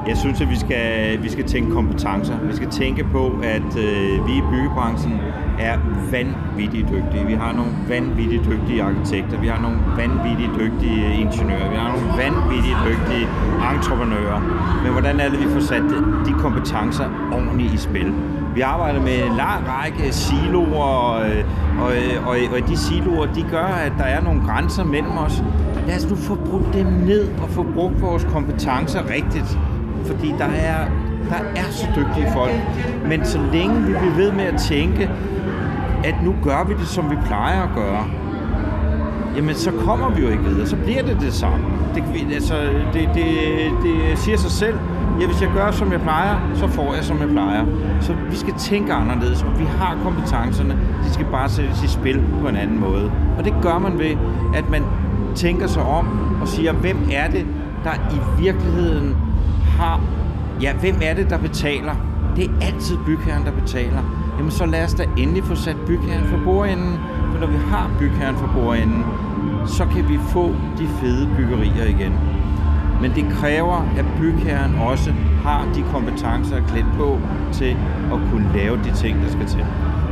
jeg 0.07 0.17
synes, 0.17 0.41
at 0.41 0.49
vi 0.49 0.59
skal, 0.59 1.23
vi 1.23 1.29
skal 1.29 1.43
tænke 1.43 1.71
kompetencer. 1.71 2.33
Vi 2.49 2.55
skal 2.55 2.69
tænke 2.69 3.03
på, 3.03 3.31
at 3.43 3.77
øh, 3.77 4.27
vi 4.27 4.31
i 4.37 4.41
byggebranchen 4.51 5.13
er 5.59 5.77
vanvittigt 6.11 6.87
dygtige. 6.89 7.25
Vi 7.27 7.33
har 7.33 7.53
nogle 7.53 7.71
vanvittigt 7.89 8.43
dygtige 8.45 8.83
arkitekter. 8.83 9.39
Vi 9.39 9.47
har 9.47 9.61
nogle 9.61 9.77
vanvittigt 9.97 10.51
dygtige 10.59 11.13
ingeniører. 11.21 11.69
Vi 11.69 11.75
har 11.75 11.89
nogle 11.95 12.07
vanvittigt 12.23 12.77
dygtige 12.89 13.27
entreprenører. 13.73 14.39
Men 14.83 14.91
hvordan 14.91 15.19
er 15.19 15.29
det, 15.29 15.39
vi 15.39 15.45
får 15.53 15.59
sat 15.59 15.83
de 16.25 16.33
kompetencer 16.33 17.05
ordentligt 17.33 17.73
i 17.73 17.77
spil? 17.77 18.13
Vi 18.55 18.61
arbejder 18.61 19.01
med 19.01 19.23
en 19.23 19.35
lang 19.37 19.63
række 19.67 20.13
siloer, 20.13 20.83
og, 20.83 21.15
og, 21.79 21.91
og, 22.25 22.37
og 22.51 22.67
de 22.67 22.77
siloer, 22.77 23.25
de 23.33 23.43
gør, 23.51 23.65
at 23.65 23.91
der 23.97 24.03
er 24.03 24.21
nogle 24.21 24.41
grænser 24.41 24.83
mellem 24.83 25.17
os. 25.17 25.43
Lad 25.87 25.95
os 25.95 26.09
nu 26.09 26.15
få 26.15 26.35
brugt 26.35 26.73
dem 26.73 26.85
ned 26.85 27.27
og 27.41 27.49
få 27.49 27.65
brugt 27.75 28.01
vores 28.01 28.23
kompetencer 28.23 28.99
rigtigt. 29.09 29.57
fordi 30.05 30.33
der 30.37 30.45
er, 30.45 30.85
der 31.29 31.35
er 31.55 31.69
så 31.71 31.87
dygtige 31.95 32.27
folk. 32.33 32.51
Men 33.07 33.25
så 33.25 33.39
længe 33.53 33.75
vi 33.81 33.93
bliver 33.93 34.15
ved 34.15 34.31
med 34.31 34.43
at 34.43 34.59
tænke, 34.59 35.09
at 36.07 36.15
nu 36.23 36.35
gør 36.43 36.63
vi 36.67 36.73
det, 36.73 36.87
som 36.87 37.09
vi 37.09 37.15
plejer 37.25 37.61
at 37.63 37.69
gøre, 37.75 38.05
jamen 39.35 39.55
så 39.55 39.71
kommer 39.71 40.09
vi 40.09 40.21
jo 40.21 40.29
ikke 40.29 40.43
videre. 40.43 40.67
Så 40.67 40.75
bliver 40.75 41.03
det 41.03 41.17
det 41.21 41.33
samme. 41.33 41.65
Det, 41.95 42.03
altså, 42.33 42.55
det, 42.93 43.09
det, 43.13 43.25
det 43.83 44.17
siger 44.17 44.37
sig 44.37 44.51
selv. 44.51 44.75
Ja, 45.21 45.25
hvis 45.25 45.41
jeg 45.41 45.49
gør, 45.55 45.71
som 45.71 45.91
jeg 45.91 46.01
plejer, 46.01 46.51
så 46.55 46.67
får 46.67 46.93
jeg, 46.93 47.03
som 47.03 47.19
jeg 47.19 47.29
plejer. 47.29 47.65
Så 48.01 48.13
vi 48.29 48.35
skal 48.35 48.53
tænke 48.53 48.93
anderledes, 48.93 49.43
og 49.43 49.59
vi 49.59 49.65
har 49.65 49.97
kompetencerne. 50.03 50.77
De 51.03 51.13
skal 51.13 51.25
bare 51.25 51.49
sættes 51.49 51.83
i 51.83 51.87
spil 51.87 52.23
på 52.41 52.47
en 52.47 52.55
anden 52.55 52.79
måde. 52.79 53.11
Og 53.37 53.45
det 53.45 53.53
gør 53.61 53.77
man 53.77 53.99
ved, 53.99 54.17
at 54.55 54.69
man 54.69 54.83
tænker 55.35 55.67
sig 55.67 55.83
om 55.83 56.07
og 56.41 56.47
siger, 56.47 56.73
hvem 56.73 56.97
er 57.11 57.27
det, 57.29 57.45
der 57.83 57.93
i 57.93 58.41
virkeligheden 58.41 59.15
har... 59.79 60.01
Ja, 60.61 60.73
hvem 60.73 60.95
er 61.01 61.13
det, 61.13 61.29
der 61.29 61.37
betaler? 61.37 61.95
Det 62.35 62.45
er 62.45 62.65
altid 62.65 62.97
bygherren, 63.05 63.45
der 63.45 63.51
betaler. 63.51 64.26
Jamen 64.37 64.51
så 64.51 64.65
lad 64.65 64.83
os 64.83 64.93
da 64.93 65.05
endelig 65.17 65.43
få 65.43 65.55
sat 65.55 65.75
bygherren 65.87 66.25
for 66.27 66.37
bordenden. 66.43 66.99
For 67.31 67.39
når 67.39 67.47
vi 67.47 67.57
har 67.69 67.89
bygherren 67.99 68.35
for 68.35 68.49
bordenden, 68.55 69.03
så 69.65 69.85
kan 69.85 70.09
vi 70.09 70.19
få 70.29 70.55
de 70.77 70.87
fede 70.87 71.29
byggerier 71.37 71.85
igen. 71.85 72.13
Men 73.01 73.11
det 73.15 73.25
kræver, 73.39 73.85
at 73.97 74.05
bygherren 74.19 74.75
også 74.79 75.11
har 75.43 75.65
de 75.75 75.83
kompetencer 75.93 76.55
klædt 76.67 76.85
på 76.97 77.19
til 77.51 77.75
at 78.13 78.19
kunne 78.31 78.51
lave 78.55 78.77
de 78.77 78.91
ting, 78.95 79.21
der 79.23 79.29
skal 79.31 79.45
til. 79.45 79.65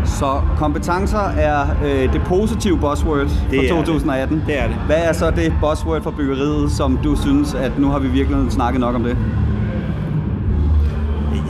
Så 0.06 0.42
kompetencer 0.58 1.20
er 1.38 1.66
øh, 1.86 2.14
det 2.14 2.22
positive 2.26 2.78
buzzword 2.78 3.20
Det 3.20 3.30
for 3.56 3.64
er 3.64 3.68
2018. 3.70 4.38
det. 4.38 4.48
Det 4.48 4.62
er 4.62 4.68
det. 4.68 4.76
Hvad 4.76 4.98
er 4.98 5.14
så 5.14 5.32
det 5.32 5.54
buzzword 5.62 6.02
for 6.02 6.12
byggeriet, 6.12 6.72
som 6.72 6.98
du 6.98 7.16
synes, 7.16 7.54
at 7.54 7.80
nu 7.80 7.88
har 7.88 8.00
vi 8.00 8.08
virkelig 8.08 8.52
snakket 8.52 8.82
nok 8.82 8.96
om 8.96 9.04
det? 9.04 9.18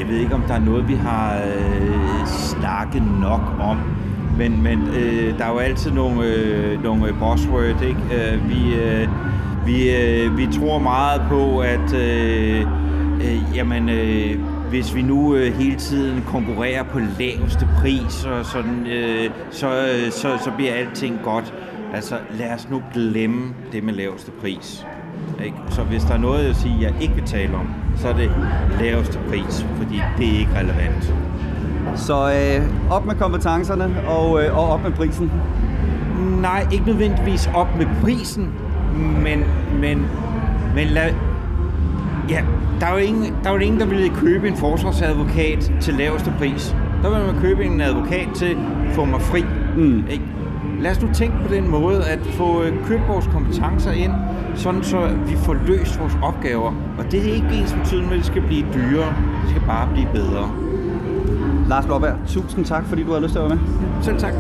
Jeg 0.06 0.14
ved 0.14 0.20
ikke, 0.20 0.36
om 0.36 0.42
der 0.42 0.54
er 0.54 0.60
noget, 0.60 0.88
vi 0.88 0.94
har 0.94 1.36
øh, 1.36 2.28
snakket 2.28 3.04
nok 3.22 3.42
om. 3.60 3.78
Men, 4.38 4.64
men 4.64 4.88
øh, 4.88 5.38
der 5.38 5.46
er 5.46 5.52
jo 5.52 5.58
altid 5.58 5.92
nogle, 5.92 6.26
øh, 6.26 6.84
nogle 6.84 7.14
buzzword, 7.20 7.82
ikke? 7.84 8.00
Øh, 8.14 8.50
vi, 8.50 8.76
øh, 8.76 9.08
vi, 9.66 9.96
øh, 9.96 10.38
vi 10.38 10.48
tror 10.60 10.80
meget 10.80 11.22
på, 11.30 11.60
at 11.60 11.94
øh, 11.94 12.62
øh, 13.22 13.56
jamen, 13.56 13.90
øh, 13.90 14.40
hvis 14.70 14.96
vi 14.96 15.02
nu 15.02 15.36
øh, 15.36 15.54
hele 15.54 15.76
tiden 15.76 16.24
konkurrerer 16.28 16.84
på 16.84 17.00
laveste 17.20 17.68
pris, 17.78 18.26
og 18.26 18.46
sådan, 18.46 18.88
øh, 18.88 19.30
så, 19.52 19.68
øh, 19.68 20.12
så, 20.12 20.38
så 20.44 20.52
bliver 20.58 20.74
alting 20.74 21.20
godt. 21.24 21.54
Altså, 21.94 22.16
lad 22.32 22.54
os 22.54 22.70
nu 22.70 22.84
glemme 22.94 23.54
det 23.72 23.84
med 23.84 23.94
laveste 23.94 24.32
pris. 24.32 24.86
Ikke? 25.46 25.58
Så 25.70 25.84
hvis 25.84 26.04
der 26.04 26.14
er 26.14 26.18
noget, 26.18 26.48
jeg 26.48 26.56
siger, 26.56 26.76
jeg 26.82 26.94
ikke 27.02 27.14
vil 27.14 27.24
tale 27.24 27.56
om, 27.56 27.68
så 27.96 28.08
er 28.08 28.14
det 28.14 28.32
laveste 28.80 29.20
pris, 29.30 29.66
fordi 29.78 30.02
det 30.18 30.36
er 30.36 30.40
ikke 30.40 30.52
relevant. 30.56 31.14
Så 31.96 32.32
øh, 32.32 32.92
op 32.92 33.06
med 33.06 33.16
kompetencerne 33.16 34.08
og, 34.08 34.44
øh, 34.44 34.58
og 34.58 34.70
op 34.70 34.84
med 34.84 34.92
prisen. 34.92 35.32
Nej, 36.42 36.68
ikke 36.72 36.86
nødvendigvis 36.86 37.50
op 37.56 37.78
med 37.78 37.86
prisen, 38.02 38.54
men, 39.24 39.44
men, 39.82 40.06
men 40.76 40.88
lad, 40.88 41.14
ja, 42.30 42.44
der 42.80 42.88
er, 42.88 42.92
jo 42.92 42.98
ingen, 42.98 43.36
der 43.44 43.50
er 43.50 43.54
jo 43.54 43.60
ingen, 43.60 43.80
der 43.80 43.86
vil 43.86 44.12
købe 44.16 44.48
en 44.48 44.56
forsvarsadvokat 44.56 45.72
til 45.82 45.94
laveste 45.94 46.34
pris. 46.38 46.76
Der 47.04 47.10
vil 47.10 47.34
man 47.34 47.42
købe 47.42 47.66
en 47.66 47.82
advokat 47.82 48.28
til 48.36 48.58
få 48.92 49.06
mig 49.06 49.22
fri. 49.22 49.46
Mm. 49.76 50.04
Ikke? 50.10 50.24
Lad 50.86 50.92
os 50.92 51.02
nu 51.02 51.10
tænke 51.14 51.38
på 51.48 51.54
den 51.54 51.70
måde, 51.70 52.06
at 52.06 52.20
få 52.20 52.64
øh, 52.64 52.86
købt 52.88 53.08
vores 53.08 53.28
kompetencer 53.28 53.92
ind, 53.92 54.12
sådan 54.56 54.84
så 54.84 55.08
vi 55.28 55.36
får 55.36 55.54
løst 55.54 56.00
vores 56.00 56.14
opgaver. 56.24 56.74
Og 56.98 57.12
det 57.12 57.30
er 57.30 57.34
ikke 57.34 57.48
ens 57.62 57.74
betydende, 57.74 58.10
at 58.10 58.18
det 58.18 58.26
skal 58.26 58.42
blive 58.42 58.66
dyrere. 58.74 59.16
Det 59.42 59.50
skal 59.50 59.62
bare 59.68 59.90
blive 59.94 60.08
bedre. 60.14 60.52
Lars 61.70 61.86
Blåberg, 61.86 62.16
tusind 62.28 62.66
tak, 62.66 62.86
fordi 62.86 63.04
du 63.04 63.14
har 63.14 63.20
lyst 63.20 63.32
til 63.32 63.40
at 63.40 63.50
være 63.50 63.56
med. 63.56 64.04
Selv 64.04 64.20
tak. 64.20 64.34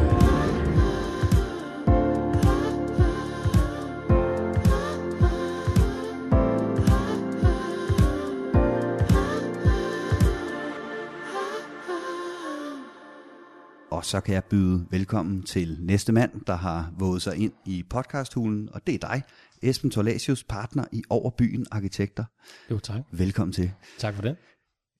Og 14.05 14.09
så 14.09 14.21
kan 14.21 14.33
jeg 14.33 14.43
byde 14.43 14.85
velkommen 14.89 15.43
til 15.43 15.77
næste 15.79 16.11
mand, 16.11 16.31
der 16.47 16.55
har 16.55 16.93
våget 16.97 17.21
sig 17.21 17.37
ind 17.37 17.53
i 17.65 17.83
podcasthulen, 17.89 18.69
og 18.73 18.87
det 18.87 18.95
er 18.95 18.99
dig, 18.99 19.21
Esben 19.61 19.91
Torlasius, 19.91 20.43
partner 20.43 20.85
i 20.91 21.03
Overbyen 21.09 21.65
Arkitekter. 21.71 22.23
Jo, 22.71 22.79
tak. 22.79 23.01
Velkommen 23.11 23.53
til. 23.53 23.71
Tak 23.97 24.15
for 24.15 24.21
det. 24.21 24.35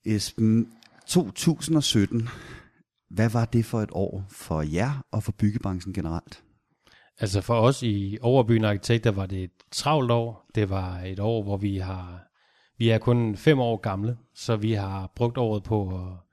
Esben, 0.05 0.67
2017, 1.07 2.29
hvad 3.09 3.29
var 3.29 3.45
det 3.45 3.65
for 3.65 3.81
et 3.81 3.89
år 3.91 4.25
for 4.29 4.61
jer 4.61 5.05
og 5.11 5.23
for 5.23 5.31
byggebranchen 5.31 5.93
generelt? 5.93 6.43
Altså 7.19 7.41
for 7.41 7.59
os 7.59 7.83
i 7.83 8.17
Overbyen 8.21 8.65
Arkitekter 8.65 9.11
var 9.11 9.25
det 9.25 9.43
et 9.43 9.51
travlt 9.71 10.11
år. 10.11 10.49
Det 10.55 10.69
var 10.69 10.99
et 10.99 11.19
år, 11.19 11.43
hvor 11.43 11.57
vi 11.57 11.77
har 11.77 12.25
vi 12.77 12.89
er 12.89 12.97
kun 12.97 13.35
fem 13.35 13.59
år 13.59 13.77
gamle, 13.77 14.17
så 14.33 14.55
vi 14.55 14.73
har 14.73 15.11
brugt 15.15 15.37
året 15.37 15.63
på 15.63 15.87
at 15.87 16.24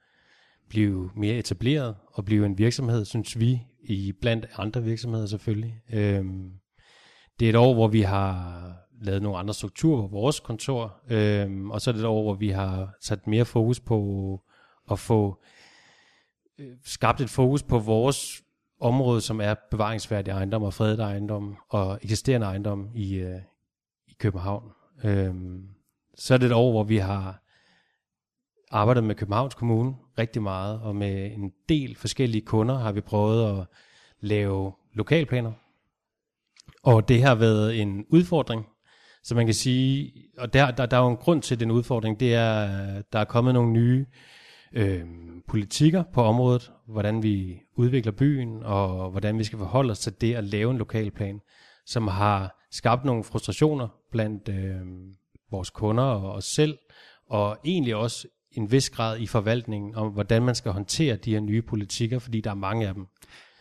blive 0.73 1.11
mere 1.17 1.35
etableret 1.35 1.97
og 2.13 2.25
blive 2.25 2.47
en 2.47 2.59
virksomhed, 2.59 3.05
synes 3.05 3.39
vi, 3.39 3.63
i 3.83 4.13
blandt 4.21 4.47
andre 4.57 4.83
virksomheder 4.83 5.27
selvfølgelig. 5.27 5.83
Øhm, 5.93 6.51
det 7.41 7.47
er 7.47 7.51
et 7.51 7.57
år, 7.57 7.75
hvor 7.75 7.89
vi 7.89 8.01
har 8.01 8.63
lavet 9.01 9.23
nogle 9.23 9.39
andre 9.39 9.55
strukturer 9.55 10.01
på 10.03 10.09
vores 10.09 10.41
kontor, 10.41 11.01
øhm, 11.11 11.71
og 11.71 11.81
så 11.81 11.91
er 11.91 11.93
det 11.93 12.01
et 12.01 12.07
år, 12.07 12.23
hvor 12.23 12.35
vi 12.35 12.49
har 12.49 12.95
sat 13.01 13.27
mere 13.27 13.45
fokus 13.45 13.81
på 13.81 14.41
at 14.91 14.99
få 14.99 15.43
øh, 16.59 16.77
skabt 16.85 17.21
et 17.21 17.31
fokus 17.31 17.63
på 17.63 17.79
vores 17.79 18.43
område, 18.81 19.21
som 19.21 19.41
er 19.41 19.55
bevaringsværdig 19.71 20.33
ejendom 20.33 20.63
og 20.63 20.75
fredet 20.75 21.01
ejendom 21.01 21.57
og 21.69 21.99
eksisterende 22.03 22.47
ejendom 22.47 22.89
i, 22.95 23.15
øh, 23.15 23.41
i 24.09 24.13
København. 24.19 24.71
Øhm, 25.05 25.69
så 26.15 26.35
er 26.35 26.39
det 26.39 26.47
et 26.47 26.53
år, 26.53 26.71
hvor 26.71 26.85
vi 26.85 26.97
har 26.97 27.43
arbejdet 28.71 29.05
med 29.05 29.15
Københavns 29.15 29.55
Kommune 29.55 29.95
rigtig 30.19 30.43
meget, 30.43 30.81
og 30.81 30.97
med 30.97 31.33
en 31.33 31.53
del 31.69 31.97
forskellige 31.97 32.43
kunder 32.43 32.79
har 32.79 32.93
vi 32.93 33.01
prøvet 33.01 33.61
at 33.61 33.67
lave 34.21 34.73
lokalplaner. 34.95 35.53
Og 36.83 37.09
det 37.09 37.23
har 37.23 37.35
været 37.35 37.81
en 37.81 38.05
udfordring, 38.09 38.67
så 39.23 39.35
man 39.35 39.47
kan 39.47 39.55
sige, 39.55 40.13
og 40.39 40.53
der, 40.53 40.71
der, 40.71 40.87
der 40.87 40.97
er 40.97 41.03
jo 41.03 41.11
en 41.11 41.17
grund 41.17 41.43
til 41.43 41.61
den 41.61 41.71
udfordring, 41.71 42.21
det 42.21 42.35
er, 42.35 42.67
der 43.13 43.19
er 43.19 43.25
kommet 43.25 43.55
nogle 43.55 43.73
nye 43.73 44.07
øh, 44.73 45.05
politikker 45.49 46.05
på 46.13 46.23
området, 46.23 46.73
hvordan 46.87 47.23
vi 47.23 47.61
udvikler 47.77 48.13
byen, 48.13 48.63
og 48.63 49.11
hvordan 49.11 49.39
vi 49.39 49.45
skal 49.45 49.59
forholde 49.59 49.91
os 49.91 49.99
til 49.99 50.21
det 50.21 50.35
at 50.35 50.45
lave 50.45 50.71
en 50.71 50.79
lokalplan, 50.79 51.41
som 51.87 52.09
har 52.09 52.67
skabt 52.71 53.05
nogle 53.05 53.25
frustrationer 53.25 53.89
blandt 54.11 54.49
øh, 54.49 54.81
vores 55.51 55.71
kunder 55.71 56.05
og 56.05 56.33
os 56.33 56.45
selv, 56.45 56.79
og 57.27 57.59
egentlig 57.65 57.97
også 57.97 58.29
en 58.55 58.73
vis 58.73 58.91
grad 58.91 59.19
i 59.21 59.27
forvaltningen 59.27 59.95
om, 59.95 60.13
hvordan 60.13 60.43
man 60.43 60.55
skal 60.55 60.73
håndtere 60.73 61.17
de 61.17 61.33
her 61.33 61.41
nye 61.41 61.63
politikker, 61.63 62.19
fordi 62.19 62.41
der 62.41 62.51
er 62.51 62.55
mange 62.55 62.89
af 62.89 62.95
dem. 62.95 63.07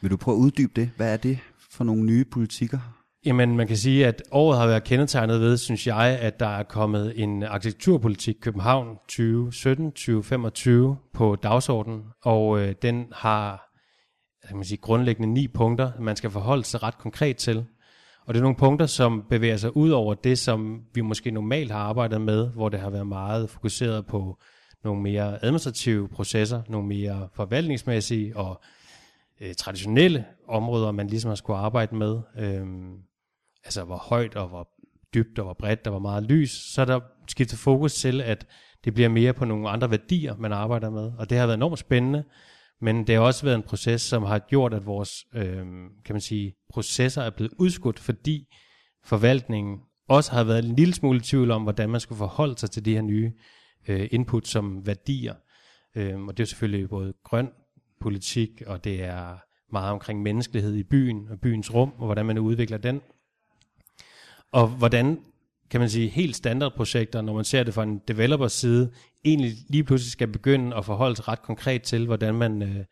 Vil 0.01 0.11
du 0.11 0.17
prøve 0.17 0.37
at 0.37 0.39
uddybe 0.39 0.71
det? 0.75 0.89
Hvad 0.97 1.13
er 1.13 1.17
det 1.17 1.39
for 1.71 1.83
nogle 1.83 2.03
nye 2.03 2.25
politikker? 2.25 2.79
Jamen, 3.25 3.57
man 3.57 3.67
kan 3.67 3.77
sige, 3.77 4.07
at 4.07 4.23
året 4.31 4.59
har 4.59 4.67
været 4.67 4.83
kendetegnet 4.83 5.41
ved, 5.41 5.57
synes 5.57 5.87
jeg, 5.87 6.19
at 6.21 6.39
der 6.39 6.47
er 6.47 6.63
kommet 6.63 7.13
en 7.15 7.43
arkitekturpolitik 7.43 8.35
København 8.41 8.97
2017-2025 9.11 10.71
på 11.13 11.35
dagsordenen, 11.43 12.03
og 12.23 12.59
øh, 12.59 12.75
den 12.81 13.05
har 13.11 13.71
kan 14.47 14.57
man 14.57 14.65
sige, 14.65 14.77
grundlæggende 14.77 15.33
ni 15.33 15.47
punkter, 15.47 15.91
man 15.99 16.15
skal 16.15 16.29
forholde 16.29 16.63
sig 16.63 16.83
ret 16.83 16.97
konkret 16.97 17.37
til. 17.37 17.65
Og 18.25 18.33
det 18.33 18.39
er 18.39 18.41
nogle 18.41 18.57
punkter, 18.57 18.85
som 18.85 19.23
bevæger 19.29 19.57
sig 19.57 19.77
ud 19.77 19.89
over 19.89 20.13
det, 20.13 20.39
som 20.39 20.81
vi 20.93 21.01
måske 21.01 21.31
normalt 21.31 21.71
har 21.71 21.79
arbejdet 21.79 22.21
med, 22.21 22.49
hvor 22.49 22.69
det 22.69 22.79
har 22.79 22.89
været 22.89 23.07
meget 23.07 23.49
fokuseret 23.49 24.05
på 24.05 24.37
nogle 24.83 25.01
mere 25.01 25.45
administrative 25.45 26.09
processer, 26.09 26.61
nogle 26.69 26.87
mere 26.87 27.29
forvaltningsmæssige 27.33 28.37
og 28.37 28.61
øh, 29.41 29.53
traditionelle 29.53 30.25
områder, 30.47 30.91
man 30.91 31.07
ligesom 31.07 31.29
har 31.29 31.35
skulle 31.35 31.59
arbejde 31.59 31.95
med. 31.95 32.19
Øhm, 32.37 32.93
altså 33.63 33.83
hvor 33.83 33.97
højt 33.97 34.35
og 34.35 34.47
hvor 34.47 34.69
dybt 35.13 35.39
og 35.39 35.45
hvor 35.45 35.53
bredt, 35.53 35.85
der 35.85 35.91
var 35.91 35.99
meget 35.99 36.23
lys, 36.23 36.51
så 36.51 36.81
er 36.81 36.85
der 36.85 36.99
skiftet 37.27 37.59
fokus 37.59 37.93
til, 37.93 38.21
at 38.21 38.47
det 38.85 38.93
bliver 38.93 39.09
mere 39.09 39.33
på 39.33 39.45
nogle 39.45 39.69
andre 39.69 39.91
værdier, 39.91 40.35
man 40.37 40.51
arbejder 40.51 40.89
med. 40.89 41.11
Og 41.17 41.29
det 41.29 41.37
har 41.37 41.45
været 41.45 41.57
enormt 41.57 41.79
spændende, 41.79 42.23
men 42.81 43.07
det 43.07 43.15
har 43.15 43.21
også 43.21 43.45
været 43.45 43.55
en 43.55 43.63
proces, 43.63 44.01
som 44.01 44.23
har 44.23 44.39
gjort, 44.39 44.73
at 44.73 44.85
vores 44.85 45.11
øhm, 45.35 45.89
kan 46.05 46.13
man 46.13 46.21
sige, 46.21 46.53
processer 46.69 47.21
er 47.21 47.29
blevet 47.29 47.53
udskudt, 47.59 47.99
fordi 47.99 48.47
forvaltningen 49.05 49.79
også 50.09 50.31
har 50.31 50.43
været 50.43 50.65
en 50.65 50.75
lille 50.75 50.93
smule 50.93 51.17
i 51.17 51.21
tvivl 51.21 51.51
om, 51.51 51.63
hvordan 51.63 51.89
man 51.89 51.99
skulle 51.99 52.17
forholde 52.17 52.57
sig 52.57 52.71
til 52.71 52.85
de 52.85 52.93
her 52.93 53.01
nye 53.01 53.31
øh, 53.87 54.07
input 54.11 54.47
som 54.47 54.85
værdier. 54.87 55.35
Øhm, 55.95 56.27
og 56.27 56.37
det 56.37 56.43
er 56.43 56.47
selvfølgelig 56.47 56.89
både 56.89 57.13
grøn 57.23 57.49
politik, 58.01 58.61
og 58.67 58.83
det 58.83 59.03
er 59.03 59.37
meget 59.71 59.91
omkring 59.91 60.21
menneskelighed 60.21 60.75
i 60.75 60.83
byen, 60.83 61.27
og 61.29 61.39
byens 61.39 61.73
rum, 61.73 61.93
og 61.97 62.05
hvordan 62.05 62.25
man 62.25 62.37
udvikler 62.37 62.77
den. 62.77 63.01
Og 64.51 64.67
hvordan 64.67 65.19
kan 65.69 65.79
man 65.79 65.89
sige, 65.89 66.09
helt 66.09 66.35
standardprojekter, 66.35 67.21
når 67.21 67.33
man 67.33 67.43
ser 67.43 67.63
det 67.63 67.73
fra 67.73 67.83
en 67.83 68.01
developers 68.07 68.53
side, 68.53 68.91
egentlig 69.25 69.53
lige 69.69 69.83
pludselig 69.83 70.11
skal 70.11 70.27
begynde 70.27 70.75
at 70.75 70.85
forholde 70.85 71.15
sig 71.15 71.27
ret 71.27 71.41
konkret 71.41 71.81
til, 71.81 72.05
hvordan 72.05 72.35
man 72.35 72.61
øh, 72.61 72.85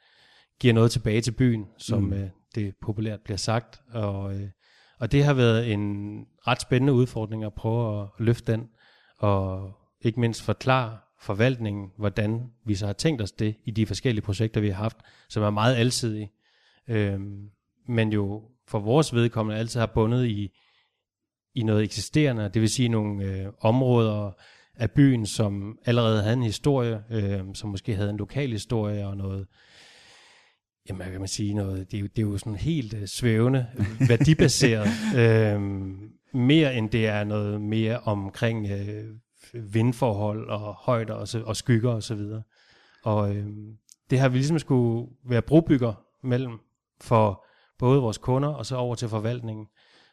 giver 0.59 0.73
noget 0.73 0.91
tilbage 0.91 1.21
til 1.21 1.31
byen, 1.31 1.65
som 1.77 2.03
mm. 2.03 2.13
øh, 2.13 2.29
det 2.55 2.73
populært 2.81 3.19
bliver 3.21 3.37
sagt. 3.37 3.81
Og, 3.91 4.35
øh, 4.35 4.49
og 4.99 5.11
det 5.11 5.23
har 5.23 5.33
været 5.33 5.73
en 5.73 6.15
ret 6.47 6.61
spændende 6.61 6.93
udfordring 6.93 7.43
at 7.43 7.53
prøve 7.53 8.01
at 8.01 8.07
løfte 8.19 8.51
den, 8.51 8.67
og 9.17 9.71
ikke 10.01 10.19
mindst 10.19 10.41
forklare 10.41 10.97
forvaltningen, 11.21 11.91
hvordan 11.97 12.51
vi 12.65 12.75
så 12.75 12.85
har 12.85 12.93
tænkt 12.93 13.21
os 13.21 13.31
det 13.31 13.55
i 13.65 13.71
de 13.71 13.85
forskellige 13.85 14.23
projekter, 14.23 14.61
vi 14.61 14.69
har 14.69 14.75
haft, 14.75 14.97
som 15.29 15.43
er 15.43 15.49
meget 15.49 15.75
alsidige, 15.75 16.31
øh, 16.87 17.19
men 17.87 18.13
jo 18.13 18.43
for 18.67 18.79
vores 18.79 19.13
vedkommende 19.13 19.59
altid 19.59 19.79
har 19.79 19.87
bundet 19.87 20.25
i, 20.25 20.51
i 21.55 21.63
noget 21.63 21.83
eksisterende, 21.83 22.49
det 22.53 22.61
vil 22.61 22.69
sige 22.69 22.89
nogle 22.89 23.23
øh, 23.23 23.47
områder 23.59 24.31
af 24.75 24.91
byen, 24.91 25.25
som 25.25 25.79
allerede 25.85 26.21
havde 26.21 26.37
en 26.37 26.43
historie, 26.43 27.03
øh, 27.11 27.41
som 27.53 27.69
måske 27.69 27.95
havde 27.95 28.09
en 28.09 28.17
lokal 28.17 28.51
historie 28.51 29.07
og 29.07 29.17
noget, 29.17 29.47
jamen 30.89 31.01
hvad 31.01 31.11
kan 31.11 31.21
man 31.21 31.27
sige, 31.27 31.53
noget, 31.53 31.91
det, 31.91 31.97
er 31.97 32.01
jo, 32.01 32.07
det 32.07 32.19
er 32.19 32.27
jo 32.27 32.37
sådan 32.37 32.55
helt 32.55 32.93
øh, 32.93 33.07
svævende, 33.07 33.67
værdibaseret, 34.09 34.87
øh, 35.17 35.61
mere 36.33 36.75
end 36.75 36.89
det 36.89 37.07
er 37.07 37.23
noget 37.23 37.61
mere 37.61 37.99
omkring 37.99 38.71
øh, 38.71 39.15
vindforhold 39.53 40.49
og 40.49 40.73
højder 40.73 41.13
og, 41.13 41.27
så, 41.27 41.41
og 41.41 41.55
skygger 41.55 41.91
og 41.91 42.03
så 42.03 42.15
videre. 42.15 42.41
Og 43.03 43.35
øh, 43.35 43.45
det 44.09 44.19
har 44.19 44.29
vi 44.29 44.37
ligesom 44.37 44.59
skulle 44.59 45.09
være 45.29 45.41
brobygger 45.41 45.93
mellem 46.23 46.59
for 47.01 47.45
både 47.79 48.01
vores 48.01 48.17
kunder 48.17 48.49
og 48.49 48.65
så 48.65 48.75
over 48.75 48.95
til 48.95 49.09
forvaltningen 49.09 49.65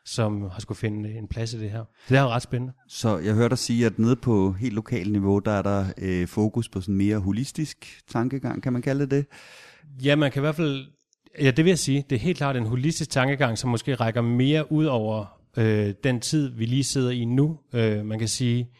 som 0.06 0.50
har 0.50 0.60
skulle 0.60 0.78
finde 0.78 1.14
en 1.14 1.28
plads 1.28 1.54
i 1.54 1.60
det 1.60 1.70
her. 1.70 1.84
Så 1.84 2.14
det 2.14 2.18
er 2.18 2.22
jo 2.22 2.28
ret 2.28 2.42
spændende. 2.42 2.72
Så 2.88 3.18
jeg 3.18 3.34
hørte 3.34 3.48
dig 3.48 3.58
sige, 3.58 3.86
at 3.86 3.98
nede 3.98 4.16
på 4.16 4.52
helt 4.52 4.74
lokalt 4.74 5.12
niveau, 5.12 5.38
der 5.38 5.50
er 5.50 5.62
der 5.62 5.84
øh, 5.98 6.28
fokus 6.28 6.68
på 6.68 6.80
sådan 6.80 6.94
mere 6.94 7.18
holistisk 7.18 8.00
tankegang, 8.08 8.62
kan 8.62 8.72
man 8.72 8.82
kalde 8.82 9.00
det 9.00 9.10
det? 9.10 9.26
Ja, 10.04 10.16
man 10.16 10.32
kan 10.32 10.40
i 10.40 10.44
hvert 10.44 10.54
fald, 10.54 10.86
ja 11.40 11.50
det 11.50 11.64
vil 11.64 11.70
jeg 11.70 11.78
sige, 11.78 12.04
det 12.10 12.16
er 12.16 12.20
helt 12.20 12.38
klart 12.38 12.56
en 12.56 12.66
holistisk 12.66 13.10
tankegang, 13.10 13.58
som 13.58 13.70
måske 13.70 13.94
rækker 13.94 14.20
mere 14.20 14.72
ud 14.72 14.84
over 14.84 15.40
øh, 15.56 15.94
den 16.04 16.20
tid, 16.20 16.48
vi 16.48 16.66
lige 16.66 16.84
sidder 16.84 17.10
i 17.10 17.24
nu. 17.24 17.58
Øh, 17.74 18.04
man 18.04 18.18
kan 18.18 18.28
sige, 18.28 18.70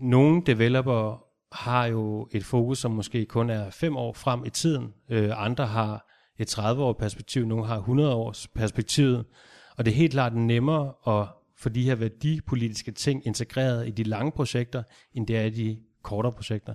nogle 0.00 0.42
developer 0.46 1.24
har 1.52 1.86
jo 1.86 2.28
et 2.32 2.44
fokus, 2.44 2.78
som 2.78 2.90
måske 2.90 3.26
kun 3.26 3.50
er 3.50 3.70
fem 3.70 3.96
år 3.96 4.12
frem 4.12 4.44
i 4.44 4.50
tiden. 4.50 4.94
Øh, 5.10 5.30
andre 5.44 5.66
har 5.66 6.06
et 6.38 6.58
30-årigt 6.58 6.98
perspektiv, 6.98 7.46
nogle 7.46 7.66
har 7.66 7.76
100 7.76 8.14
års 8.14 8.48
perspektivet. 8.48 9.24
Og 9.76 9.84
det 9.84 9.90
er 9.90 9.96
helt 9.96 10.12
klart 10.12 10.36
nemmere 10.36 10.92
at 11.06 11.28
få 11.58 11.68
de 11.68 11.82
her 11.82 11.94
værdipolitiske 11.94 12.92
ting 12.92 13.26
integreret 13.26 13.88
i 13.88 13.90
de 13.90 14.02
lange 14.02 14.32
projekter, 14.32 14.82
end 15.14 15.26
det 15.26 15.36
er 15.36 15.44
i 15.44 15.50
de 15.50 15.78
kortere 16.02 16.32
projekter. 16.32 16.74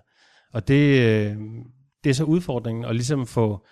Og 0.53 0.67
det, 0.67 0.99
øh, 0.99 1.37
det 2.03 2.09
er 2.09 2.13
så 2.13 2.23
udfordringen, 2.23 2.85
at 2.85 2.95
ligesom 2.95 3.27
få, 3.27 3.65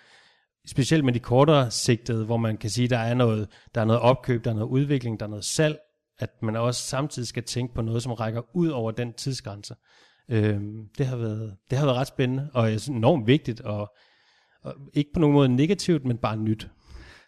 specielt 0.66 1.04
med 1.04 1.12
de 1.12 1.18
kortere 1.18 1.70
sigtede, 1.70 2.24
hvor 2.24 2.36
man 2.36 2.56
kan 2.56 2.70
sige, 2.70 2.88
der 2.88 2.98
er 2.98 3.14
noget, 3.14 3.48
der 3.74 3.80
er 3.80 3.84
noget 3.84 4.02
opkøb, 4.02 4.44
der 4.44 4.50
er 4.50 4.54
noget 4.54 4.68
udvikling, 4.68 5.20
der 5.20 5.26
er 5.26 5.30
noget 5.30 5.44
salg, 5.44 5.78
at 6.18 6.30
man 6.42 6.56
også 6.56 6.82
samtidig 6.82 7.28
skal 7.28 7.42
tænke 7.42 7.74
på 7.74 7.82
noget, 7.82 8.02
som 8.02 8.12
rækker 8.12 8.42
ud 8.56 8.68
over 8.68 8.90
den 8.90 9.12
tidsgrænse. 9.12 9.74
Øhm, 10.30 10.88
det, 10.98 11.06
har 11.06 11.16
været, 11.16 11.56
det 11.70 11.78
har 11.78 11.86
været 11.86 11.98
ret 11.98 12.06
spændende, 12.06 12.50
og 12.54 12.72
enormt 12.88 13.26
vigtigt, 13.26 13.60
og, 13.60 13.88
og 14.62 14.74
ikke 14.94 15.10
på 15.14 15.20
nogen 15.20 15.34
måde 15.34 15.48
negativt, 15.48 16.04
men 16.04 16.16
bare 16.16 16.36
nyt. 16.36 16.68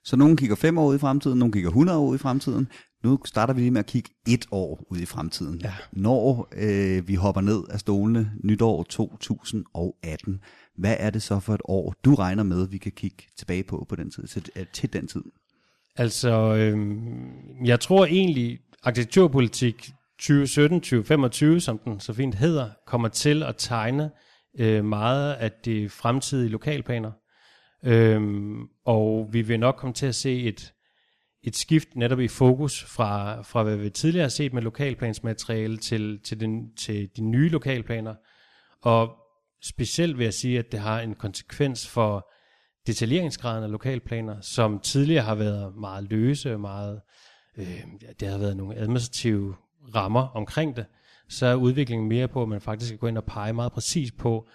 Så 0.05 0.17
nogen 0.17 0.37
kigger 0.37 0.57
fem 0.57 0.79
år 0.79 0.87
ud 0.87 0.95
i 0.95 0.99
fremtiden, 0.99 1.39
nogen 1.39 1.53
kigger 1.53 1.71
100 1.71 1.99
år 1.99 2.07
ud 2.07 2.15
i 2.15 2.19
fremtiden. 2.19 2.69
Nu 3.05 3.19
starter 3.25 3.55
vi 3.55 3.61
lige 3.61 3.71
med 3.71 3.79
at 3.79 3.87
kigge 3.87 4.11
et 4.29 4.47
år 4.51 4.85
ud 4.91 4.99
i 4.99 5.07
fremtiden. 5.07 5.61
Ja. 5.61 5.73
Når 5.93 6.49
øh, 6.57 7.09
vi 7.09 7.15
hopper 7.15 7.41
ned 7.41 7.63
af 7.71 7.81
stolene 7.81 8.33
nytår 8.45 8.83
2018, 8.83 10.41
hvad 10.77 10.97
er 10.99 11.11
det 11.11 11.23
så 11.23 11.41
for 11.41 11.55
et 11.55 11.61
år, 11.65 11.95
du 12.05 12.15
regner 12.15 12.43
med, 12.43 12.69
vi 12.69 12.79
kan 12.79 12.93
kigge 12.93 13.25
tilbage 13.39 13.63
på 13.63 13.87
på 13.89 13.97
den 13.97 14.11
tid, 14.11 14.27
til, 14.27 14.49
øh, 14.57 14.67
til 14.73 14.93
den 14.93 15.07
tid? 15.07 15.23
Altså, 15.97 16.55
øh, 16.55 16.77
jeg 17.65 17.81
tror 17.81 18.07
egentlig, 18.07 18.59
arkitekturpolitik 18.87 19.91
2017-2025, 20.23 21.59
som 21.59 21.79
den 21.79 22.01
så 22.01 22.13
fint 22.13 22.35
hedder, 22.35 22.71
kommer 22.87 23.09
til 23.09 23.43
at 23.43 23.55
tegne 23.59 24.11
øh, 24.59 24.85
meget 24.85 25.35
af 25.35 25.53
de 25.53 25.89
fremtidige 25.89 26.49
lokalplaner. 26.49 27.13
Øhm, 27.85 28.69
og 28.85 29.29
vi 29.33 29.43
vil 29.43 29.61
nok 29.61 29.75
komme 29.75 29.95
til 29.95 30.07
at 30.07 30.15
se 30.15 30.43
et, 30.43 30.73
et 31.43 31.57
skift 31.57 31.89
netop 31.97 32.21
i 32.21 32.29
fokus 32.29 32.85
fra, 32.85 33.43
fra 33.43 33.63
hvad 33.63 33.77
vi 33.77 33.91
tidligere 33.91 34.25
har 34.25 34.29
set 34.29 34.53
med 34.53 34.63
lokalplansmateriale 34.63 35.77
til, 35.77 36.21
til, 36.25 36.41
den, 36.41 36.75
til 36.75 37.09
de 37.17 37.23
nye 37.23 37.49
lokalplaner. 37.49 38.15
Og 38.83 39.17
specielt 39.65 40.19
vil 40.19 40.25
jeg 40.25 40.35
sige, 40.35 40.59
at 40.59 40.73
det 40.73 40.81
har 40.81 41.01
en 41.01 41.15
konsekvens 41.15 41.89
for 41.89 42.33
detaljeringsgraden 42.87 43.65
af 43.65 43.71
lokalplaner, 43.71 44.41
som 44.41 44.81
tidligere 44.81 45.25
har 45.25 45.35
været 45.35 45.75
meget 45.77 46.11
løse 46.11 46.55
og 46.55 46.61
meget, 46.61 47.01
øh, 47.57 47.85
det 48.21 48.29
har 48.29 48.39
været 48.39 48.57
nogle 48.57 48.77
administrative 48.77 49.55
rammer 49.95 50.29
omkring 50.29 50.77
det, 50.77 50.87
så 51.29 51.47
er 51.47 51.55
udviklingen 51.55 52.09
mere 52.09 52.29
på, 52.29 52.43
at 52.43 52.49
man 52.49 52.61
faktisk 52.61 52.93
kan 52.93 52.99
gå 52.99 53.07
ind 53.07 53.19
og 53.19 53.25
pege 53.25 53.53
meget 53.53 53.73
præcis 53.73 54.13
på, 54.13 54.49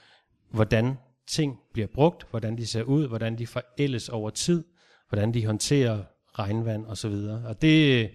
hvordan 0.51 0.97
ting 1.27 1.59
bliver 1.73 1.87
brugt, 1.87 2.27
hvordan 2.29 2.57
de 2.57 2.67
ser 2.67 2.83
ud, 2.83 3.07
hvordan 3.07 3.37
de 3.37 3.47
forældes 3.47 4.09
over 4.09 4.29
tid, 4.29 4.63
hvordan 5.09 5.33
de 5.33 5.45
håndterer 5.45 6.03
regnvand 6.39 6.85
osv. 6.85 7.11
Og, 7.11 7.41
og 7.45 7.61
det, 7.61 8.09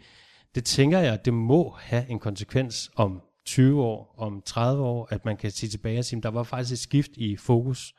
det 0.54 0.64
tænker 0.64 0.98
jeg, 0.98 1.24
det 1.24 1.34
må 1.34 1.76
have 1.78 2.10
en 2.10 2.18
konsekvens 2.18 2.90
om 2.96 3.22
20 3.44 3.82
år, 3.82 4.14
om 4.18 4.42
30 4.46 4.82
år, 4.82 5.08
at 5.10 5.24
man 5.24 5.36
kan 5.36 5.50
sige 5.50 5.70
tilbage 5.70 5.98
og 5.98 6.04
sige, 6.04 6.16
at 6.16 6.22
der 6.22 6.28
var 6.28 6.42
faktisk 6.42 6.72
et 6.72 6.78
skift 6.78 7.10
i 7.16 7.36
fokus. 7.36 7.94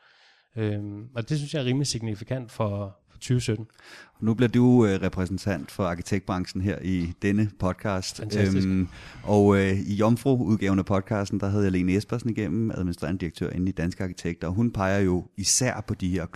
Øhm, 0.56 1.08
og 1.14 1.28
det 1.28 1.38
synes 1.38 1.54
jeg 1.54 1.60
er 1.60 1.64
rimelig 1.64 1.86
signifikant 1.86 2.50
for, 2.50 2.98
2017. 3.18 3.66
Og 4.14 4.24
nu 4.24 4.34
bliver 4.34 4.48
du 4.48 4.86
øh, 4.86 5.02
repræsentant 5.02 5.70
for 5.70 5.84
arkitektbranchen 5.84 6.62
her 6.62 6.78
i 6.82 7.12
denne 7.22 7.50
podcast. 7.58 8.16
Fantastisk. 8.16 8.68
Øhm, 8.68 8.88
og 9.22 9.56
øh, 9.56 9.78
i 9.78 9.94
Jomfru-udgaven 9.94 10.78
af 10.78 10.84
podcasten, 10.84 11.40
der 11.40 11.48
havde 11.48 11.64
jeg 11.64 11.72
Lene 11.72 11.96
Espersen 11.96 12.30
igennem, 12.30 12.70
administrerende 12.70 13.20
direktør 13.20 13.50
inde 13.50 13.68
i 13.68 13.72
Danske 13.72 14.02
Arkitekter, 14.02 14.46
og 14.48 14.54
hun 14.54 14.72
peger 14.72 14.98
jo 14.98 15.26
især 15.36 15.84
på 15.88 15.94
de 15.94 16.08
her 16.08 16.26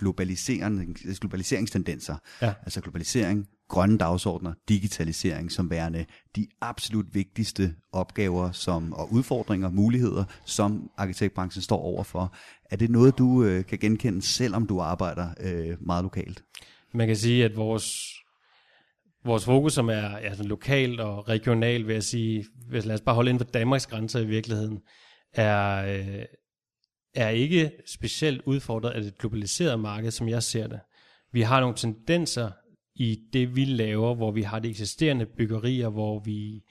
globaliseringstendenser. 1.19 2.15
Ja. 2.41 2.53
Altså 2.65 2.81
globalisering, 2.81 3.47
grønne 3.73 3.97
dagsordner, 3.97 4.53
digitalisering 4.69 5.51
som 5.51 5.69
værende 5.69 6.05
de 6.35 6.47
absolut 6.61 7.05
vigtigste 7.15 7.75
opgaver 7.91 8.51
som, 8.51 8.93
og 8.93 9.13
udfordringer, 9.13 9.69
muligheder, 9.69 10.23
som 10.45 10.89
arkitektbranchen 10.97 11.61
står 11.61 11.79
overfor. 11.79 12.35
Er 12.71 12.75
det 12.75 12.89
noget, 12.89 13.17
du 13.17 13.43
øh, 13.43 13.65
kan 13.65 13.77
genkende, 13.77 14.21
selvom 14.21 14.67
du 14.67 14.79
arbejder 14.79 15.27
øh, 15.39 15.77
meget 15.81 16.03
lokalt? 16.03 16.43
Man 16.93 17.07
kan 17.07 17.15
sige, 17.15 17.45
at 17.45 17.55
vores, 17.55 18.13
vores 19.25 19.45
fokus, 19.45 19.73
som 19.73 19.89
er 19.89 20.17
ja, 20.17 20.35
sådan 20.35 20.49
lokalt 20.49 20.99
og 20.99 21.29
regionalt, 21.29 21.87
vil 21.87 21.93
jeg 21.93 22.03
sige, 22.03 22.45
hvis 22.69 22.85
lad 22.85 22.95
os 22.95 23.01
bare 23.01 23.15
holde 23.15 23.29
inden 23.29 23.45
for 23.45 23.51
Danmarks 23.51 23.87
grænser 23.87 24.19
i 24.19 24.25
virkeligheden, 24.25 24.79
er, 25.33 25.85
øh, 25.85 26.25
er 27.15 27.29
ikke 27.29 27.71
specielt 27.87 28.41
udfordret 28.45 28.91
af 28.91 29.01
det 29.01 29.17
globaliserede 29.17 29.77
marked, 29.77 30.11
som 30.11 30.29
jeg 30.29 30.43
ser 30.43 30.67
det. 30.67 30.79
Vi 31.31 31.41
har 31.41 31.59
nogle 31.59 31.75
tendenser 31.75 32.51
i 32.95 33.19
det, 33.33 33.55
vi 33.55 33.65
laver, 33.65 34.15
hvor 34.15 34.31
vi 34.31 34.41
har 34.41 34.59
de 34.59 34.69
eksisterende 34.69 35.25
byggerier, 35.25 35.89
hvor 35.89 36.19
vi 36.19 36.61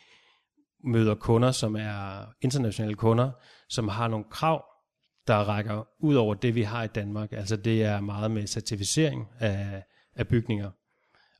møder 0.84 1.14
kunder, 1.14 1.50
som 1.50 1.76
er 1.76 2.26
internationale 2.42 2.94
kunder, 2.94 3.30
som 3.68 3.88
har 3.88 4.08
nogle 4.08 4.24
krav, 4.30 4.64
der 5.26 5.34
rækker 5.34 5.88
ud 6.00 6.14
over 6.14 6.34
det, 6.34 6.54
vi 6.54 6.62
har 6.62 6.84
i 6.84 6.86
Danmark. 6.86 7.32
Altså 7.32 7.56
det 7.56 7.82
er 7.82 8.00
meget 8.00 8.30
med 8.30 8.46
certificering 8.46 9.26
af, 9.40 9.82
af 10.16 10.28
bygninger. 10.28 10.70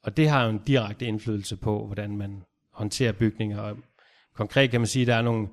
Og 0.03 0.17
det 0.17 0.29
har 0.29 0.45
jo 0.45 0.51
en 0.51 0.61
direkte 0.67 1.07
indflydelse 1.07 1.57
på, 1.57 1.87
hvordan 1.87 2.17
man 2.17 2.43
håndterer 2.73 3.13
bygninger. 3.13 3.61
Og 3.61 3.77
konkret 4.35 4.71
kan 4.71 4.81
man 4.81 4.87
sige, 4.87 5.03
at 5.03 5.07
der 5.07 5.15
er 5.15 5.23
nogle, 5.23 5.49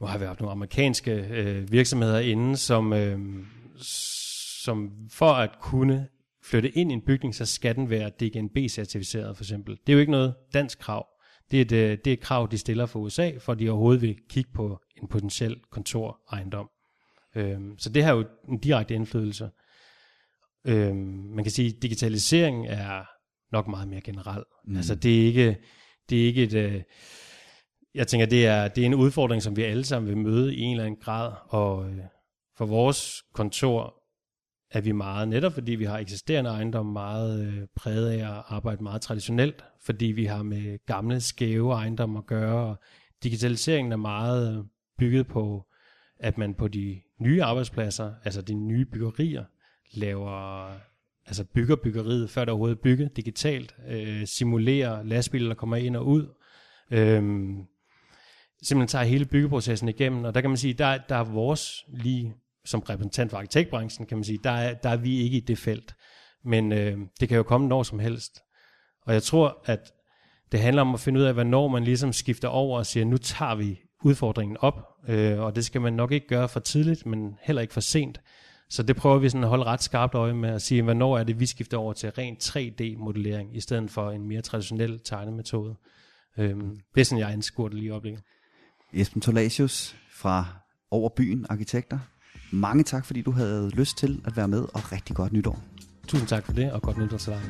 nu 0.00 0.06
har 0.06 0.18
vi 0.18 0.24
haft 0.24 0.40
nogle 0.40 0.52
amerikanske 0.52 1.12
øh, 1.12 1.72
virksomheder 1.72 2.18
inde, 2.18 2.56
som, 2.56 2.92
øh, 2.92 3.18
som 4.64 4.92
for 5.10 5.32
at 5.32 5.50
kunne 5.60 6.08
flytte 6.42 6.70
ind 6.70 6.90
i 6.90 6.94
en 6.94 7.02
bygning, 7.02 7.34
så 7.34 7.46
skal 7.46 7.74
den 7.74 7.90
være 7.90 8.10
DGNB-certificeret 8.10 9.36
for 9.36 9.44
eksempel. 9.44 9.78
Det 9.86 9.92
er 9.92 9.94
jo 9.94 10.00
ikke 10.00 10.12
noget 10.12 10.34
dansk 10.54 10.78
krav. 10.78 11.06
Det 11.50 11.56
er, 11.56 11.62
et, 11.62 11.72
øh, 11.72 11.98
det 12.04 12.06
er 12.06 12.12
et 12.12 12.20
krav, 12.20 12.48
de 12.50 12.58
stiller 12.58 12.86
for 12.86 13.00
USA, 13.00 13.30
for 13.38 13.54
de 13.54 13.70
overhovedet 13.70 14.02
vil 14.02 14.16
kigge 14.28 14.50
på 14.54 14.80
en 15.02 15.08
potentiel 15.08 15.60
kontorejendom. 15.70 16.70
Øh, 17.34 17.60
så 17.78 17.90
det 17.90 18.04
har 18.04 18.12
jo 18.12 18.24
en 18.48 18.58
direkte 18.58 18.94
indflydelse. 18.94 19.50
Øhm, 20.66 21.30
man 21.34 21.44
kan 21.44 21.50
sige, 21.50 21.68
at 21.76 21.82
digitalisering 21.82 22.66
er 22.66 23.04
nok 23.52 23.68
meget 23.68 23.88
mere 23.88 24.00
generel. 24.00 24.42
Mm. 24.64 24.76
Altså 24.76 24.94
det 24.94 25.20
er 25.20 25.26
ikke, 25.26 25.56
det 26.10 26.22
er 26.22 26.26
ikke 26.26 26.42
et... 26.42 26.54
Øh, 26.54 26.82
jeg 27.94 28.06
tænker, 28.06 28.26
det 28.26 28.46
er, 28.46 28.68
det 28.68 28.82
er 28.82 28.86
en 28.86 28.94
udfordring, 28.94 29.42
som 29.42 29.56
vi 29.56 29.62
alle 29.62 29.84
sammen 29.84 30.08
vil 30.08 30.16
møde 30.16 30.54
i 30.54 30.60
en 30.60 30.70
eller 30.70 30.84
anden 30.84 31.00
grad, 31.00 31.32
og 31.48 31.90
øh, 31.90 31.98
for 32.58 32.66
vores 32.66 33.22
kontor 33.34 34.02
er 34.70 34.80
vi 34.80 34.92
meget, 34.92 35.28
netop 35.28 35.52
fordi 35.52 35.72
vi 35.72 35.84
har 35.84 35.98
eksisterende 35.98 36.50
ejendom, 36.50 36.86
meget 36.86 37.46
øh, 37.46 37.66
præget 37.76 38.10
af 38.10 38.36
at 38.36 38.42
arbejde 38.46 38.82
meget 38.82 39.02
traditionelt, 39.02 39.64
fordi 39.84 40.06
vi 40.06 40.24
har 40.24 40.42
med 40.42 40.78
gamle, 40.86 41.20
skæve 41.20 41.72
ejendomme 41.72 42.18
at 42.18 42.26
gøre, 42.26 42.70
og 42.70 42.76
digitaliseringen 43.22 43.92
er 43.92 43.96
meget 43.96 44.68
bygget 44.98 45.26
på, 45.26 45.66
at 46.20 46.38
man 46.38 46.54
på 46.54 46.68
de 46.68 47.00
nye 47.20 47.42
arbejdspladser, 47.42 48.12
altså 48.24 48.42
de 48.42 48.54
nye 48.54 48.84
byggerier, 48.84 49.44
laver 49.92 50.70
altså 51.26 51.44
bygger 51.44 51.76
byggeriet, 51.76 52.30
før 52.30 52.40
det 52.40 52.48
overhovedet 52.48 52.76
er 52.76 52.82
bygget 52.82 53.16
digitalt, 53.16 53.76
øh, 53.88 54.26
simulerer 54.26 55.02
lastbiler, 55.02 55.48
der 55.48 55.54
kommer 55.54 55.76
ind 55.76 55.96
og 55.96 56.06
ud, 56.06 56.26
øh, 56.90 57.22
simpelthen 58.62 58.88
tager 58.88 59.04
hele 59.04 59.24
byggeprocessen 59.24 59.88
igennem, 59.88 60.24
og 60.24 60.34
der 60.34 60.40
kan 60.40 60.50
man 60.50 60.56
sige, 60.56 60.74
der, 60.74 60.98
der 61.08 61.16
er 61.16 61.24
vores 61.24 61.84
lige 61.88 62.34
som 62.64 62.80
repræsentant 62.80 63.30
for 63.30 63.38
arkitektbranchen, 63.38 64.06
kan 64.06 64.16
man 64.16 64.24
sige, 64.24 64.38
der 64.44 64.50
er, 64.50 64.74
der 64.74 64.88
er 64.88 64.96
vi 64.96 65.20
ikke 65.20 65.36
i 65.36 65.40
det 65.40 65.58
felt. 65.58 65.94
Men 66.44 66.72
øh, 66.72 66.98
det 67.20 67.28
kan 67.28 67.36
jo 67.36 67.42
komme 67.42 67.68
når 67.68 67.82
som 67.82 67.98
helst. 67.98 68.40
Og 69.02 69.14
jeg 69.14 69.22
tror, 69.22 69.58
at 69.64 69.92
det 70.52 70.60
handler 70.60 70.82
om 70.82 70.94
at 70.94 71.00
finde 71.00 71.20
ud 71.20 71.24
af, 71.24 71.34
hvornår 71.34 71.68
man 71.68 71.84
ligesom 71.84 72.12
skifter 72.12 72.48
over 72.48 72.78
og 72.78 72.86
siger, 72.86 73.04
nu 73.04 73.16
tager 73.16 73.54
vi 73.54 73.80
udfordringen 74.04 74.56
op, 74.60 74.88
øh, 75.08 75.40
og 75.40 75.56
det 75.56 75.64
skal 75.64 75.80
man 75.80 75.92
nok 75.92 76.12
ikke 76.12 76.26
gøre 76.26 76.48
for 76.48 76.60
tidligt, 76.60 77.06
men 77.06 77.38
heller 77.42 77.62
ikke 77.62 77.74
for 77.74 77.80
sent. 77.80 78.20
Så 78.70 78.82
det 78.82 78.96
prøver 78.96 79.18
vi 79.18 79.28
sådan 79.28 79.44
at 79.44 79.48
holde 79.48 79.64
ret 79.64 79.82
skarpt 79.82 80.14
øje 80.14 80.34
med 80.34 80.48
at 80.48 80.62
sige, 80.62 80.82
hvornår 80.82 81.18
er 81.18 81.24
det, 81.24 81.40
vi 81.40 81.46
skifter 81.46 81.76
over 81.76 81.92
til 81.92 82.10
ren 82.10 82.36
3D-modellering, 82.42 83.56
i 83.56 83.60
stedet 83.60 83.90
for 83.90 84.10
en 84.10 84.28
mere 84.28 84.42
traditionel 84.42 85.00
tegnemetode. 85.04 85.74
Øhm, 86.38 86.80
det 86.94 87.00
er 87.00 87.04
sådan, 87.04 87.18
jeg 87.18 87.30
anskuer 87.30 87.68
det 87.68 87.78
lige 87.78 87.86
i 87.86 87.90
øjeblikket. 87.90 88.22
Esben 88.92 89.20
Tolasius 89.20 89.96
fra 90.10 90.46
Over 90.90 91.08
Byen 91.16 91.46
Arkitekter. 91.50 91.98
Mange 92.52 92.84
tak, 92.84 93.06
fordi 93.06 93.22
du 93.22 93.30
havde 93.30 93.70
lyst 93.70 93.98
til 93.98 94.20
at 94.24 94.36
være 94.36 94.48
med, 94.48 94.60
og 94.60 94.92
rigtig 94.92 95.16
godt 95.16 95.32
nytår. 95.32 95.58
Tusind 96.08 96.28
tak 96.28 96.44
for 96.44 96.52
det, 96.52 96.72
og 96.72 96.82
godt 96.82 96.98
nytår 96.98 97.16
til 97.16 97.32
dig. 97.32 97.40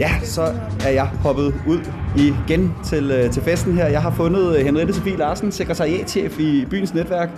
Ja, 0.00 0.10
så 0.22 0.42
er 0.86 0.90
jeg 0.90 1.06
hoppet 1.06 1.54
ud 1.66 1.80
igen 2.16 2.74
til, 2.84 3.10
øh, 3.10 3.30
til 3.30 3.42
festen 3.42 3.72
her. 3.72 3.86
Jeg 3.86 4.02
har 4.02 4.10
fundet 4.10 4.58
øh, 4.58 4.64
Henriette 4.64 4.94
Sofie 4.94 5.16
Larsen, 5.16 5.52
sekretariatchef 5.52 6.40
i 6.40 6.64
byens 6.70 6.94
netværk. 6.94 7.28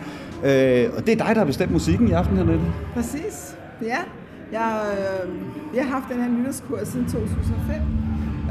Øh, 0.45 0.91
og 0.97 1.07
det 1.07 1.13
er 1.13 1.25
dig, 1.25 1.35
der 1.35 1.39
har 1.39 1.45
bestemt 1.45 1.73
musikken 1.73 2.09
i 2.09 2.13
aften, 2.13 2.37
Henriette. 2.37 2.65
Præcis, 2.95 3.57
ja. 3.83 3.99
Jeg, 4.53 4.83
øh, 4.93 5.31
jeg 5.77 5.85
har 5.85 5.91
haft 5.91 6.05
den 6.13 6.23
her 6.23 6.31
nytårskurs 6.31 6.89
siden 6.89 7.07
2005. 7.07 7.77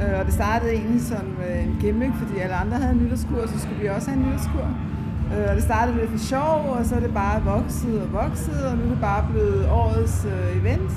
Øh, 0.01 0.20
og 0.20 0.26
det 0.26 0.34
startede 0.34 0.72
egentlig 0.72 1.01
som 1.01 1.26
øh, 1.49 1.64
en 1.64 1.78
gimmick, 1.82 2.12
fordi 2.22 2.39
alle 2.39 2.55
andre 2.55 2.78
havde 2.78 2.93
en 2.93 3.03
nytårskur, 3.03 3.47
så 3.47 3.59
skulle 3.59 3.80
vi 3.82 3.88
også 3.88 4.09
have 4.09 4.20
en 4.20 4.26
nytårskur. 4.30 4.68
Øh, 5.34 5.49
og 5.49 5.55
det 5.55 5.64
startede 5.64 5.97
lidt 5.97 6.12
for 6.12 6.26
sjov, 6.34 6.76
og 6.78 6.86
så 6.86 6.95
er 6.95 6.99
det 6.99 7.14
bare 7.14 7.43
vokset 7.43 8.01
og 8.01 8.14
vokset, 8.14 8.66
og 8.70 8.78
nu 8.78 8.84
er 8.84 8.89
det 8.89 9.01
bare 9.01 9.28
blevet 9.32 9.70
årets 9.70 10.26
øh, 10.26 10.62
event 10.62 10.91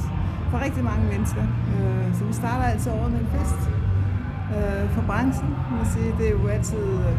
for 0.54 0.64
rigtig 0.66 0.84
mange 0.84 1.04
mennesker. 1.14 1.44
Øh, 1.74 2.06
så 2.16 2.24
vi 2.24 2.32
starter 2.32 2.64
altså 2.74 2.90
året 2.90 3.10
med 3.14 3.20
en 3.20 3.30
fest 3.36 3.60
øh, 4.56 4.84
for 4.94 5.02
branchen. 5.10 5.50
Man 5.70 5.86
sige. 5.94 6.10
Det 6.18 6.26
er 6.30 6.34
jo 6.40 6.46
altid 6.56 6.86
øh, 7.08 7.14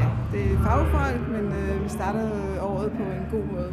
ja, 0.00 0.08
det 0.32 0.42
er 0.52 0.56
fagfolk, 0.68 1.22
men 1.34 1.44
øh, 1.60 1.84
vi 1.84 1.88
starter 1.88 2.26
året 2.60 2.88
på 2.98 3.02
en 3.18 3.26
god 3.34 3.44
måde. 3.54 3.70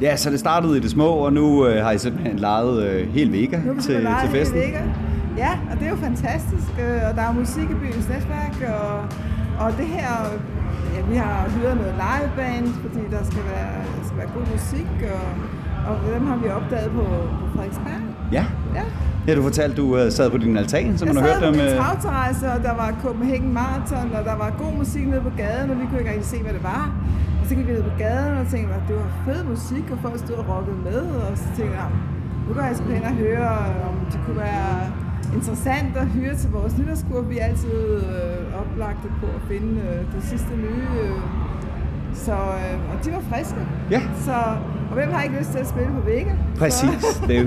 Ja, 0.00 0.16
så 0.16 0.30
det 0.30 0.40
startede 0.40 0.76
i 0.78 0.80
det 0.80 0.90
små, 0.90 1.08
og 1.26 1.32
nu 1.32 1.66
øh, 1.66 1.84
har 1.84 1.92
I 1.92 1.98
simpelthen 1.98 2.36
lejet 2.38 2.86
øh, 2.86 3.08
hele 3.08 3.32
Vega 3.32 3.58
nu 3.66 3.74
til, 3.80 4.08
til 4.22 4.30
festen. 4.30 4.58
Vega. 4.58 4.82
Ja, 5.36 5.52
og 5.70 5.78
det 5.78 5.86
er 5.86 5.90
jo 5.90 5.96
fantastisk. 5.96 6.70
Øh, 6.84 7.00
og 7.08 7.12
der 7.16 7.22
er 7.22 7.32
musik 7.32 7.68
i 7.70 7.74
byens 7.74 8.08
netværk, 8.08 8.56
og, 8.80 8.94
og 9.64 9.70
det 9.78 9.86
her, 9.96 10.10
ja, 10.94 11.00
vi 11.10 11.16
har 11.16 11.50
hyret 11.56 11.76
noget 11.76 11.94
liveband, 12.04 12.66
fordi 12.82 13.02
der 13.10 13.24
skal 13.30 13.42
være, 13.52 13.74
der 13.96 14.04
skal 14.06 14.18
være 14.18 14.30
god 14.36 14.46
musik, 14.52 14.90
og, 15.16 15.26
og 15.88 16.14
dem 16.14 16.26
har 16.26 16.36
vi 16.36 16.48
opdaget 16.48 16.90
på, 16.90 17.04
på 17.40 17.46
Frederiksberg. 17.54 18.13
Ja. 18.32 18.44
Ja. 18.74 18.84
Ja, 19.26 19.34
du 19.34 19.42
fortalte, 19.42 19.76
du 19.76 19.86
uh, 19.96 20.10
sad 20.10 20.30
på 20.30 20.38
din 20.38 20.56
altan, 20.56 20.98
som 20.98 21.08
man 21.08 21.16
har 21.16 21.22
hørt 21.22 21.42
dem. 21.42 21.54
Jeg 21.54 21.70
sad 21.70 21.76
på 21.76 21.82
min 21.82 21.84
tagterrasse, 21.84 22.46
og 22.52 22.62
der 22.62 22.74
var 22.74 22.94
Copenhagen 23.02 23.52
Marathon, 23.52 24.12
og 24.18 24.24
der 24.24 24.36
var 24.42 24.54
god 24.58 24.72
musik 24.72 25.06
nede 25.06 25.20
på 25.20 25.32
gaden, 25.36 25.70
og 25.70 25.76
vi 25.80 25.84
kunne 25.86 25.98
ikke 25.98 26.10
rigtig 26.10 26.26
se, 26.26 26.38
hvad 26.42 26.52
det 26.52 26.62
var. 26.62 26.84
Og 27.40 27.48
så 27.48 27.54
gik 27.54 27.66
vi 27.68 27.72
ned 27.72 27.82
på 27.82 27.96
gaden 27.98 28.38
og 28.42 28.46
tænkte, 28.52 28.74
at 28.74 28.84
det 28.88 28.96
var 28.96 29.10
fed 29.26 29.44
musik, 29.44 29.84
og 29.92 29.98
folk 30.02 30.18
stod 30.18 30.36
og 30.42 30.46
rockede 30.52 30.76
med, 30.88 31.00
og 31.24 31.38
så 31.42 31.44
tænkte 31.56 31.74
jeg, 31.82 31.88
nu 32.48 32.54
går 32.54 32.62
jeg 32.62 32.76
sgu 32.76 32.86
hen 32.98 33.04
og 33.04 33.16
høre, 33.26 33.50
om 33.88 33.94
det 34.12 34.18
kunne 34.26 34.36
være 34.36 34.74
interessant 35.34 35.96
at 35.96 36.06
høre 36.06 36.34
til 36.36 36.50
vores 36.50 36.78
nytårskur. 36.78 37.20
Vi 37.20 37.38
er 37.38 37.44
altid 37.44 37.72
øh, 37.96 38.60
oplagte 38.60 39.08
på 39.20 39.26
at 39.26 39.42
finde 39.50 39.72
øh, 39.80 40.14
det 40.14 40.22
sidste 40.30 40.52
nye. 40.56 40.86
Øh. 41.02 41.18
Så, 42.14 42.32
øh, 42.32 42.74
og 42.90 43.04
de 43.04 43.12
var 43.12 43.22
friske. 43.30 43.60
Ja. 43.90 44.00
Så, 44.26 44.32
og 44.90 44.94
hvem 44.94 45.10
har 45.12 45.22
ikke 45.22 45.38
lyst 45.38 45.50
til 45.50 45.58
at 45.58 45.68
spille 45.68 45.90
på 45.98 46.00
Vega? 46.10 46.32
Præcis. 46.58 47.02
Så. 47.02 47.26
Det 47.26 47.38
er 47.38 47.44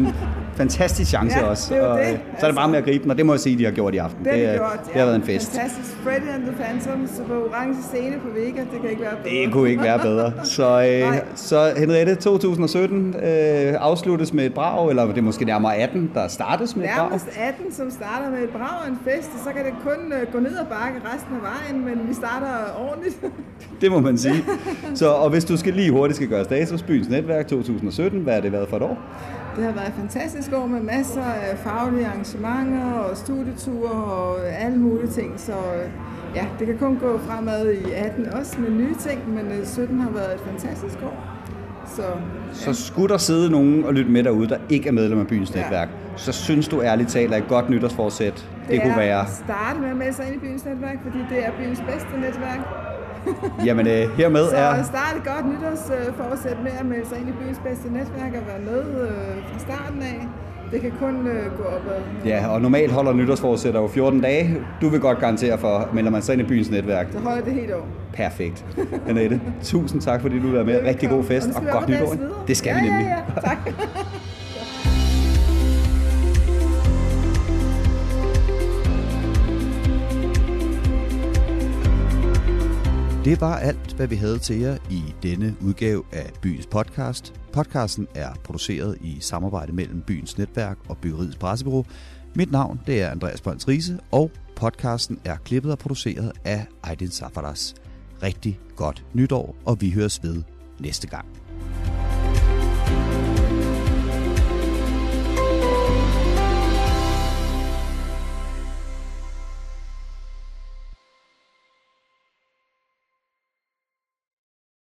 fantastisk 0.57 1.09
chance 1.09 1.37
Ja, 1.39 1.45
også. 1.45 1.73
det 1.73 1.83
er 1.83 1.87
og, 1.87 1.99
det, 1.99 2.05
øh, 2.13 2.19
Så 2.39 2.45
er 2.45 2.49
det 2.49 2.55
bare 2.55 2.67
med 2.69 2.77
at 2.77 2.83
gribe 2.83 3.03
den, 3.03 3.11
og 3.11 3.17
det 3.17 3.25
må 3.25 3.33
jeg 3.33 3.39
sige, 3.39 3.57
de 3.57 3.65
har 3.65 3.71
gjort 3.71 3.93
i 3.93 3.97
aften. 3.97 4.23
Det 4.25 4.31
har 4.31 4.39
de 4.39 4.45
er- 4.45 4.55
gjort, 4.57 4.79
det 4.85 4.93
har 4.95 5.05
været 5.05 5.15
en 5.15 5.23
fest. 5.23 5.51
Fantastisk. 5.51 5.95
Freddy 6.03 6.29
and 6.35 6.43
the 6.43 6.55
Phantoms 6.63 7.09
på 7.27 7.33
orange 7.33 7.75
scene 7.93 8.15
på 8.23 8.27
Vega, 8.35 8.61
det 8.73 8.81
kan 8.81 8.89
ikke 8.89 9.01
være 9.01 9.15
bedre. 9.23 9.35
Det 9.45 9.53
kunne 9.53 9.69
ikke 9.69 9.83
være 9.83 9.99
bedre. 9.99 10.31
Så, 10.43 10.67
øh, 11.11 11.17
så 11.49 11.73
Henriette, 11.77 12.15
2017 12.15 13.15
øh, 13.15 13.73
afsluttes 13.79 14.33
med 14.33 14.45
et 14.45 14.53
brag, 14.53 14.89
eller 14.89 15.05
det 15.05 15.17
er 15.17 15.21
måske 15.21 15.45
nærmere 15.45 15.75
18, 15.75 16.11
der 16.13 16.27
startes 16.27 16.75
med 16.75 16.85
et 16.85 16.89
brag. 16.97 17.09
Nærmest 17.09 17.27
18, 17.39 17.71
som 17.73 17.91
starter 17.91 18.29
med 18.29 18.39
et 18.43 18.49
brag 18.49 18.81
og 18.85 18.87
en 18.91 18.97
fest, 19.07 19.29
og 19.33 19.39
så 19.43 19.49
kan 19.55 19.65
det 19.65 19.73
kun 19.83 20.13
øh, 20.13 20.33
gå 20.33 20.39
ned 20.39 20.55
og 20.57 20.67
bakke 20.67 20.99
resten 21.15 21.31
af 21.35 21.41
vejen, 21.41 21.85
men 21.85 22.09
vi 22.09 22.13
starter 22.13 22.47
ordentligt. 22.89 23.17
Det 23.81 23.91
må 23.91 23.99
man 23.99 24.17
sige. 24.17 24.43
Så, 24.95 25.07
og 25.09 25.29
hvis 25.29 25.45
du 25.45 25.57
skal 25.57 25.73
lige 25.73 25.91
hurtigt 25.91 26.15
skal 26.15 26.27
gøre 26.27 26.43
status, 26.43 26.81
Byens 26.81 27.09
Netværk 27.09 27.47
2017, 27.47 28.19
hvad 28.21 28.33
har 28.33 28.41
det 28.41 28.51
været 28.51 28.69
for 28.69 28.77
et 28.77 28.83
år? 28.83 28.97
Det 29.57 29.65
har 29.65 29.71
været 29.71 29.87
et 29.87 29.93
fantastisk 29.93 30.53
år 30.53 30.65
med 30.67 30.81
masser 30.81 31.23
af 31.23 31.57
faglige 31.57 32.07
arrangementer 32.07 32.91
og 32.93 33.17
studieture 33.17 33.91
og 33.91 34.47
alle 34.49 34.77
mulige 34.77 35.07
ting, 35.07 35.33
så 35.39 35.51
øh, 35.51 35.89
ja, 36.35 36.45
det 36.59 36.67
kan 36.67 36.77
kun 36.77 36.97
gå 36.97 37.17
fremad 37.17 37.71
i 37.71 37.91
18 37.91 38.33
også 38.33 38.59
med 38.59 38.69
nye 38.69 38.95
ting, 38.95 39.33
men 39.33 39.45
øh, 39.59 39.65
17 39.65 39.99
har 39.99 40.09
været 40.09 40.33
et 40.33 40.39
fantastisk 40.39 40.97
år. 41.03 41.23
Så, 41.95 42.03
Så 42.53 42.73
skulle 42.73 43.09
der 43.09 43.17
sidde 43.17 43.51
nogen 43.51 43.83
og 43.85 43.93
lytte 43.93 44.11
med 44.11 44.23
derude, 44.23 44.49
der 44.49 44.57
ikke 44.69 44.87
er 44.87 44.93
medlem 44.93 45.19
af 45.19 45.27
Byens 45.27 45.55
Ja. 45.55 45.61
Netværk, 45.61 45.89
så 46.15 46.31
synes 46.31 46.67
du 46.67 46.81
ærligt 46.81 47.09
talt, 47.09 47.33
at 47.33 47.43
et 47.43 47.47
godt 47.49 47.69
nytårsforsæt, 47.69 48.33
det, 48.33 48.43
det 48.69 48.81
kunne 48.81 48.91
er 48.93 48.97
være, 48.97 49.21
at 49.21 49.27
starte 49.45 49.79
med 49.79 49.89
at 49.89 49.95
melde 49.95 50.13
sig 50.13 50.25
ind 50.27 50.35
i 50.35 50.39
byens 50.39 50.65
netværk, 50.65 50.97
fordi 51.03 51.19
det 51.29 51.45
er 51.45 51.51
byens 51.59 51.81
bedste 51.89 52.09
netværk. 52.21 52.59
Jamen 53.65 53.87
øh, 53.87 54.17
hermed 54.17 54.45
Så 54.49 54.55
er... 54.55 54.67
at 54.67 54.85
starte 54.85 55.17
et 55.17 55.23
godt 55.23 55.45
nytårsforsæt 55.51 56.57
med 56.63 56.71
at 56.79 56.85
melde 56.85 57.07
sig 57.09 57.17
ind 57.19 57.29
i 57.29 57.31
byens 57.31 57.59
bedste 57.65 57.87
netværk 57.93 58.33
og 58.39 58.43
være 58.51 58.61
med 58.71 59.01
øh, 59.01 59.43
fra 59.51 59.59
starten 59.59 60.01
af, 60.01 60.27
det 60.71 60.81
kan 60.81 60.91
kun 60.99 61.27
øh, 61.27 61.57
gå 61.57 61.63
opad. 61.63 62.01
Ja, 62.25 62.47
og 62.47 62.61
normalt 62.61 62.91
holder 62.91 63.13
nytårsforsætter 63.13 63.81
jo 63.81 63.87
14 63.87 64.21
dage. 64.21 64.57
Du 64.81 64.89
vil 64.89 64.99
godt 64.99 65.19
garantere 65.19 65.57
for, 65.57 65.89
melder 65.93 66.11
man 66.11 66.21
sig 66.21 66.33
ind 66.33 66.41
i 66.41 66.45
byens 66.45 66.69
netværk. 66.71 67.07
Så 67.11 67.19
holder 67.19 67.43
det 67.43 67.53
helt 67.53 67.73
år. 67.73 67.87
Perfekt. 68.13 68.65
Henriette, 69.07 69.41
tusind 69.63 70.01
tak, 70.01 70.21
fordi 70.21 70.39
du 70.39 70.47
være 70.47 70.63
med. 70.63 70.81
Rigtig 70.85 71.09
god 71.09 71.23
fest 71.23 71.49
Og 71.55 71.61
og 71.61 71.71
godt 71.71 71.89
nytår. 71.89 72.15
Det 72.47 72.57
skal 72.57 72.69
ja, 72.69 72.75
vi 72.75 72.89
nemlig. 72.89 73.05
Ja, 73.05 73.15
ja, 73.35 73.49
tak. 73.49 73.57
Det 83.27 83.41
var 83.41 83.55
alt, 83.55 83.93
hvad 83.93 84.07
vi 84.07 84.15
havde 84.15 84.39
til 84.39 84.59
jer 84.59 84.77
i 84.89 85.03
denne 85.23 85.55
udgave 85.61 86.03
af 86.11 86.31
Byens 86.41 86.65
Podcast. 86.65 87.33
Podcasten 87.53 88.07
er 88.15 88.33
produceret 88.43 88.97
i 89.01 89.17
samarbejde 89.19 89.73
mellem 89.73 90.01
Byens 90.01 90.37
Netværk 90.37 90.77
og 90.89 90.97
Byggeriets 90.97 91.35
Pressebureau. 91.35 91.85
Mit 92.35 92.51
navn 92.51 92.79
det 92.85 93.01
er 93.01 93.09
Andreas 93.09 93.41
Brøns 93.41 93.67
Riese, 93.67 93.99
og 94.11 94.31
podcasten 94.55 95.19
er 95.25 95.37
klippet 95.37 95.71
og 95.71 95.77
produceret 95.77 96.31
af 96.45 96.65
Aydin 96.83 97.11
Safaras. 97.11 97.75
Rigtig 98.23 98.59
godt 98.75 99.05
nytår, 99.13 99.55
og 99.65 99.81
vi 99.81 99.91
høres 99.91 100.23
ved 100.23 100.43
næste 100.79 101.07
gang. 101.07 101.25